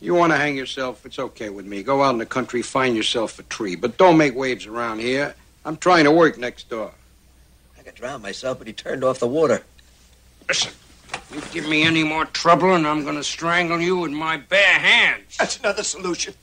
You 0.00 0.14
want 0.14 0.32
to 0.32 0.36
hang 0.36 0.56
yourself, 0.56 1.04
it's 1.04 1.18
okay 1.18 1.48
with 1.48 1.66
me. 1.66 1.82
Go 1.82 2.02
out 2.02 2.10
in 2.10 2.18
the 2.18 2.26
country, 2.26 2.62
find 2.62 2.96
yourself 2.96 3.38
a 3.38 3.42
tree. 3.44 3.74
But 3.74 3.96
don't 3.96 4.16
make 4.16 4.34
waves 4.34 4.66
around 4.66 5.00
here. 5.00 5.34
I'm 5.64 5.76
trying 5.76 6.04
to 6.04 6.12
work 6.12 6.38
next 6.38 6.68
door. 6.68 6.92
I 7.78 7.82
could 7.82 7.94
drown 7.96 8.22
myself, 8.22 8.58
but 8.58 8.66
he 8.68 8.72
turned 8.72 9.02
off 9.02 9.18
the 9.18 9.26
water. 9.26 9.62
Listen, 10.48 10.72
you 11.34 11.40
give 11.52 11.68
me 11.68 11.82
any 11.82 12.04
more 12.04 12.26
trouble, 12.26 12.74
and 12.74 12.86
I'm 12.86 13.02
going 13.02 13.16
to 13.16 13.24
strangle 13.24 13.80
you 13.80 13.96
with 13.98 14.12
my 14.12 14.36
bare 14.36 14.78
hands. 14.78 15.36
That's 15.36 15.58
another 15.58 15.82
solution. 15.82 16.34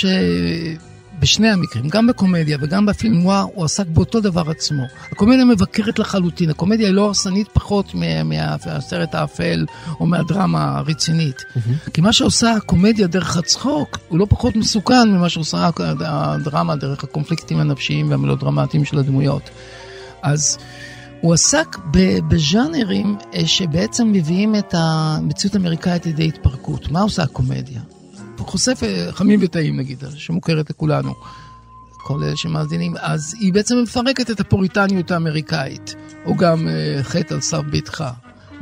שבשני 0.00 1.48
המקרים, 1.48 1.88
גם 1.88 2.06
בקומדיה 2.06 2.58
וגם 2.60 2.86
בפילם 2.86 3.22
נוער, 3.22 3.46
הוא 3.54 3.64
עסק 3.64 3.86
באותו 3.86 4.20
דבר 4.20 4.50
עצמו. 4.50 4.82
הקומדיה 5.12 5.44
מבקרת 5.44 5.98
לחלוטין, 5.98 6.50
הקומדיה 6.50 6.86
היא 6.86 6.94
לא 6.94 7.06
הרסנית 7.06 7.48
פחות 7.52 7.94
מהסרט 8.24 9.14
האפל 9.14 9.66
או 10.00 10.06
מהדרמה 10.06 10.78
הרצינית. 10.78 11.36
Mm-hmm. 11.36 11.90
כי 11.90 12.00
מה 12.00 12.12
שעושה 12.12 12.52
הקומדיה 12.52 13.06
דרך 13.06 13.36
הצחוק, 13.36 13.98
הוא 14.08 14.18
לא 14.18 14.26
פחות 14.28 14.56
מסוכן 14.56 15.08
ממה 15.08 15.28
שעושה 15.28 15.70
הדרמה 15.78 16.76
דרך 16.76 17.04
הקונפליקטים 17.04 17.60
הנפשיים 17.60 18.10
והמלודרמטיים 18.10 18.84
של 18.84 18.98
הדמויות. 18.98 19.50
אז... 20.22 20.58
הוא 21.20 21.34
עסק 21.34 21.76
בז'אנרים 22.28 23.16
אה, 23.34 23.46
שבעצם 23.46 24.12
מביאים 24.12 24.54
את 24.54 24.74
המציאות 24.78 25.54
האמריקאית 25.54 26.06
לידי 26.06 26.28
התפרקות. 26.28 26.90
מה 26.90 27.00
עושה 27.00 27.22
הקומדיה? 27.22 27.80
חושף 28.38 28.80
אה, 28.82 29.12
חמים 29.12 29.40
וטעים 29.42 29.76
נגיד, 29.76 30.04
שמוכרת 30.16 30.70
לכולנו, 30.70 31.14
כל 32.08 32.22
אלה 32.22 32.36
שמאזינים, 32.36 32.94
אז 33.00 33.34
היא 33.40 33.52
בעצם 33.52 33.76
מפרקת 33.82 34.30
את 34.30 34.40
הפוריטניות 34.40 35.10
האמריקאית, 35.10 35.94
או 36.26 36.36
גם 36.36 36.68
uh, 36.68 37.02
חטא 37.02 37.34
על 37.34 37.40
סף 37.40 37.60
ביתך. 37.70 38.04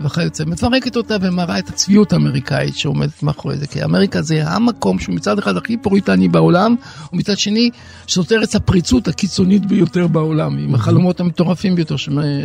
וכיוצא, 0.01 0.45
מפרקת 0.45 0.97
אותה 0.97 1.17
ומראה 1.21 1.59
את 1.59 1.69
הצביעות 1.69 2.13
האמריקאית 2.13 2.77
שעומדת 2.77 3.23
מאחורי 3.23 3.57
זה, 3.57 3.67
כי 3.67 3.85
אמריקה 3.85 4.23
זה 4.23 4.49
המקום 4.49 4.99
שהוא 4.99 5.15
מצד 5.15 5.39
אחד 5.39 5.57
הכי 5.57 5.77
פוריטני 5.77 6.29
בעולם, 6.29 6.75
ומצד 7.13 7.39
שני 7.39 7.71
זאת 8.09 8.33
ארץ 8.33 8.57
הפריצות 8.57 9.09
הקיצונית 9.09 9.67
ביותר 9.67 10.07
בעולם, 10.07 10.59
עם 10.59 10.75
החלומות 10.75 11.21
המטורפים 11.21 11.75
ביותר 11.75 11.97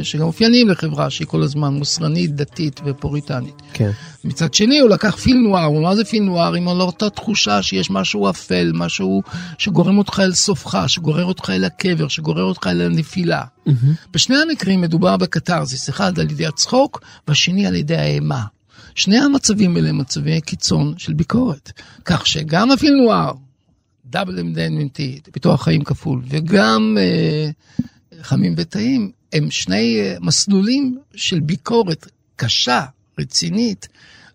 שגם 0.04 0.26
אופיינים 0.26 0.70
לחברה 0.70 1.10
שהיא 1.10 1.28
כל 1.28 1.42
הזמן 1.42 1.74
מוסרנית, 1.74 2.36
דתית 2.36 2.82
ופוריטנית. 2.86 3.62
כן. 3.74 3.92
מצד 4.24 4.54
שני 4.54 4.80
הוא 4.80 4.90
לקח 4.90 5.16
פיל 5.16 5.38
נוער, 5.38 5.72
מה 5.72 5.96
זה 5.96 6.06
פיל 6.06 6.24
נוער? 6.24 6.54
עם 6.54 6.68
אותה 6.68 7.10
תחושה 7.10 7.62
שיש 7.62 7.92
משהו 7.92 8.30
אפל, 8.30 8.72
משהו 8.74 9.22
שגורם 9.58 9.98
אותך 9.98 10.20
אל 10.20 10.34
סופך, 10.34 10.84
שגורר 10.88 11.26
אותך 11.26 11.50
אל 11.50 11.64
הקבר, 11.64 12.08
שגורר 12.08 12.44
אותך 12.44 12.68
אל 12.68 12.82
הנפילה. 12.82 13.44
Mm-hmm. 13.68 13.72
בשני 14.12 14.36
המקרים 14.38 14.82
מדובר 14.82 15.18
בקתרזיס, 15.18 15.90
אחד 15.90 16.20
על 16.20 16.32
ידי 16.32 16.48
הצחוק 16.48 17.02
והשני 17.28 17.68
על 17.68 17.76
ידי 17.76 17.96
האימה. 17.96 18.44
שני 18.96 19.18
המצבים 19.18 19.76
האלה 19.76 19.90
הם 19.90 19.98
מצבי 19.98 20.42
קיצון 20.42 20.94
של 20.98 21.14
ביקורת. 21.14 21.72
כך 22.06 22.28
שגם 22.28 22.72
הפיל 22.72 22.94
נוער, 22.94 23.32
דאבל 24.06 24.40
אמדנמנטי, 24.40 25.20
פיתוח 25.32 25.64
חיים 25.64 25.84
כפול, 25.84 26.22
וגם 26.28 26.98
אה, 27.00 27.50
חמים 28.22 28.54
וטעים, 28.58 29.12
הם 29.34 29.52
שני 29.52 30.00
אה, 30.00 30.16
מסלולים 30.22 30.98
של 31.16 31.40
ביקורת 31.40 32.08
קשה, 32.36 32.86
רצינית, 33.20 33.88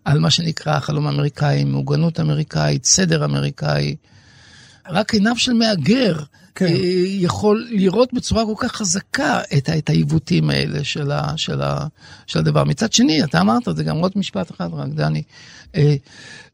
על 0.05 0.19
מה 0.19 0.29
שנקרא 0.29 0.75
החלום 0.75 1.07
האמריקאי, 1.07 1.63
מוגנות 1.63 2.19
אמריקאית, 2.19 2.85
סדר 2.85 3.25
אמריקאי. 3.25 3.95
רק 4.89 5.13
עיניו 5.13 5.37
של 5.37 5.53
מהגר 5.53 6.17
כן. 6.57 6.65
אה, 6.65 6.71
יכול 7.05 7.67
לראות 7.69 8.13
בצורה 8.13 8.45
כל 8.45 8.53
כך 8.57 8.75
חזקה 8.75 9.41
את, 9.57 9.69
את 9.77 9.89
העיוותים 9.89 10.49
האלה 10.49 10.83
של, 10.83 11.11
ה, 11.11 11.33
של, 11.37 11.61
ה, 11.61 11.87
של 12.27 12.39
הדבר. 12.39 12.63
מצד 12.63 12.93
שני, 12.93 13.23
אתה 13.23 13.41
אמרת, 13.41 13.63
זה 13.75 13.83
גם 13.83 13.97
עוד 13.97 14.11
משפט 14.15 14.51
אחד 14.51 14.73
רק, 14.73 14.89
דני, 14.89 15.23
אה, 15.75 15.95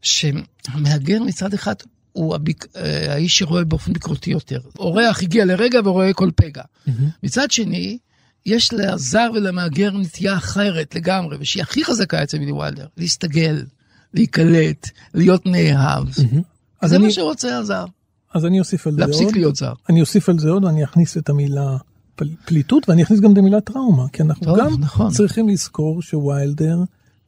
שמהגר 0.02 1.24
מצד 1.24 1.54
אחד 1.54 1.76
הוא 2.12 2.36
הביק, 2.36 2.68
אה, 2.76 3.14
האיש 3.14 3.40
שרואה 3.40 3.64
באופן 3.64 3.94
ביקורתי 3.94 4.32
יותר. 4.32 4.60
אורח 4.80 5.22
הגיע 5.22 5.46
לרגע 5.46 5.80
ורואה 5.84 6.14
כל 6.14 6.30
פגע. 6.36 6.62
Mm-hmm. 6.62 6.92
מצד 7.24 7.52
שני, 7.52 7.98
יש 8.46 8.74
לזר 8.74 9.30
ולמהגר 9.34 9.92
נטייה 9.92 10.38
אחרת 10.38 10.96
לגמרי, 10.96 11.38
ושהיא 11.40 11.64
הכי 11.64 11.86
חזקה 11.86 12.24
אצל 12.24 12.40
מילי 12.40 12.52
וולדר, 12.52 12.86
להסתגל, 12.98 13.66
להיקלט, 14.14 14.90
להיות 15.14 15.46
נאהב. 15.46 16.08
Mm-hmm. 16.08 16.88
זה 16.88 16.96
אני... 16.96 17.06
מה 17.06 17.12
שרוצה 17.12 17.58
הזר. 17.58 17.86
אז 18.34 18.46
אני 18.46 18.60
אוסיף 18.60 18.88
על 18.88 18.94
זה 18.94 19.02
עוד. 19.02 19.10
להפסיק 19.10 19.36
להיות 19.36 19.56
זר. 19.56 19.74
אני 19.90 20.02
אוסיף 20.02 20.30
על 20.30 20.40
זה 20.40 20.50
עוד 20.50 20.64
ואני 20.64 20.84
אכניס 20.84 21.18
את 21.18 21.30
המילה 21.30 21.78
פל... 22.16 22.30
פליטות 22.46 22.90
ואני 22.90 23.04
אכניס 23.04 23.20
גם 23.20 23.34
את 23.34 23.38
המילה 23.38 23.62
טראומה, 23.62 24.10
כי 24.14 24.24
אנחנו 24.24 24.46
טוב, 24.46 24.60
גם 24.60 24.74
נכון. 24.80 25.12
צריכים 25.12 25.50
לזכור 25.50 26.02
שוויילדר 26.02 26.78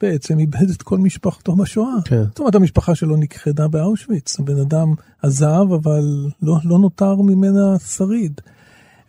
בעצם 0.01 0.39
איבד 0.39 0.69
את 0.69 0.81
כל 0.81 0.97
משפחתו 0.97 1.55
בשואה. 1.55 1.95
כן. 2.05 2.23
זאת 2.23 2.39
אומרת, 2.39 2.55
המשפחה 2.55 2.95
שלו 2.95 3.15
נכחדה 3.15 3.67
באושוויץ, 3.67 4.39
הבן 4.39 4.59
אדם 4.59 4.93
עזב, 5.21 5.73
אבל 5.75 6.31
לא, 6.41 6.57
לא 6.63 6.79
נותר 6.79 7.15
ממנה 7.15 7.79
שריד. 7.79 8.41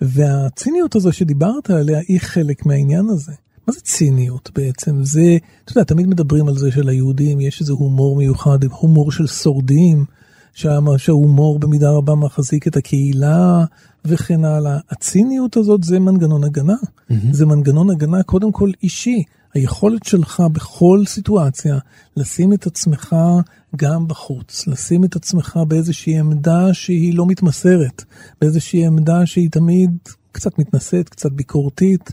והציניות 0.01 0.97
הזו 0.97 1.13
שדיברת 1.13 1.71
עליה 1.71 1.99
היא 2.09 2.21
חלק 2.21 2.67
מהעניין 2.67 3.09
הזה. 3.09 3.33
מה 3.69 3.73
זה 3.73 3.81
ציניות 3.81 4.51
בעצם? 4.55 5.05
זה, 5.05 5.39
אתה 5.65 5.73
יודע, 5.73 5.85
תמיד 5.85 6.07
מדברים 6.07 6.49
על 6.49 6.59
זה 6.59 6.73
שליהודים 6.73 7.41
יש 7.41 7.61
איזה 7.61 7.73
הומור 7.73 8.17
מיוחד, 8.17 8.65
הומור 8.65 9.13
של 9.13 9.27
שורדים, 9.27 10.05
שההומור 10.97 11.59
במידה 11.59 11.91
רבה 11.91 12.15
מחזיק 12.15 12.67
את 12.67 12.77
הקהילה 12.77 13.65
וכן 14.05 14.45
הלאה. 14.45 14.79
הציניות 14.91 15.57
הזאת 15.57 15.85
זה 15.85 15.99
מנגנון 15.99 16.45
הגנה. 16.45 16.75
Mm-hmm. 16.75 17.15
זה 17.33 17.47
מנגנון 17.47 17.91
הגנה 17.91 18.23
קודם 18.23 18.53
כל 18.53 18.71
אישי. 18.83 19.23
היכולת 19.55 20.05
שלך 20.05 20.43
בכל 20.53 21.03
סיטואציה 21.07 21.79
לשים 22.17 22.53
את 22.53 22.67
עצמך 22.67 23.17
גם 23.77 24.09
בחוץ, 24.09 24.67
לשים 24.67 25.05
את 25.05 25.17
עצמך 25.17 25.61
באיזושהי 25.69 26.19
עמדה 26.19 26.75
שהיא 26.75 27.15
לא 27.15 27.27
מתמסרת, 27.27 28.05
באיזושהי 28.41 28.87
עמדה 28.87 29.27
שהיא 29.27 29.51
תמיד 29.51 29.91
קצת 30.33 30.59
מתנשאת, 30.59 31.09
קצת 31.09 31.33
ביקורתית, 31.33 32.13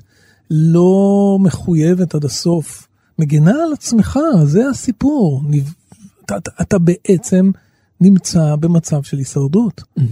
לא 0.49 1.37
מחויבת 1.41 2.15
עד 2.15 2.25
הסוף. 2.25 2.87
מגינה 3.19 3.51
על 3.51 3.73
עצמך, 3.73 4.19
זה 4.43 4.69
הסיפור. 4.69 5.41
אתה, 6.25 6.37
אתה, 6.37 6.51
אתה 6.61 6.77
בעצם 6.79 7.51
נמצא 8.01 8.55
במצב 8.55 9.03
של 9.03 9.17
הישרדות. 9.17 9.81
Mm-hmm. 9.99 10.03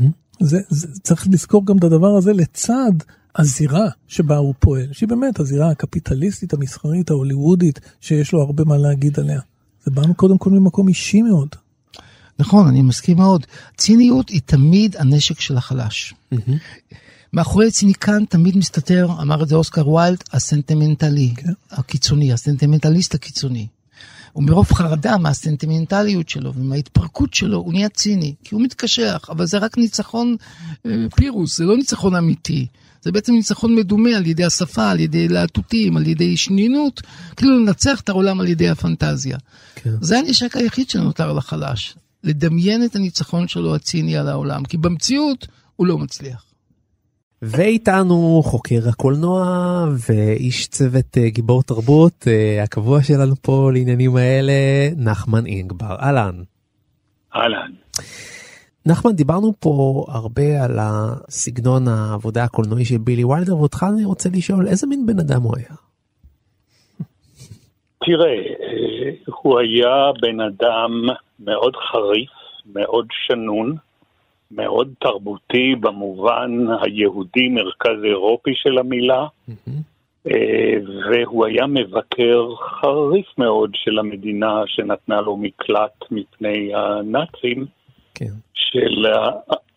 זה, 0.41 0.60
זה, 0.70 0.88
צריך 1.04 1.28
לזכור 1.32 1.66
גם 1.66 1.78
את 1.78 1.84
הדבר 1.84 2.16
הזה 2.18 2.34
לצד 2.34 2.91
הזירה 3.36 3.89
שבה 4.08 4.38
הוא 4.38 4.54
פועל, 4.60 4.88
שהיא 4.91 5.10
באמת 5.10 5.39
הזירה 5.39 5.72
הקפיטליסטית, 5.72 6.54
המסחרית, 6.54 7.10
ההוליוודית, 7.10 7.80
שיש 8.02 8.34
לו 8.34 8.41
הרבה 8.41 8.64
מה 8.64 8.78
להגיד 8.78 9.20
עליה. 9.20 9.39
זה 9.86 9.91
בא 9.91 10.01
קודם 10.15 10.38
כל 10.38 10.49
ממקום 10.49 10.88
אישי 10.88 11.21
מאוד. 11.21 11.49
נכון, 12.39 12.67
אני 12.67 12.82
מסכים 12.82 13.17
מאוד. 13.17 13.45
ציניות 13.77 14.29
היא 14.29 14.41
תמיד 14.45 14.95
הנשק 14.97 15.39
של 15.39 15.57
החלש. 15.57 16.13
Mm-hmm. 16.34 16.51
מאחורי 17.34 17.71
ציניקן 17.71 18.25
תמיד 18.25 18.57
מסתתר, 18.57 19.07
אמר 19.21 19.43
את 19.43 19.47
זה 19.47 19.55
אוסקר 19.55 19.88
ויילד, 19.88 20.23
הסנטימנטלי. 20.34 21.34
כן. 21.36 21.51
הקיצוני, 21.71 22.34
הסנטימנטליסט 22.34 23.15
הקיצוני. 23.15 23.67
ומרוב 24.36 24.71
חרדה 24.73 25.17
מהסנטימנטליות 25.17 26.29
שלו 26.29 26.53
ומההתפרקות 26.53 27.34
שלו, 27.34 27.57
הוא 27.57 27.73
נהיה 27.73 27.89
ציני, 27.89 28.36
כי 28.43 28.55
הוא 28.55 28.63
מתקשח, 28.63 29.29
אבל 29.29 29.45
זה 29.45 29.57
רק 29.57 29.77
ניצחון 29.77 30.36
אה, 30.86 30.91
פירוס, 31.15 31.57
זה 31.57 31.63
לא 31.63 31.77
ניצחון 31.77 32.15
אמיתי. 32.15 32.67
זה 33.02 33.12
בעצם 33.12 33.34
ניצחון 33.34 33.76
מדומה 33.76 34.18
על 34.18 34.26
ידי 34.26 34.43
השפה, 34.43 34.89
על 34.89 34.99
ידי 34.99 35.28
להטוטים, 35.28 35.97
על 35.97 36.08
ידי 36.08 36.38
שנינות, 36.38 37.02
כאילו 37.36 37.60
לנצח 37.60 38.02
את 38.02 38.10
העולם 38.10 38.39
על 38.39 38.47
ידי 38.47 38.70
הפנטזיה. 38.70 39.38
כן. 39.76 39.89
זה 40.02 40.20
הנשק 40.20 40.58
היחיד 40.58 40.89
שנותר 40.89 41.34
לחלש, 41.34 41.95
לדמיין 42.24 42.86
את 42.86 42.95
הניצחון 42.95 43.47
שלו 43.47 43.76
הציני 43.76 44.18
על 44.18 44.28
העולם, 44.28 44.66
כי 44.66 44.78
במציאות 44.78 45.47
הוא 45.76 45.88
לא 45.88 45.97
מצליח. 45.97 46.45
ואיתנו 47.41 48.41
חוקר 48.45 48.89
הקולנוע 48.89 49.86
ואיש 50.10 50.68
צוות 50.68 51.18
אה, 51.18 51.30
גיבור 51.30 51.64
תרבות 51.64 52.28
אה, 52.28 52.64
הקבוע 52.64 53.04
שלנו 53.04 53.36
פה 53.41 53.72
לעניינים 53.74 54.16
האלה, 54.16 54.54
נחמן 54.97 55.45
אינגבר. 55.45 55.95
אהלן. 55.99 56.43
אהלן. 57.36 57.72
נחמן, 58.86 59.11
דיברנו 59.11 59.53
פה 59.59 60.05
הרבה 60.07 60.63
על 60.63 60.77
הסגנון 60.79 61.88
העבודה 61.88 62.43
הקולנועי 62.43 62.86
של 62.86 62.97
בילי 62.97 63.23
ויילדר, 63.23 63.57
ואותך 63.57 63.86
אני 63.93 64.05
רוצה 64.05 64.29
לשאול, 64.34 64.67
איזה 64.67 64.88
מין 64.88 65.05
בן 65.05 65.19
אדם 65.19 65.41
הוא 65.41 65.55
היה? 65.57 65.75
תראה, 68.05 68.36
אה, 68.61 69.11
הוא 69.25 69.59
היה 69.59 70.11
בן 70.21 70.39
אדם 70.39 70.91
מאוד 71.39 71.75
חריף, 71.75 72.29
מאוד 72.65 73.07
שנון, 73.11 73.75
מאוד 74.51 74.93
תרבותי 74.99 75.75
במובן 75.79 76.51
היהודי 76.82 77.47
מרכז 77.49 78.03
אירופי 78.03 78.51
של 78.55 78.77
המילה, 78.77 79.25
והוא 80.25 81.45
היה 81.45 81.67
מבקר 81.67 82.55
חריף 82.55 83.25
מאוד 83.38 83.71
של 83.73 83.99
המדינה 83.99 84.63
שנתנה 84.65 85.21
לו 85.21 85.38
מקלט 85.38 86.05
מפני 86.11 86.71
הנאצים. 86.75 87.65
כן. 88.22 88.34
של 88.53 89.05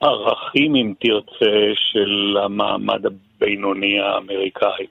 הערכים, 0.00 0.74
אם 0.74 0.92
תרצה, 1.00 1.72
של 1.74 2.36
המעמד 2.44 3.02
הבינוני 3.06 4.00
האמריקאי. 4.00 4.86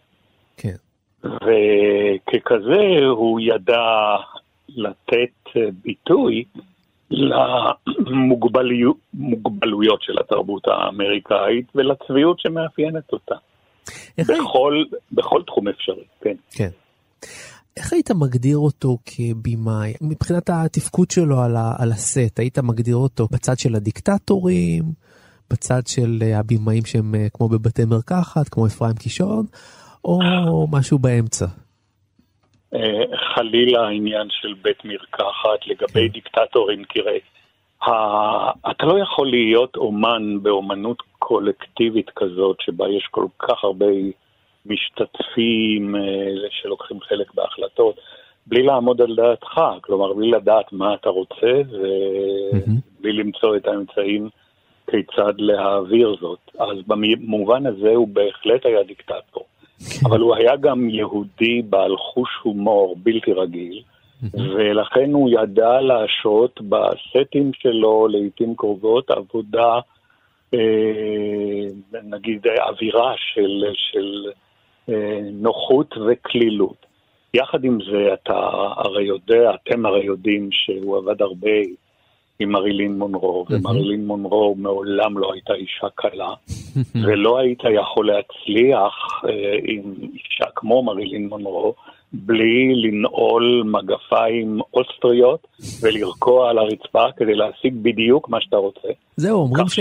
כן. 0.58 0.76
וככזה 1.24 3.06
הוא 3.10 3.40
ידע 3.40 4.16
לתת 4.70 5.50
ביטוי 5.84 6.44
למוגבלויות 9.12 10.02
של 10.02 10.20
התרבות 10.20 10.68
האמריקאית 10.68 11.66
ולצביעות 11.76 12.40
שמאפיינת 12.40 13.14
אותה. 13.14 13.36
בכל, 14.20 14.84
בכל 15.12 15.42
תחום 15.48 15.68
אפשרי, 15.68 16.04
כן. 16.22 16.36
כן. 16.52 16.70
איך 17.78 17.94
היית 17.94 18.12
מגדיר 18.12 18.58
אותו 18.58 18.98
כבימאי? 19.06 19.94
מבחינת 20.02 20.50
התפקוד 20.50 21.12
שלו 21.12 21.42
על, 21.42 21.56
ה, 21.56 21.74
על 21.80 21.92
הסט, 21.92 22.40
היית 22.40 22.60
מגדיר 22.60 22.96
אותו 22.96 23.28
בצד 23.32 23.60
של 23.60 23.76
הדיקטטורים, 23.76 24.84
בצד 25.50 25.82
של 25.88 26.20
אה, 26.22 26.40
הבימאים 26.40 26.86
שהם 26.86 27.16
אה, 27.16 27.28
כמו 27.34 27.50
בבתי 27.50 27.86
מרקחת, 27.86 28.50
כמו 28.52 28.68
אפרים 28.68 28.96
קישון, 29.04 29.46
או 30.06 30.68
משהו 30.72 31.00
באמצע? 31.00 31.46
אה, 32.76 33.18
חלילה 33.36 33.82
העניין 33.88 34.28
של 34.30 34.54
בית 34.62 34.86
מרקחת 34.86 35.68
לגבי 35.68 36.08
כן. 36.08 36.14
דיקטטורים, 36.14 36.84
תראה, 36.94 37.18
אתה 38.72 38.86
לא 38.86 39.00
יכול 39.00 39.28
להיות 39.30 39.76
אומן 39.76 40.44
באומנות 40.44 41.04
קולקטיבית 41.20 42.10
כזאת, 42.16 42.58
שבה 42.62 42.90
יש 42.90 43.08
כל 43.12 43.26
כך 43.40 43.64
הרבה 43.64 43.86
משתתפים 44.66 45.96
אה, 45.96 46.02
שלוקחים 46.50 47.00
חלק 47.02 47.34
בהחלטות, 47.34 47.96
בלי 48.48 48.64
לעמוד 48.64 49.02
על 49.02 49.16
דעתך, 49.16 49.62
כלומר, 49.82 50.14
בלי 50.14 50.32
לדעת 50.32 50.74
מה 50.74 50.94
אתה 50.94 51.10
רוצה 51.10 51.62
ובלי 51.70 53.14
למצוא 53.14 53.56
את 53.56 53.68
האמצעים 53.68 54.30
כיצד 54.90 55.34
להעביר 55.38 56.16
זאת. 56.22 56.40
אז 56.60 56.78
במובן 56.88 57.66
הזה 57.66 57.90
הוא 57.90 58.08
בהחלט 58.08 58.66
היה 58.66 58.84
דיקטטור. 58.84 59.46
כן. 59.80 60.06
אבל 60.06 60.20
הוא 60.20 60.36
היה 60.36 60.56
גם 60.56 60.90
יהודי 60.90 61.62
בעל 61.62 61.98
חוש 61.98 62.30
הומור 62.44 62.96
בלתי 63.04 63.34
רגיל, 63.34 63.82
ולכן 64.34 65.12
הוא 65.14 65.30
ידע 65.30 65.82
להשרות 65.82 66.62
בסטים 66.62 67.52
שלו 67.54 68.08
לעיתים 68.08 68.56
קרובות 68.56 69.12
עבודה, 69.12 69.80
אה, 70.54 70.60
נגיד 72.04 72.48
אווירה 72.68 73.14
של, 73.18 73.66
של 73.76 74.32
נוחות 75.34 75.96
וקלילות. 76.08 76.86
יחד 77.34 77.64
עם 77.64 77.78
זה, 77.92 78.14
אתה 78.14 78.34
הרי 78.76 79.04
יודע, 79.04 79.52
אתם 79.56 79.86
הרי 79.86 80.06
יודעים 80.06 80.50
שהוא 80.52 80.98
עבד 80.98 81.22
הרבה 81.22 81.50
עם 82.40 82.52
מרילין 82.52 82.98
מונרו, 82.98 83.46
ומרילין 83.50 84.08
מונרו 84.08 84.56
מעולם 84.56 85.18
לא 85.18 85.34
הייתה 85.34 85.54
אישה 85.54 85.88
קלה, 85.96 86.34
ולא 87.04 87.40
היית 87.40 87.60
יכול 87.76 88.08
להצליח 88.08 88.94
אה, 89.26 89.58
עם 89.64 89.94
אישה 90.02 90.46
כמו 90.56 90.84
מרילין 90.84 91.28
מונרו 91.30 91.74
בלי 92.14 92.76
לנעול 92.76 93.64
מגפיים 93.66 94.60
אוסטריות 94.74 95.48
ולרקוע 95.82 96.50
על 96.50 96.58
הרצפה 96.58 97.06
כדי 97.18 97.36
להשיג 97.36 97.74
בדיוק 97.82 98.30
מה 98.30 98.42
שאתה 98.42 98.58
רוצה. 98.58 98.88
זהו, 99.18 99.40
אומרים 99.40 99.68
ש... 99.68 99.80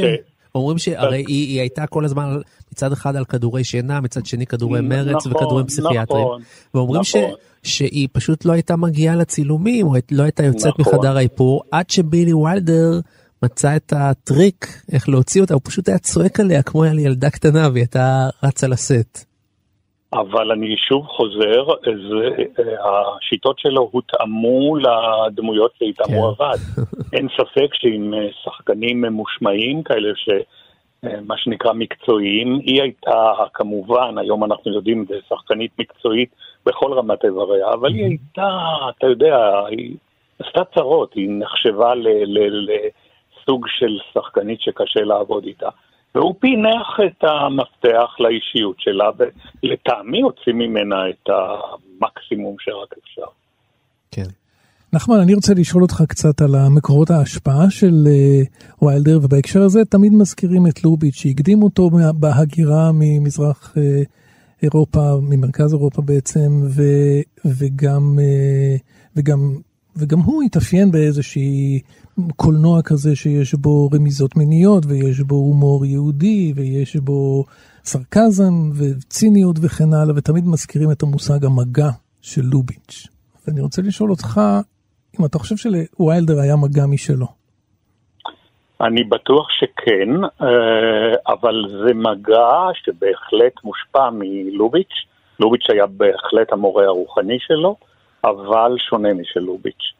אומרים 0.55 0.79
שהרי 0.79 1.25
היא, 1.29 1.49
היא 1.49 1.61
הייתה 1.61 1.87
כל 1.87 2.05
הזמן 2.05 2.25
מצד 2.73 2.93
אחד 2.93 3.16
על 3.16 3.25
כדורי 3.25 3.64
שינה, 3.64 4.01
מצד 4.01 4.27
שני 4.27 4.47
כדורי 4.47 4.81
מרץ 4.81 5.27
נכון, 5.27 5.33
וכדורים 5.33 5.66
פסיכיאטריים. 5.66 6.27
נכון, 6.27 6.43
ואומרים 6.75 7.05
ש, 7.05 7.16
נכון. 7.16 7.31
שהיא 7.62 8.09
פשוט 8.12 8.45
לא 8.45 8.53
הייתה 8.53 8.77
מגיעה 8.77 9.16
לצילומים, 9.16 9.87
או 9.87 9.95
לא 10.12 10.23
הייתה 10.23 10.43
יוצאת 10.43 10.79
נכון. 10.79 10.95
מחדר 10.95 11.16
האיפור, 11.16 11.62
עד 11.70 11.91
שבילי 11.91 12.33
וילדר 12.33 13.01
מצא 13.43 13.77
את 13.77 13.93
הטריק 13.97 14.66
איך 14.93 15.09
להוציא 15.09 15.43
אותה, 15.43 15.55
הוא 15.55 15.62
פשוט 15.64 15.89
היה 15.89 15.99
צועק 15.99 16.41
עליה 16.41 16.62
כמו 16.62 16.85
על 16.85 16.99
ילדה 16.99 17.31
קטנה 17.31 17.68
והיא 17.73 17.83
הייתה 17.83 18.29
רצה 18.43 18.68
לשאת. 18.68 19.18
אבל 20.12 20.53
אני 20.53 20.77
שוב 20.77 21.07
חוזר, 21.07 21.64
זה, 21.85 22.43
אה, 22.59 23.03
השיטות 23.18 23.59
שלו 23.59 23.89
הותאמו 23.93 24.77
לדמויות 24.77 25.70
שאיתם 25.79 26.05
כן. 26.05 26.14
הוא 26.14 26.29
עבד. 26.29 26.59
אין 27.12 27.29
ספק 27.37 27.75
שעם 27.75 28.14
אה, 28.14 28.29
שחקנים 28.45 29.01
ממושמעים 29.01 29.83
כאלה 29.83 30.09
ש... 30.16 30.29
אה, 31.05 31.21
מה 31.27 31.37
שנקרא 31.37 31.73
מקצועיים, 31.73 32.59
היא 32.59 32.83
הייתה 32.83 33.33
כמובן, 33.55 34.19
היום 34.19 34.45
אנחנו 34.45 34.75
יודעים, 34.75 35.05
זו 35.09 35.15
שחקנית 35.29 35.71
מקצועית 35.79 36.31
בכל 36.67 36.93
רמת 36.93 37.25
איבריה, 37.25 37.71
אבל 37.73 37.95
היא 37.95 38.05
הייתה, 38.05 38.59
אתה 38.91 39.07
יודע, 39.07 39.37
היא 39.69 39.97
עשתה 40.39 40.65
צרות, 40.75 41.15
היא 41.15 41.29
נחשבה 41.31 41.95
ל- 41.95 42.25
ל- 42.25 42.67
לסוג 42.69 43.67
של 43.69 43.99
שחקנית 44.15 44.61
שקשה 44.61 45.01
לעבוד 45.01 45.45
איתה. 45.45 45.69
והוא 46.15 46.35
פינח 46.39 47.01
את 47.07 47.25
המפתח 47.25 48.17
לאישיות 48.19 48.81
שלה, 48.81 49.11
ולטעמי 49.63 50.21
הוציא 50.21 50.53
ממנה 50.53 51.09
את 51.09 51.29
המקסימום 51.29 52.57
שרק 52.59 52.95
אפשר. 53.03 53.27
כן. 54.11 54.41
נחמן, 54.95 55.20
אני 55.20 55.34
רוצה 55.34 55.55
לשאול 55.55 55.82
אותך 55.82 56.03
קצת 56.09 56.43
על 56.43 56.55
המקורות 56.55 57.11
ההשפעה 57.11 57.70
של 57.70 58.09
uh, 58.09 58.84
ויילדר, 58.84 59.20
ובהקשר 59.22 59.62
הזה 59.62 59.84
תמיד 59.84 60.12
מזכירים 60.12 60.66
את 60.66 60.84
לוביץ', 60.84 61.14
שהקדים 61.14 61.62
אותו 61.62 61.90
בהגירה 62.14 62.90
ממזרח 62.95 63.74
uh, 63.76 63.80
אירופה, 64.62 65.18
ממרכז 65.22 65.72
אירופה 65.72 66.03
בעצם, 66.03 66.62
ו, 66.68 66.82
וגם, 67.45 68.18
uh, 68.18 68.80
וגם, 69.16 69.57
וגם 69.97 70.20
הוא 70.20 70.43
התאפיין 70.43 70.90
באיזושהי 70.90 71.80
קולנוע 72.36 72.82
כזה 72.82 73.16
שיש 73.16 73.55
בו 73.55 73.90
רמיזות 73.93 74.36
מיניות, 74.36 74.86
ויש 74.86 75.20
בו 75.20 75.34
הומור 75.34 75.86
יהודי, 75.86 76.53
ויש 76.57 76.97
בו 76.97 77.45
סרקזם 77.84 78.70
וציניות 78.74 79.57
וכן 79.61 79.93
הלאה, 79.93 80.16
ותמיד 80.16 80.47
מזכירים 80.47 80.90
את 80.90 81.03
המושג 81.03 81.45
המגע 81.45 81.90
של 82.20 82.43
לוביץ'. 82.43 83.07
ואני 83.47 83.61
רוצה 83.61 83.82
לשאול 83.82 84.11
אותך, 84.11 84.40
אם 85.21 85.25
אתה 85.25 85.39
חושב 85.39 85.57
שלוויילדר 85.57 86.41
היה 86.41 86.57
מגע 86.57 86.87
משלו. 86.87 87.27
אני 88.81 89.05
בטוח 89.05 89.47
שכן, 89.51 90.25
אה, 90.43 91.15
אבל 91.29 91.65
זה 91.85 91.95
מגע 91.95 92.69
שבהחלט 92.75 93.65
מושפע 93.65 94.11
מלוביץ'. 94.13 94.95
לוביץ' 95.41 95.71
היה 95.71 95.87
בהחלט 95.87 96.53
המורה 96.53 96.85
הרוחני 96.85 97.39
שלו, 97.41 97.77
אבל 98.25 98.77
שונה 98.79 99.15
משל 99.15 99.41
לוביץ'. 99.41 99.93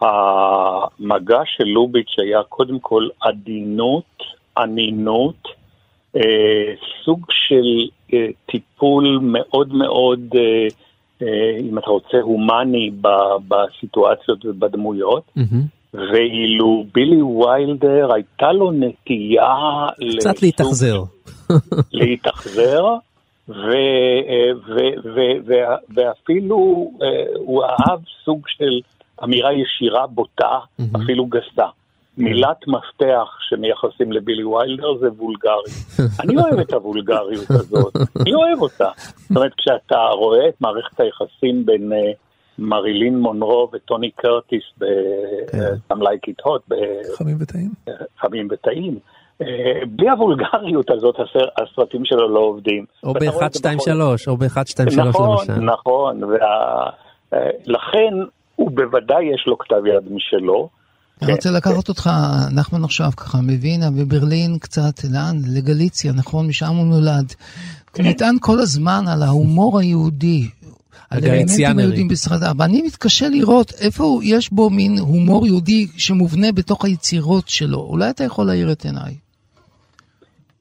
המגע 0.00 1.40
של 1.44 1.64
לוביץ' 1.64 2.14
היה 2.18 2.42
קודם 2.42 2.78
כל 2.78 3.08
עדינות, 3.20 4.22
אנינות, 4.58 5.48
אה, 6.16 6.74
סוג 7.04 7.26
של 7.30 7.88
אה, 8.14 8.26
טיפול 8.46 9.18
מאוד 9.22 9.74
מאוד, 9.74 10.20
אם 11.60 11.78
אתה 11.78 11.90
רוצה, 11.90 12.16
הומני 12.22 12.90
בסיטואציות 13.48 14.44
ובדמויות. 14.44 15.32
ואילו 15.94 16.84
בילי 16.94 17.22
ויילדר 17.22 18.12
הייתה 18.14 18.52
לו 18.52 18.70
נטייה 18.72 19.86
קצת 20.18 20.42
להתאכזר. 20.42 21.02
להתאכזר, 21.92 22.84
ו, 23.48 23.72
אה, 24.28 24.50
ואפילו 25.94 26.90
אה, 27.02 27.08
הוא 27.36 27.62
אהב 27.64 28.00
סוג 28.24 28.40
של 28.48 28.80
אמירה 29.24 29.50
ישירה, 29.52 30.06
בוטה, 30.06 30.58
אפילו 30.96 31.26
גסה. 31.26 31.66
מילת 32.18 32.56
מפתח 32.68 33.28
שמייחסים 33.40 34.12
לבילי 34.12 34.44
ויילדר 34.44 34.96
זה 35.00 35.08
וולגרי. 35.18 35.72
אני 36.24 36.36
אוהב 36.36 36.58
את 36.58 36.72
הוולגריות 36.72 37.50
הזאת, 37.50 37.96
אני 38.20 38.34
אוהב 38.34 38.62
אותה. 38.62 38.88
זאת 39.16 39.36
אומרת, 39.36 39.52
כשאתה 39.56 39.96
רואה 39.98 40.48
את 40.48 40.54
מערכת 40.60 41.00
היחסים 41.00 41.66
בין 41.66 41.92
אה, 41.92 41.98
מרילין 42.58 43.18
מונרו 43.18 43.68
וטוני 43.72 44.10
קרטיס 44.10 44.62
ב-I'm 44.78 45.94
like 45.96 46.30
it 46.30 46.46
hot, 46.46 46.74
חמים 47.18 47.36
וטעים. 47.40 47.70
חמים 48.18 48.48
וטעים, 48.50 48.98
אה, 49.42 49.46
בלי 49.88 50.10
הוולגריות 50.10 50.90
הזאת 50.90 51.14
הסר- 51.14 51.48
הסרטים 51.62 52.04
שלו 52.04 52.28
לא 52.28 52.38
עובדים. 52.40 52.84
או 53.02 53.08
ואתה 53.14 53.24
רואה 53.30 53.38
ב-1, 53.40 53.46
את 53.46 53.52
זה 53.52 53.58
2, 53.58 53.78
בכל- 53.78 53.90
3, 53.90 54.28
או 54.28 54.36
ב-1, 54.36 54.64
2, 54.66 54.90
3 54.90 55.06
נכון, 55.08 55.36
למשל. 55.48 55.52
נכון, 55.60 56.20
ולכן 56.24 58.14
הוא 58.56 58.70
בוודאי 58.70 59.24
יש 59.24 59.44
לו 59.46 59.58
כתב 59.58 59.86
יד 59.86 60.12
משלו. 60.12 60.68
אני 61.24 61.32
רוצה 61.32 61.50
לקחת 61.50 61.88
אותך, 61.88 62.10
נחמן 62.50 62.84
עכשיו 62.84 63.10
ככה, 63.16 63.40
מווינה 63.40 63.88
וברלין 63.96 64.58
קצת, 64.58 65.00
לאן? 65.10 65.40
לגליציה, 65.46 66.12
נכון? 66.12 66.46
משם 66.46 66.66
הוא 66.76 66.86
נולד. 66.86 67.34
נטען 67.98 68.36
כל 68.40 68.60
הזמן 68.60 69.04
על 69.08 69.22
ההומור 69.22 69.78
היהודי. 69.78 70.48
על. 71.10 71.20
היהודים 71.78 72.08
בסרטה, 72.08 72.52
ואני 72.58 72.82
מתקשה 72.82 73.28
לראות 73.28 73.72
איפה 73.80 74.04
הוא- 74.04 74.22
יש 74.24 74.52
בו 74.52 74.70
מין 74.70 74.98
הומור 74.98 75.46
יהודי 75.46 75.86
שמובנה 75.96 76.52
בתוך 76.52 76.84
היצירות 76.84 77.48
שלו. 77.48 77.78
אולי 77.80 78.10
אתה 78.10 78.24
יכול 78.24 78.46
להאיר 78.46 78.72
את 78.72 78.84
עיניי. 78.84 79.14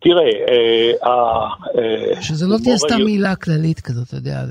תראה, 0.03 0.23
אה, 0.23 1.09
ה- 1.09 1.47
אה, 2.15 2.21
שזה 2.21 2.47
לא 2.47 2.57
תהיה 2.63 2.77
סתם 2.77 3.01
מילה 3.05 3.35
כללית 3.35 3.79
כזאת, 3.79 4.07
אתה 4.07 4.17
יודע, 4.17 4.45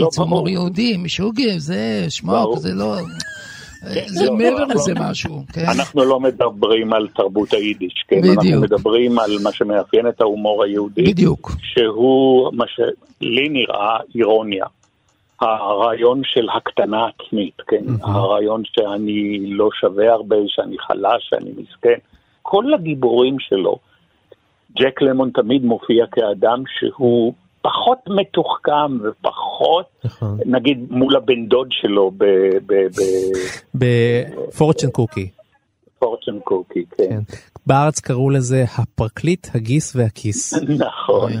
ברור. 0.00 0.10
הומור 0.16 0.48
יהודי, 0.48 0.96
משוגע, 0.96 1.58
זה, 1.58 2.06
שמוק. 2.08 2.58
זה 2.58 2.74
לא... 2.74 2.96
זה 4.06 4.24
לא, 4.24 4.34
מעבר 4.34 4.64
לזה. 4.64 4.92
משהו, 5.00 5.42
כן? 5.52 5.64
אנחנו 5.76 6.04
לא 6.04 6.20
מדברים 6.20 6.92
על 6.92 7.08
תרבות 7.08 7.52
היידיש, 7.52 8.04
כן? 8.08 8.20
אנחנו. 8.36 8.60
מדברים 8.60 9.18
על 9.18 9.30
מה 9.42 9.52
שמאפיין 9.52 10.08
את 10.08 10.20
ההומור 10.20 10.64
היהודי. 10.64 11.02
בדיוק. 11.02 11.50
שהוא 11.62 12.50
מה 12.52 12.64
שלי 12.68 13.48
נראה 13.48 13.96
אירוניה. 14.14 14.66
הרעיון 15.40 16.22
של 16.24 16.48
הקטנה 16.56 17.06
עצמית, 17.06 17.56
כן? 17.68 17.84
הרעיון 18.02 18.62
שאני 18.64 19.38
לא 19.46 19.68
שווה 19.80 20.12
הרבה, 20.12 20.36
שאני 20.46 20.78
חלש, 20.78 21.28
שאני 21.30 21.50
מסכן. 21.56 21.98
כל 22.42 22.74
הגיבורים 22.74 23.36
שלו, 23.40 23.78
ג'ק 24.78 25.02
למון 25.02 25.30
תמיד 25.34 25.64
מופיע 25.64 26.06
כאדם 26.12 26.62
שהוא 26.78 27.34
פחות 27.62 27.98
מתוחכם 28.06 28.98
ופחות, 29.02 29.43
נכון. 30.04 30.38
נגיד 30.46 30.86
מול 30.90 31.16
הבן 31.16 31.46
דוד 31.46 31.68
שלו 31.70 32.12
בפורצ'ן 33.74 34.90
קוקי. 34.90 35.28
בפורצ'ן 35.96 36.38
קוקי, 36.40 36.84
כן. 36.96 37.20
בארץ 37.66 38.00
קראו 38.00 38.30
לזה 38.30 38.64
הפרקליט, 38.78 39.46
הגיס 39.54 39.96
והכיס. 39.96 40.54
נכון. 40.86 41.32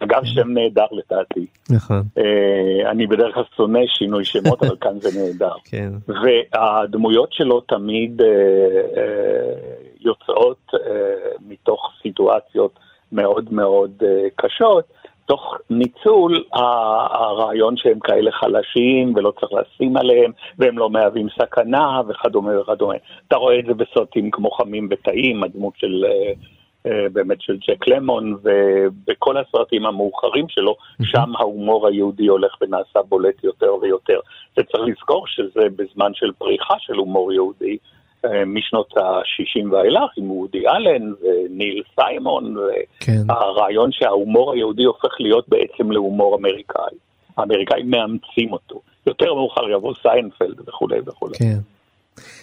אגב, 0.00 0.24
שם 0.24 0.48
נהדר 0.48 0.86
לדעתי. 0.92 1.46
נכון. 1.70 2.02
אה, 2.18 2.90
אני 2.90 3.06
בדרך 3.06 3.34
כלל 3.34 3.44
שונא 3.56 3.80
שינוי 3.86 4.24
שמות, 4.24 4.62
אבל 4.64 4.76
כאן 4.80 5.00
זה 5.00 5.20
נהדר. 5.20 5.54
כן. 5.64 5.92
והדמויות 6.08 7.32
שלו 7.32 7.60
תמיד 7.60 8.22
אה, 8.22 8.26
אה, 8.96 9.54
יוצאות 10.00 10.70
אה, 10.74 10.80
מתוך 11.48 11.80
סיטואציות 12.02 12.78
מאוד 13.12 13.52
מאוד 13.52 13.90
אה, 14.02 14.28
קשות, 14.36 14.84
תוך 15.28 15.54
ניצול 15.70 16.44
הרעיון 16.52 17.76
שהם 17.76 17.98
כאלה 17.98 18.32
חלשים 18.32 19.12
ולא 19.16 19.32
צריך 19.40 19.52
לשים 19.52 19.96
עליהם, 19.96 20.32
והם 20.58 20.78
לא 20.78 20.90
מהווים 20.90 21.26
סכנה 21.38 22.00
וכדומה 22.08 22.60
וכדומה. 22.60 22.94
אתה 23.28 23.36
רואה 23.36 23.58
את 23.58 23.64
זה 23.66 23.74
בסרטים 23.74 24.30
כמו 24.30 24.50
חמים 24.50 24.88
וטעים, 24.90 25.44
הדמות 25.44 25.74
של... 25.76 26.04
אה, 26.04 26.32
אה, 26.86 27.06
באמת 27.12 27.40
של 27.40 27.56
ג'ק 27.68 27.88
למון, 27.88 28.36
ובכל 28.42 29.36
הסרטים 29.36 29.86
המאוחרים 29.86 30.48
שלו, 30.48 30.76
שם 31.02 31.36
ההומור 31.36 31.86
היהודי 31.86 32.26
הולך 32.26 32.56
ונעשה 32.60 33.02
בולט 33.08 33.44
יותר 33.44 33.74
ויותר. 33.80 34.20
וצריך 34.58 34.84
לזכור 34.86 35.26
שזה 35.26 35.66
בזמן 35.76 36.10
של 36.14 36.32
פריחה 36.38 36.74
של 36.78 36.94
הומור 36.94 37.32
יהודי, 37.32 37.78
משנות 38.46 38.96
ה-60 38.96 39.72
ואילך, 39.72 40.10
עם 40.16 40.30
וודי 40.30 40.68
אלן 40.68 41.12
וניל 41.22 41.82
סיימון, 41.94 42.56
כן. 43.00 43.22
שההומור 43.90 44.52
היהודי 44.52 44.84
הופך 44.84 45.20
להיות 45.20 45.48
בעצם 45.48 45.90
להומור 45.90 46.36
אמריקאי. 46.36 46.96
האמריקאים 47.36 47.90
מאמצים 47.90 48.52
אותו. 48.52 48.80
יותר 49.06 49.34
מאוחר 49.34 49.70
יבוא 49.70 49.94
סיינפלד 50.02 50.68
וכולי 50.68 50.98
וכולי. 51.06 51.38
כן. 51.38 51.58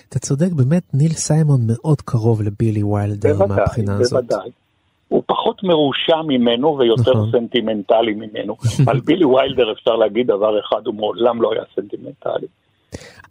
אתה 0.10 0.20
צודק, 0.20 0.52
באמת 0.52 0.84
ניל 0.94 1.12
סיימון 1.12 1.60
מאוד 1.68 2.02
קרוב 2.02 2.42
לבילי 2.42 2.84
ויילדר 2.84 3.34
בוודאי, 3.34 3.58
מהבחינה 3.58 3.98
הזאת. 3.98 4.24
בוודאי. 4.24 4.50
הוא 5.08 5.24
פחות 5.26 5.46
פחות 5.46 5.64
מרושע 5.64 6.22
ממנו 6.28 6.78
ויותר 6.78 7.12
נכון. 7.12 7.32
סנטימנטלי 7.32 8.14
ממנו. 8.14 8.56
על 8.90 9.00
בילי 9.00 9.26
ויילדר 9.26 9.72
אפשר 9.72 9.96
להגיד 9.96 10.28
דבר 10.28 10.60
אחד, 10.60 10.86
הוא 10.86 10.96
מעולם 10.96 11.42
לא 11.42 11.52
היה 11.54 11.64
סנטימנטלי. 11.76 12.48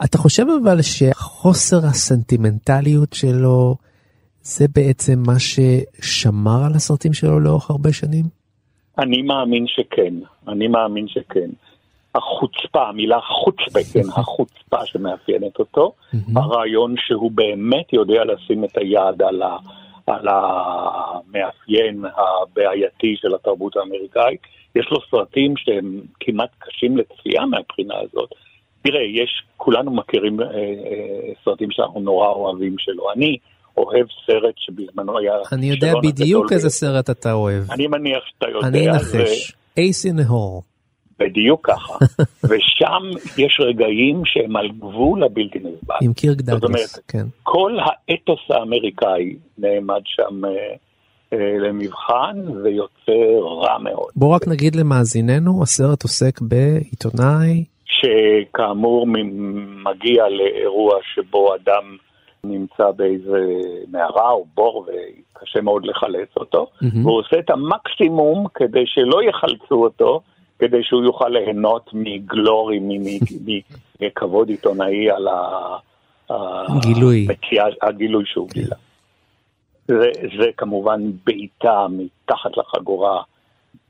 אתה 0.04 0.18
חושב 0.18 0.44
אבל 0.62 0.82
שחוסר 0.82 1.76
הסנטימנטליות 1.76 3.12
שלו 3.12 3.74
זה 4.42 4.66
בעצם 4.74 5.22
מה 5.26 5.38
ששמר 5.38 6.64
על 6.66 6.72
הסרטים 6.74 7.12
שלו 7.12 7.40
לאורך 7.40 7.70
הרבה 7.70 7.92
שנים? 7.92 8.24
אני 8.98 9.22
מאמין 9.22 9.64
שכן, 9.66 10.14
אני 10.48 10.68
מאמין 10.68 11.08
שכן. 11.08 11.50
החוצפה, 12.14 12.88
המילה 12.88 13.20
חוצפה, 13.20 13.80
כן, 13.92 14.08
החוצפה 14.20 14.86
שמאפיינת 14.86 15.58
אותו, 15.58 15.92
הרעיון 16.36 16.94
שהוא 16.98 17.30
באמת 17.30 17.92
יודע 17.92 18.24
לשים 18.24 18.64
את 18.64 18.76
היד 18.76 19.22
על, 19.22 19.42
ה, 19.42 19.56
על 20.06 20.28
המאפיין 20.28 22.04
הבעייתי 22.16 23.16
של 23.16 23.34
התרבות 23.34 23.76
האמריקאית. 23.76 24.40
יש 24.76 24.86
לו 24.90 24.98
סרטים 25.10 25.54
שהם 25.56 26.00
כמעט 26.20 26.50
קשים 26.58 26.96
לצפייה 26.96 27.46
מהבחינה 27.46 27.94
הזאת. 27.98 28.30
תראה, 28.84 29.02
יש, 29.02 29.42
כולנו 29.56 29.90
מכירים 29.90 30.40
אה, 30.40 30.46
אה, 30.46 31.32
סרטים 31.44 31.68
שאנחנו 31.70 32.00
נורא 32.00 32.28
אוהבים 32.28 32.74
שלו. 32.78 33.12
אני 33.12 33.36
אוהב 33.76 34.06
סרט 34.26 34.54
שבזמנו 34.56 35.18
היה... 35.18 35.32
אני 35.52 35.66
יודע 35.66 35.92
בדיוק 36.02 36.52
איזה 36.52 36.70
סרט 36.70 37.10
אתה 37.10 37.32
אוהב. 37.32 37.70
אני 37.70 37.86
מניח 37.86 38.24
שאתה 38.26 38.46
יודע. 38.48 38.68
אני 38.68 38.90
אנחש. 38.90 39.52
אייס 39.76 40.06
אין 40.06 40.18
הור. 40.18 40.62
בדיוק 41.18 41.70
ככה. 41.70 41.94
ושם 42.48 43.02
יש 43.38 43.60
רגעים 43.60 44.22
שהם 44.24 44.56
על 44.56 44.68
גבול 44.78 45.24
הבלתי 45.24 45.58
נסבל. 45.58 45.94
עם 46.02 46.12
קירק 46.12 46.40
זאת 46.40 46.48
אומרת, 46.48 46.62
דאגלס, 46.62 47.00
כן. 47.08 47.26
כל 47.42 47.76
האתוס 47.80 48.40
האמריקאי 48.50 49.36
נעמד 49.58 50.00
שם 50.04 50.44
אה, 50.44 50.50
אה, 51.32 51.58
למבחן 51.68 52.58
ויוצא 52.64 53.12
רע 53.62 53.78
מאוד. 53.78 54.10
בוא 54.16 54.34
רק 54.34 54.48
נגיד 54.48 54.76
למאזיננו, 54.76 55.62
הסרט 55.62 56.02
עוסק 56.02 56.40
בעיתונאי, 56.40 57.64
שכאמור 57.84 59.06
מגיע 59.84 60.28
לאירוע 60.28 60.98
שבו 61.14 61.54
אדם 61.54 61.96
נמצא 62.44 62.90
באיזה 62.90 63.46
מערה 63.90 64.30
או 64.30 64.44
בור 64.54 64.86
וקשה 64.86 65.60
מאוד 65.60 65.86
לחלץ 65.86 66.28
אותו, 66.36 66.66
מהמם. 66.82 67.06
והוא 67.06 67.18
עושה 67.18 67.38
את 67.38 67.50
המקסימום 67.50 68.46
כדי 68.54 68.86
שלא 68.86 69.22
יחלצו 69.22 69.74
אותו, 69.84 70.20
כדי 70.58 70.82
שהוא 70.82 71.04
יוכל 71.04 71.28
ליהנות 71.28 71.90
מגלורי, 71.92 72.80
מכבוד 74.00 74.48
עיתונאי 74.48 75.10
על 75.10 75.28
ה-. 75.28 75.76
המציאה- 77.28 77.66
הגילוי 77.82 78.22
שהוא 78.26 78.48
גילה. 78.52 78.76
זה, 79.88 80.10
זה 80.38 80.50
כמובן 80.56 81.00
בעיטה 81.26 81.86
מתחת 81.90 82.56
לחגורה, 82.56 83.22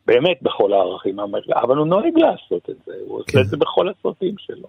באמת 0.07 0.39
בכל 0.43 0.73
הערכים 0.73 1.21
אבל 1.63 1.77
הוא 1.77 1.87
נוהג 1.87 2.13
לעשות 2.17 2.71
את 2.71 2.77
זה, 2.87 2.93
הוא 3.07 3.19
עושה 3.19 3.41
את 3.41 3.49
זה 3.49 3.57
בכל 3.57 3.89
הסרטים 3.89 4.35
שלו. 4.39 4.69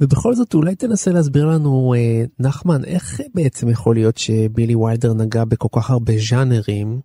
ובכל 0.00 0.34
זאת 0.34 0.54
אולי 0.54 0.74
תנסה 0.74 1.10
להסביר 1.10 1.46
לנו, 1.46 1.94
אה, 1.96 2.24
נחמן, 2.38 2.84
איך 2.84 3.20
בעצם 3.34 3.68
יכול 3.68 3.94
להיות 3.94 4.18
שבילי 4.18 4.74
ויילדר 4.74 5.14
נגע 5.14 5.44
בכל 5.44 5.68
כך 5.72 5.90
הרבה 5.90 6.12
ז'אנרים? 6.16 7.00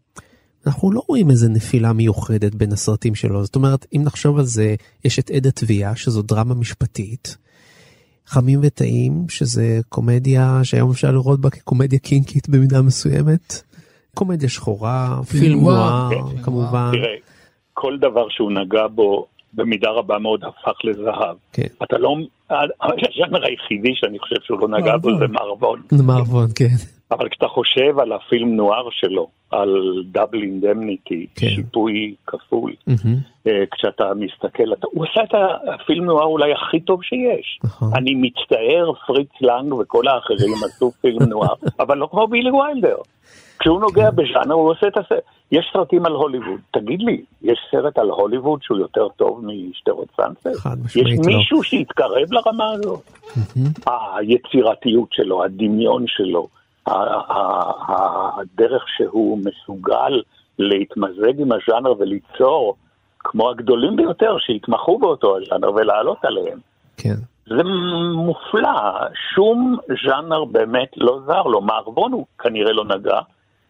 אנחנו 0.68 0.92
לא 0.92 1.02
רואים 1.08 1.30
איזה 1.30 1.50
נפילה 1.50 1.94
מיוחדת 1.94 2.56
בין 2.56 2.72
הסרטים 2.72 3.16
שלו, 3.16 3.44
זאת 3.44 3.56
אומרת, 3.56 3.86
אם 3.96 4.02
נחשוב 4.06 4.40
על 4.40 4.46
זה, 4.46 4.76
יש 5.06 5.20
את 5.20 5.32
עד 5.32 5.48
התביעה, 5.48 5.96
שזו 5.96 6.22
דרמה 6.22 6.56
משפטית, 6.56 7.38
חמים 8.26 8.60
וטעים, 8.64 9.26
שזה 9.30 9.80
קומדיה 9.90 10.60
שהיום 10.64 10.92
אפשר 10.92 11.12
לראות 11.12 11.42
בה 11.42 11.50
כקומדיה 11.50 12.00
קינקית 12.00 12.50
במידה 12.50 12.82
מסוימת, 12.82 13.62
קומדיה 14.14 14.50
שחורה, 14.50 15.20
פילם 15.30 15.62
נואר, 15.62 16.10
כן. 16.10 16.44
כמובן. 16.44 16.92
תראה, 16.92 17.27
כל 17.80 17.98
דבר 17.98 18.30
שהוא 18.30 18.52
נגע 18.52 18.88
בו 18.88 19.26
במידה 19.54 19.90
רבה 19.90 20.20
מאוד 20.20 20.44
הפך 20.44 20.78
לזהב. 20.84 21.36
כן. 21.54 21.68
אתה 21.84 21.98
לא, 21.98 22.16
הז'אנר 22.50 23.46
היחידי 23.48 23.92
שאני 23.96 24.20
חושב 24.20 24.36
שהוא 24.44 24.60
לא 24.60 24.68
נגע 24.68 24.98
בו 24.98 25.18
זה 25.18 25.28
מערבון. 25.28 25.82
מערבון, 26.06 26.48
כן. 26.56 26.76
אבל 27.12 27.30
כשאתה 27.30 27.48
חושב 27.48 28.00
על 28.00 28.12
הפילם 28.14 28.56
נואר 28.56 28.88
שלו, 28.92 29.28
על 29.52 30.04
Double 30.12 30.42
Indemnity, 30.42 31.28
כן. 31.36 31.48
שיפוי 31.50 32.16
כפול. 32.28 32.74
אה, 33.48 33.64
כשאתה 33.72 34.12
מסתכל, 34.16 34.74
אתה, 34.74 34.88
הוא 34.92 35.06
עשה 35.06 35.24
את 35.24 35.34
הפילם 35.74 36.06
נואר 36.06 36.26
אולי 36.26 36.54
הכי 36.54 36.80
טוב 36.80 37.04
שיש. 37.04 37.60
נכון. 37.64 37.90
אני 37.96 38.16
מצטער, 38.16 38.92
פריץ 39.08 39.30
לנג 39.42 39.74
וכל 39.74 40.08
האחרים 40.08 40.54
עשו 40.66 40.92
פילם 40.92 41.24
נואר, 41.24 41.54
אבל 41.80 41.98
לא 41.98 42.08
כמו 42.12 42.28
בילי 42.28 42.52
ויילדר. 42.52 42.98
כשהוא. 43.60 43.82
נוגע 43.88 44.12
בז'אנר, 44.12 44.54
הוא 44.54 44.72
עושה 44.72 44.88
את 44.88 44.98
הסרט. 44.98 45.24
יש 45.52 45.70
סרטים 45.74 46.06
על 46.06 46.12
הוליווד. 46.12 46.60
תגיד 46.72 47.02
לי, 47.02 47.22
יש 47.42 47.60
סרט 47.72 47.98
על 47.98 48.10
הוליווד 48.10 48.64
שהוא 48.64 48.78
יותר 48.78 49.08
טוב 49.16 49.42
משטרות 49.46 50.08
סאנסט? 50.16 50.60
חד 50.60 50.78
יש 50.86 50.98
משמעית 50.98 51.20
לא. 51.26 51.26
מישהו 51.26 51.64
שהתקרב 51.64 52.32
לרמה 52.32 52.72
הזאת? 52.72 53.00
היצירתיות 53.86 55.10
שלו, 55.12 55.44
הדמיון 55.44 56.06
שלו, 56.08 56.48
הדרך 57.88 58.86
שהוא 58.98 59.40
מסוגל 59.40 60.22
להתמזג 60.60 61.40
עם 61.40 61.52
הז'אנר 61.52 61.94
וליצור, 62.00 62.76
כמו 63.20 63.50
הגדולים 63.50 63.96
ביותר 63.96 64.36
שהתמחו 64.40 65.00
באותו 65.00 65.38
הז'אנר 65.38 65.72
ולעלות 65.74 66.26
עליהם. 66.26 66.60
כן. 66.98 67.16
זה 67.48 67.64
מופלא, 68.14 68.70
שום 69.36 69.78
ז'אנר 70.06 70.46
באמת 70.46 70.90
לא 70.98 71.20
זר 71.26 71.44
לו. 71.44 71.62
מערבון 71.62 72.12
הוא 72.12 72.26
כנראה 72.40 72.72
לא 72.72 72.86
נגע, 72.86 73.20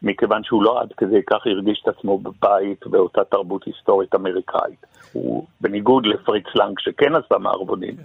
מכיוון 0.02 0.44
שהוא 0.44 0.64
לא 0.64 0.82
עד 0.82 0.94
כדי 0.98 1.22
כך 1.28 1.38
הרגיש 1.46 1.82
את 1.84 1.88
עצמו 1.88 2.18
בבית 2.18 2.88
באותה 2.88 3.24
תרבות 3.24 3.64
היסטורית 3.64 4.16
אמריקאית. 4.16 4.86
הוא, 5.14 5.46
בניגוד 5.62 6.06
לפריץ 6.06 6.46
לנג 6.56 6.80
שכן 6.80 7.16
עשה 7.16 7.38
מערבונים, 7.38 7.96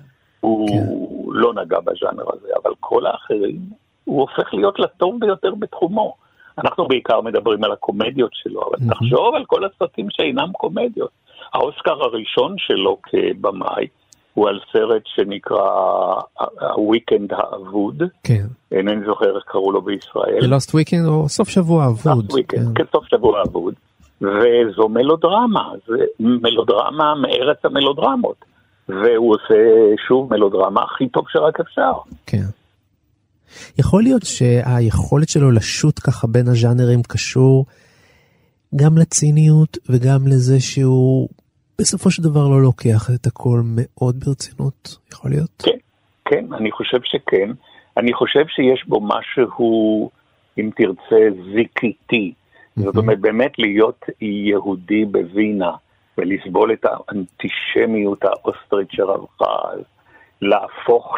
הוא 0.41 1.35
לא 1.35 1.55
נגע 1.55 1.81
בז'אנר 1.81 2.25
הזה, 2.33 2.49
אבל 2.63 2.73
כל 2.81 3.07
האחרים, 3.07 3.59
הוא 4.05 4.21
הופך 4.21 4.55
להיות 4.55 4.79
לטוב 4.79 5.21
ביותר 5.21 5.55
בתחומו. 5.55 6.15
אנחנו 6.59 6.89
בעיקר 6.89 7.21
מדברים 7.21 7.65
על 7.65 7.73
הקומדיות 7.73 8.31
שלו, 8.35 8.63
אבל 8.63 8.89
תחשוב 8.91 9.35
על 9.35 9.45
כל 9.45 9.65
הסרטים 9.65 10.07
שאינם 10.11 10.53
קומדיות. 10.53 11.11
האוסקר 11.53 12.03
הראשון 12.03 12.55
שלו 12.59 12.99
כבמאי 13.03 13.87
הוא 14.35 14.49
על 14.49 14.61
סרט 14.73 15.03
שנקרא 15.05 15.59
הוויקנד 16.77 17.33
האבוד, 17.33 18.03
כן. 18.25 18.47
אינני 18.73 19.07
זוכר 19.07 19.37
איך 19.37 19.45
קראו 19.47 19.73
לו 19.73 19.83
בישראל. 19.83 20.39
The 20.41 20.47
Lost 20.47 20.71
Weekend 20.71 21.09
או 21.09 21.29
סוף 21.29 21.49
שבוע 21.49 21.87
אבוד. 21.87 22.31
Last 22.31 22.35
Weekend, 22.35 22.75
כן, 22.75 22.85
סוף 22.93 23.05
שבוע 23.07 23.43
אבוד. 23.43 23.75
וזו 24.21 24.89
מלודרמה, 24.89 25.71
זה 25.87 26.05
מלודרמה 26.21 27.15
מארץ 27.15 27.59
המלודרמות. 27.65 28.45
והוא 28.89 29.35
עושה 29.35 29.55
שוב 30.09 30.35
מלודרמה 30.35 30.83
הכי 30.83 31.09
טוב 31.09 31.25
שרק 31.29 31.61
אפשר. 31.61 31.93
כן. 32.27 32.47
יכול 33.79 34.03
להיות 34.03 34.23
שהיכולת 34.23 35.29
שלו 35.29 35.51
לשוט 35.51 36.01
ככה 36.05 36.27
בין 36.27 36.49
הז'אנרים 36.49 37.03
קשור 37.03 37.67
גם 38.77 38.99
לציניות 38.99 39.79
וגם 39.89 40.27
לזה 40.27 40.61
שהוא 40.61 41.29
בסופו 41.83 42.11
של 42.11 42.23
דבר 42.23 42.49
לא 42.49 42.63
לוקח 42.63 43.11
את 43.15 43.27
הכל 43.27 43.61
מאוד 43.65 44.25
ברצינות, 44.25 44.97
יכול 45.13 45.31
להיות? 45.31 45.63
כן, 45.63 45.79
כן, 46.25 46.45
אני 46.53 46.71
חושב 46.71 46.99
שכן. 47.05 47.51
אני 47.97 48.13
חושב 48.13 48.45
שיש 48.49 48.85
בו 48.89 49.01
משהו, 49.01 50.11
אם 50.59 50.71
תרצה, 50.77 51.29
זיקיתי. 51.55 52.33
זאת 52.77 52.97
אומרת, 52.97 53.21
באמת 53.21 53.59
להיות 53.59 54.05
יהודי 54.21 55.05
בווינה 55.05 55.71
ולסבול 56.19 56.73
את 56.73 56.85
האנטישמיות 56.85 58.25
האוסטרית 58.25 58.89
שרווחה, 58.91 59.57
להפוך 60.43 61.17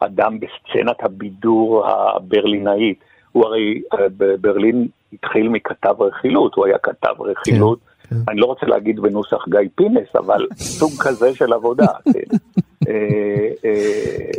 לאדם 0.00 0.38
בסצנת 0.40 1.02
הבידור 1.02 1.86
הברלינאית. 1.86 2.98
הוא 3.32 3.44
הרי 3.46 3.82
בברלין 3.92 4.88
התחיל 5.12 5.48
מכתב 5.48 5.94
רכילות, 6.02 6.54
הוא 6.54 6.66
היה 6.66 6.78
כתב 6.78 7.14
רכילות. 7.20 7.87
כן. 8.08 8.16
אני 8.28 8.40
לא 8.40 8.46
רוצה 8.46 8.66
להגיד 8.66 9.00
בנוסח 9.00 9.48
גיא 9.48 9.68
פינס, 9.74 10.08
אבל 10.16 10.46
סוג 10.78 10.92
כזה 11.00 11.34
של 11.34 11.52
עבודה. 11.52 11.86
כן. 12.04 12.36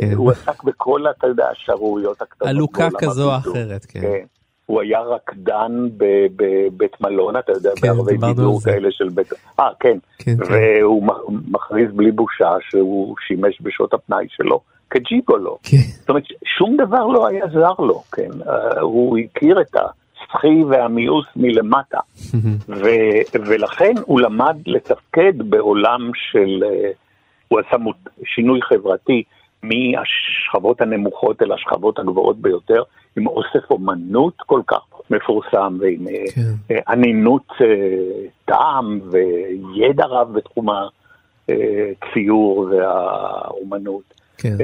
כן. 0.00 0.12
הוא 0.16 0.30
עסק 0.30 0.64
בכל, 0.64 1.04
אתה 1.18 1.26
יודע, 1.26 1.48
השערוריות 1.50 2.22
הקטנות. 2.22 2.48
עלוקה 2.48 2.88
כזו 2.98 3.30
או 3.30 3.36
אחרת, 3.36 3.84
כן. 3.84 4.00
כן. 4.00 4.24
הוא 4.66 4.80
היה 4.80 5.00
רקדן 5.00 5.88
בבית 6.36 7.00
מלון, 7.00 7.36
אתה 7.36 7.52
יודע, 7.52 7.70
כן, 7.76 7.88
בערבי 7.88 8.16
בידור 8.18 8.60
כאלה 8.64 8.88
של 8.90 9.08
בית... 9.08 9.32
אה, 9.60 9.68
כן. 9.80 9.98
כן. 10.18 10.36
והוא 10.48 11.08
כן. 11.08 11.34
מכריז 11.48 11.90
בלי 11.92 12.12
בושה 12.12 12.50
שהוא 12.70 13.16
שימש 13.26 13.62
בשעות 13.62 13.94
הפנאי 13.94 14.26
שלו 14.28 14.60
כג'יגולו. 14.90 15.58
כן. 15.62 15.76
זאת 15.76 16.08
אומרת, 16.08 16.22
שום 16.58 16.76
דבר 16.76 17.06
לא 17.06 17.26
היה 17.26 17.44
זר 17.52 17.84
לו, 17.84 18.02
כן. 18.12 18.30
הוא 18.80 19.18
הכיר 19.18 19.60
את 19.60 19.76
ה... 19.76 19.80
הסחי 20.30 20.64
והמיאוס 20.64 21.26
מלמטה, 21.36 21.98
ו- 22.80 23.38
ולכן 23.46 23.94
הוא 24.04 24.20
למד 24.20 24.56
לתפקד 24.66 25.32
בעולם 25.38 26.10
של, 26.14 26.64
הוא 27.48 27.60
עשה 27.60 27.76
שינוי 28.24 28.62
חברתי 28.62 29.22
מהשכבות 29.62 30.80
הנמוכות 30.80 31.42
אל 31.42 31.52
השכבות 31.52 31.98
הגבוהות 31.98 32.38
ביותר, 32.38 32.82
עם 33.16 33.26
אוסף 33.26 33.70
אומנות 33.70 34.34
כל 34.46 34.60
כך 34.66 34.80
מפורסם 35.10 35.76
ועם 35.80 36.08
אה, 36.08 36.24
כן. 36.34 36.74
אנינות 36.88 37.48
טעם 38.44 39.00
וידע 39.10 40.06
רב 40.06 40.32
בתחום 40.32 40.66
הציור 41.48 42.68
והאומנות. 42.70 44.14
כן. 44.38 44.56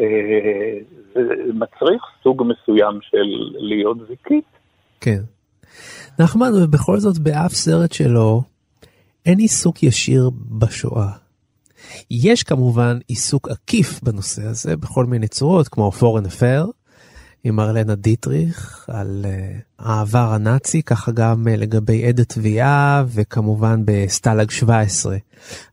זה 1.15 1.23
מצריך 1.55 2.03
סוג 2.23 2.45
מסוים 2.47 2.99
של 3.03 3.27
להיות 3.59 3.97
זיקית. 4.09 4.45
כן. 5.01 5.21
נחמן, 6.19 6.51
ובכל 6.55 6.99
זאת 6.99 7.19
באף 7.19 7.53
סרט 7.53 7.93
שלו 7.93 8.43
אין 9.27 9.39
עיסוק 9.39 9.83
ישיר 9.83 10.31
בשואה. 10.59 11.09
יש 12.11 12.43
כמובן 12.43 12.99
עיסוק 13.09 13.49
עקיף 13.49 14.01
בנושא 14.03 14.43
הזה 14.43 14.77
בכל 14.77 15.05
מיני 15.05 15.29
צורות, 15.29 15.69
כמו 15.69 15.93
פורן 15.93 16.27
אפר, 16.27 16.65
עם 17.45 17.61
ארלנה 17.61 17.95
דיטריך 17.95 18.89
על 18.93 19.25
uh, 19.25 19.63
העבר 19.79 20.29
הנאצי, 20.33 20.83
ככה 20.83 21.13
גם 21.13 21.45
uh, 21.47 21.61
לגבי 21.61 22.09
עד 22.09 22.21
התביעה 22.21 23.05
וכמובן 23.15 23.81
בסטלג 23.85 24.51
17. 24.51 25.17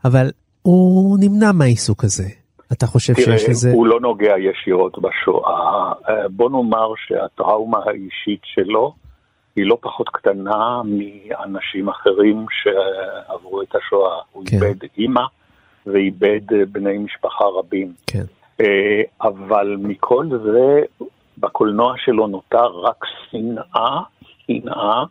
אבל 0.06 0.32
הוא 0.62 1.18
נמנע 1.20 1.52
מהעיסוק 1.52 2.04
הזה. 2.04 2.28
אתה 2.72 2.86
חושב 2.88 3.14
תראה, 3.14 3.38
שיש 3.38 3.50
לזה... 3.50 3.72
הוא 3.72 3.88
לא 3.88 4.00
נוגע 4.00 4.34
ישירות 4.40 4.98
בשואה. 5.02 5.94
אה, 6.10 6.28
בוא 6.30 6.50
נאמר 6.50 6.88
שהטראומה 7.08 7.78
האישית 7.86 8.42
שלו 8.44 8.94
היא 9.56 9.66
לא 9.66 9.78
פחות 9.82 10.10
קטנה 10.10 10.82
מאנשים 10.86 11.90
אחרים 11.90 12.46
שעברו 12.52 13.62
את 13.62 13.76
השואה. 13.76 14.20
הוא 14.32 14.44
כן. 14.46 14.56
איבד 14.56 14.88
אימא 14.98 15.24
ואיבד 15.86 16.42
בני 16.72 16.98
משפחה 16.98 17.46
רבים. 17.46 17.94
כן. 18.08 18.24
אה, 18.62 19.02
אבל 19.22 19.76
מכל 19.80 20.30
זה, 20.44 20.82
בקולנוע 21.38 21.94
שלו 21.98 22.28
נותר 22.28 22.66
רק 22.66 23.06
שנאה, 23.30 24.02
שנאה 24.48 25.04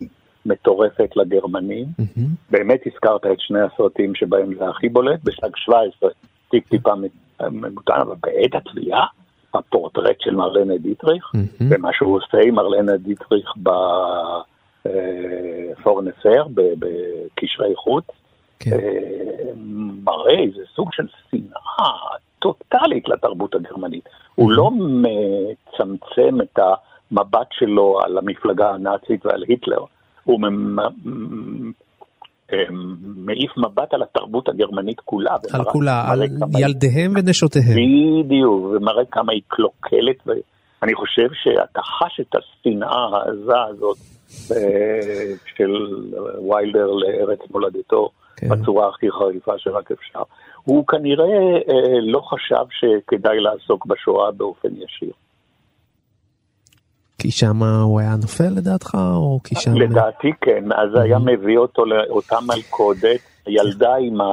מטורפת 0.47 1.17
לגרמנים. 1.17 1.87
Mm-hmm. 2.01 2.21
באמת 2.51 2.81
הזכרת 2.87 3.27
את 3.27 3.41
שני 3.41 3.61
הסרטים 3.61 4.15
שבהם 4.15 4.55
זה 4.59 4.69
הכי 4.69 4.89
בולט, 4.89 5.21
בשלג 5.25 5.57
17, 5.57 6.11
טיפ 6.51 6.69
טיפה 6.69 6.93
מבוטן, 7.51 8.01
אבל 8.01 8.15
בעת 8.21 8.55
התביעה, 8.55 9.07
הפורטרט 9.55 10.21
של 10.21 10.35
מרלנה 10.35 10.79
דיטריך, 10.79 11.33
mm-hmm. 11.35 11.65
ומה 11.71 11.89
שהוא 11.93 12.17
עושה 12.17 12.39
עם 12.45 12.55
מרלנה 12.55 12.97
דיטריך 12.97 13.53
בפורן 13.57 14.89
אה, 16.09 16.13
אפר, 16.19 16.45
בקשרי 16.55 17.77
חוץ, 17.77 18.05
כן. 18.59 18.73
אה, 18.73 18.79
מראה 20.05 20.39
איזה 20.39 20.63
סוג 20.75 20.93
של 20.93 21.07
שנאה 21.31 21.93
טוטאלית 22.39 23.09
לתרבות 23.09 23.55
הגרמנית. 23.55 24.07
Mm-hmm. 24.07 24.33
הוא 24.35 24.53
לא 24.53 24.71
מצמצם 24.71 26.41
את 26.41 26.59
המבט 26.59 27.47
שלו 27.51 28.01
על 28.05 28.19
המפלגה 28.19 28.71
הנאצית 28.71 29.27
ועל 29.27 29.45
היטלר, 29.49 29.85
הוא 30.25 30.41
מעיף 33.17 33.51
מבט 33.57 33.95
על 33.95 34.03
התרבות 34.03 34.49
הגרמנית 34.49 35.01
כולה. 35.01 35.37
על 35.53 35.65
כולה, 35.65 36.05
על 36.13 36.23
ילדיהם 36.59 37.17
היא... 37.17 37.25
ונשותיהם. 37.27 37.77
בדיוק, 38.25 38.65
ומראה 38.65 39.05
כמה 39.11 39.33
היא 39.33 39.43
קלוקלת, 39.49 40.17
ואני 40.27 40.95
חושב 40.95 41.29
שאתה 41.33 41.81
חש 41.83 42.21
את 42.21 42.35
השנאה 42.35 43.07
העזה 43.13 43.61
הזאת 43.71 43.97
אה, 44.51 45.35
של 45.57 45.71
ויילדר 46.51 46.87
לארץ 46.87 47.39
מולדתו 47.51 48.09
כן. 48.37 48.49
בצורה 48.49 48.89
הכי 48.89 49.11
חריפה 49.11 49.53
שרק 49.59 49.91
אפשר. 49.91 50.23
הוא 50.65 50.87
כנראה 50.87 51.27
אה, 51.69 52.01
לא 52.03 52.21
חשב 52.21 52.65
שכדאי 52.71 53.41
לעסוק 53.41 53.87
בשואה 53.87 54.31
באופן 54.31 54.69
ישיר. 54.69 55.13
כי 57.23 57.31
שם 57.31 57.63
הוא 57.63 58.01
היה 58.01 58.17
נופל 58.17 58.49
לדעתך, 58.57 58.95
או 58.95 59.41
כי 59.45 59.55
שם... 59.55 59.75
לדעתי 59.75 60.29
כן, 60.41 60.65
אז 60.73 60.89
היה 60.95 61.19
מביא 61.19 61.59
אותו 61.59 61.85
לאותה 61.85 62.37
מלכודת, 62.47 63.21
ילדה 63.47 63.95
עם 64.01 64.21
אה, 64.21 64.27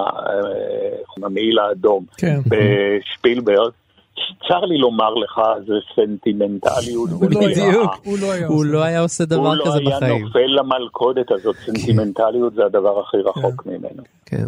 המעיל 1.24 1.60
האדום, 1.60 2.06
כן. 2.18 2.40
בשפילברג. 2.46 3.72
צר 4.48 4.60
לי 4.66 4.78
לומר 4.78 5.14
לך, 5.14 5.42
זה 5.68 5.74
סנטימנטליות. 5.96 7.10
הוא 7.10 7.32
לא 7.32 7.42
בדיוק, 7.42 7.92
הוא 8.48 8.66
לא 8.66 8.84
היה 8.84 9.02
עושה 9.02 9.26
דבר 9.26 9.54
כזה 9.66 9.80
בחיים. 9.86 9.86
הוא 9.86 10.02
לא 10.02 10.06
היה 10.06 10.20
נופל 10.20 10.48
למלכודת 10.60 11.32
הזאת, 11.32 11.56
כן. 11.56 11.76
סנטימנטליות 11.76 12.54
זה 12.54 12.66
הדבר 12.66 13.00
הכי 13.00 13.18
רחוק 13.18 13.64
כן. 13.64 13.70
ממנו. 13.70 14.04
כן, 14.26 14.46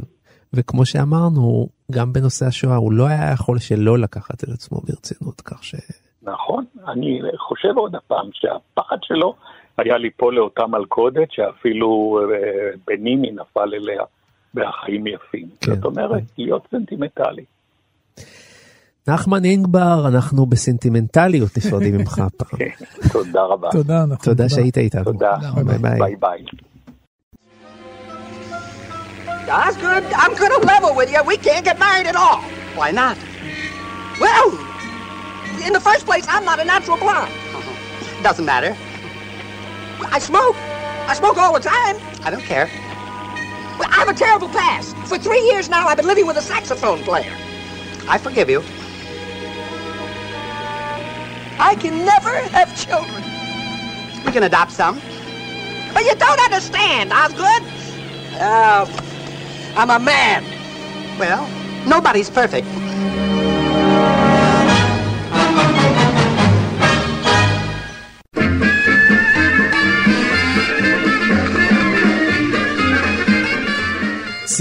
וכמו 0.53 0.85
שאמרנו, 0.85 1.67
גם 1.91 2.13
בנושא 2.13 2.45
השואה, 2.45 2.75
הוא 2.75 2.93
לא 2.93 3.07
היה 3.07 3.31
יכול 3.33 3.59
שלא 3.59 3.97
לקחת 3.97 4.43
את 4.43 4.49
עצמו 4.49 4.77
ברצינות, 4.77 5.41
כך 5.41 5.63
ש... 5.63 5.75
נכון, 6.23 6.65
אני 6.87 7.21
חושב 7.37 7.77
עוד 7.77 7.95
הפעם 7.95 8.29
שהפחד 8.33 8.97
שלו 9.01 9.35
היה 9.77 9.97
ליפול 9.97 10.35
לאותה 10.35 10.67
מלכודת 10.67 11.31
שאפילו 11.31 12.19
אה, 12.21 12.69
בניני 12.87 13.31
נפל 13.31 13.73
אליה 13.73 14.03
בהחיים 14.53 15.07
יפים. 15.07 15.47
כן. 15.61 15.75
זאת 15.75 15.85
אומרת, 15.85 16.23
להיות 16.37 16.67
סנטימנטלי. 16.71 17.43
נחמן 19.07 19.45
אינגבר, 19.45 20.07
אנחנו 20.07 20.45
בסנטימנטליות 20.45 21.57
נפרדים 21.57 21.97
ממך 21.97 22.19
הפעם. 22.27 22.59
כן, 22.59 22.85
תודה 23.11 23.41
רבה. 23.41 23.69
תודה, 23.71 24.05
נחמן. 24.05 24.15
תודה 24.23 24.49
שהיית 24.49 24.77
איתנו. 24.77 25.03
תודה, 25.03 25.37
ביי 25.65 25.77
ביי. 25.99 26.15
ביי. 26.15 26.45
Osgood, 29.47 30.05
I'm 30.23 30.33
gonna 30.41 30.65
level 30.73 30.95
with 30.95 31.11
you. 31.11 31.21
We 31.23 31.35
can't 31.35 31.65
get 31.65 31.77
married 31.77 32.07
at 32.07 32.15
all. 32.15 32.39
Why 32.79 32.89
not? 32.91 33.17
Well, 34.23 34.70
in 35.65 35.73
the 35.73 35.79
first 35.79 36.05
place, 36.05 36.25
I'm 36.27 36.45
not 36.45 36.59
a 36.59 36.65
natural 36.65 36.97
blonde. 36.97 37.31
Doesn't 38.23 38.45
matter. 38.45 38.75
I 40.11 40.19
smoke. 40.19 40.55
I 41.07 41.13
smoke 41.15 41.37
all 41.37 41.53
the 41.53 41.59
time. 41.59 41.97
I 42.23 42.29
don't 42.31 42.43
care. 42.43 42.69
I 43.83 43.95
have 43.95 44.09
a 44.09 44.13
terrible 44.13 44.49
past. 44.49 44.95
For 45.07 45.17
three 45.17 45.41
years 45.41 45.69
now, 45.69 45.87
I've 45.87 45.97
been 45.97 46.07
living 46.07 46.27
with 46.27 46.37
a 46.37 46.41
saxophone 46.41 47.03
player. 47.03 47.35
I 48.07 48.17
forgive 48.17 48.49
you. 48.49 48.63
I 51.59 51.75
can 51.75 52.05
never 52.05 52.33
have 52.49 52.75
children. 52.75 53.23
We 54.25 54.31
can 54.31 54.43
adopt 54.43 54.71
some. 54.71 54.99
But 55.93 56.03
you 56.05 56.15
don't 56.15 56.39
understand, 56.41 57.11
Osgood. 57.11 57.63
Uh, 58.39 58.85
I'm 59.75 59.89
a 59.89 59.99
man. 59.99 60.43
Well, 61.19 61.47
nobody's 61.87 62.29
perfect. 62.29 62.67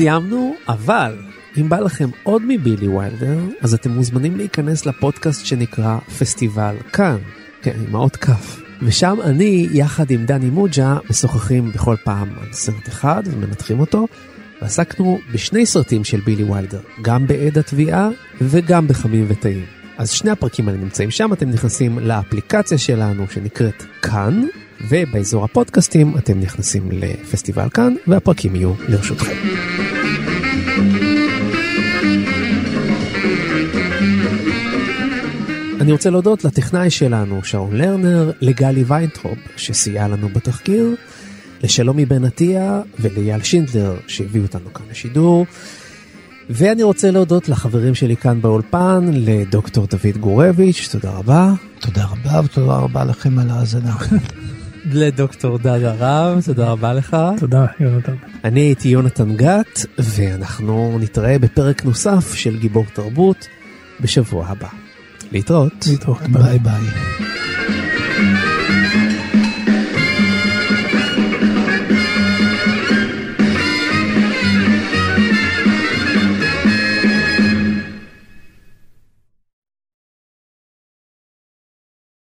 סיימנו, 0.01 0.55
אבל 0.69 1.17
אם 1.61 1.69
בא 1.69 1.81
לכם 1.81 2.09
עוד 2.23 2.43
מבילי 2.49 2.89
ויילדר, 2.89 3.39
אז 3.61 3.75
אתם 3.75 3.91
מוזמנים 3.91 4.37
להיכנס 4.37 4.87
לפודקאסט 4.87 5.47
שנקרא 5.47 5.99
פסטיבל 6.19 6.77
כאן, 6.93 7.17
כן, 7.63 7.77
עם 7.89 7.95
האות 7.97 8.17
כף. 8.17 8.61
ושם 8.83 9.17
אני, 9.25 9.67
יחד 9.73 10.11
עם 10.11 10.27
דני 10.27 10.51
מוג'ה, 10.51 10.99
משוחחים 11.11 11.73
בכל 11.73 11.97
פעם 12.05 12.29
על 12.41 12.53
סרט 12.53 12.89
אחד 12.89 13.23
ומנתחים 13.27 13.81
אותו, 13.81 14.07
ועסקנו 14.63 15.19
בשני 15.33 15.67
סרטים 15.67 16.05
של 16.05 16.21
בילי 16.21 16.45
ויילדר, 16.45 16.81
גם 17.03 17.27
בעד 17.27 17.59
התביעה 17.59 18.09
וגם 18.41 18.89
בחמים 18.89 19.25
וטעים. 19.29 19.65
אז 19.99 20.11
שני 20.11 20.31
הפרקים 20.31 20.69
האלה 20.69 20.79
נמצאים 20.79 21.11
שם, 21.11 21.33
אתם 21.33 21.51
נכנסים 21.51 21.99
לאפליקציה 21.99 22.79
שלנו 22.79 23.25
שנקראת 23.31 23.83
כאן, 24.03 24.47
ובאזור 24.89 25.45
הפודקאסטים 25.45 26.19
אתם 26.19 26.41
נכנסים 26.41 26.89
לפסטיבל 26.93 27.69
כאן, 27.69 27.95
והפרקים 28.07 28.55
יהיו 28.57 28.73
לרשותכם. 28.89 29.37
אני 35.81 35.93
רוצה 35.93 36.11
להודות 36.11 36.45
לטכנאי 36.45 36.91
שלנו, 36.91 37.45
שרון 37.45 37.77
לרנר, 37.77 38.33
לגלי 38.41 38.85
ויינטרופ, 38.87 39.39
שסייע 39.57 40.09
לנו 40.09 40.29
בתחקיר, 40.29 40.95
לשלומי 41.63 42.07
בן 42.07 42.25
עטיה 42.25 42.83
ולאייל 43.01 43.43
שינדלר, 43.43 43.97
שהביאו 44.07 44.45
אותנו 44.45 44.75
כאן 44.75 44.87
לשידור. 44.91 45.47
ואני 46.51 46.83
רוצה 46.83 47.11
להודות 47.11 47.49
לחברים 47.49 47.95
שלי 47.95 48.17
כאן 48.17 48.41
באולפן, 48.41 49.11
לדוקטור 49.13 49.87
דוד 49.87 50.17
גורביץ', 50.21 50.89
תודה 50.93 51.11
רבה. 51.11 51.53
תודה 51.81 52.05
רבה 52.05 52.41
ותודה 52.45 52.77
רבה 52.77 53.05
לכם 53.05 53.39
על 53.39 53.51
ההאזנה. 53.51 53.97
לדוקטור 54.85 55.59
דד 55.59 55.83
הרב, 55.83 56.41
תודה 56.45 56.71
רבה 56.71 56.93
לך. 56.93 57.17
תודה, 57.39 57.67
יונתן. 57.81 58.15
אני 58.45 58.61
הייתי 58.61 58.89
יונתן 58.89 59.37
גת, 59.37 59.87
ואנחנו 59.99 60.99
נתראה 61.01 61.39
בפרק 61.39 61.85
נוסף 61.85 62.35
של 62.35 62.59
גיבור 62.59 62.85
תרבות 62.93 63.49
בשבוע 64.01 64.47
הבא. 64.47 64.69
להתראות. 65.33 65.87
להתראות. 65.87 66.23
ביי 66.23 66.59
ביי. 66.59 67.40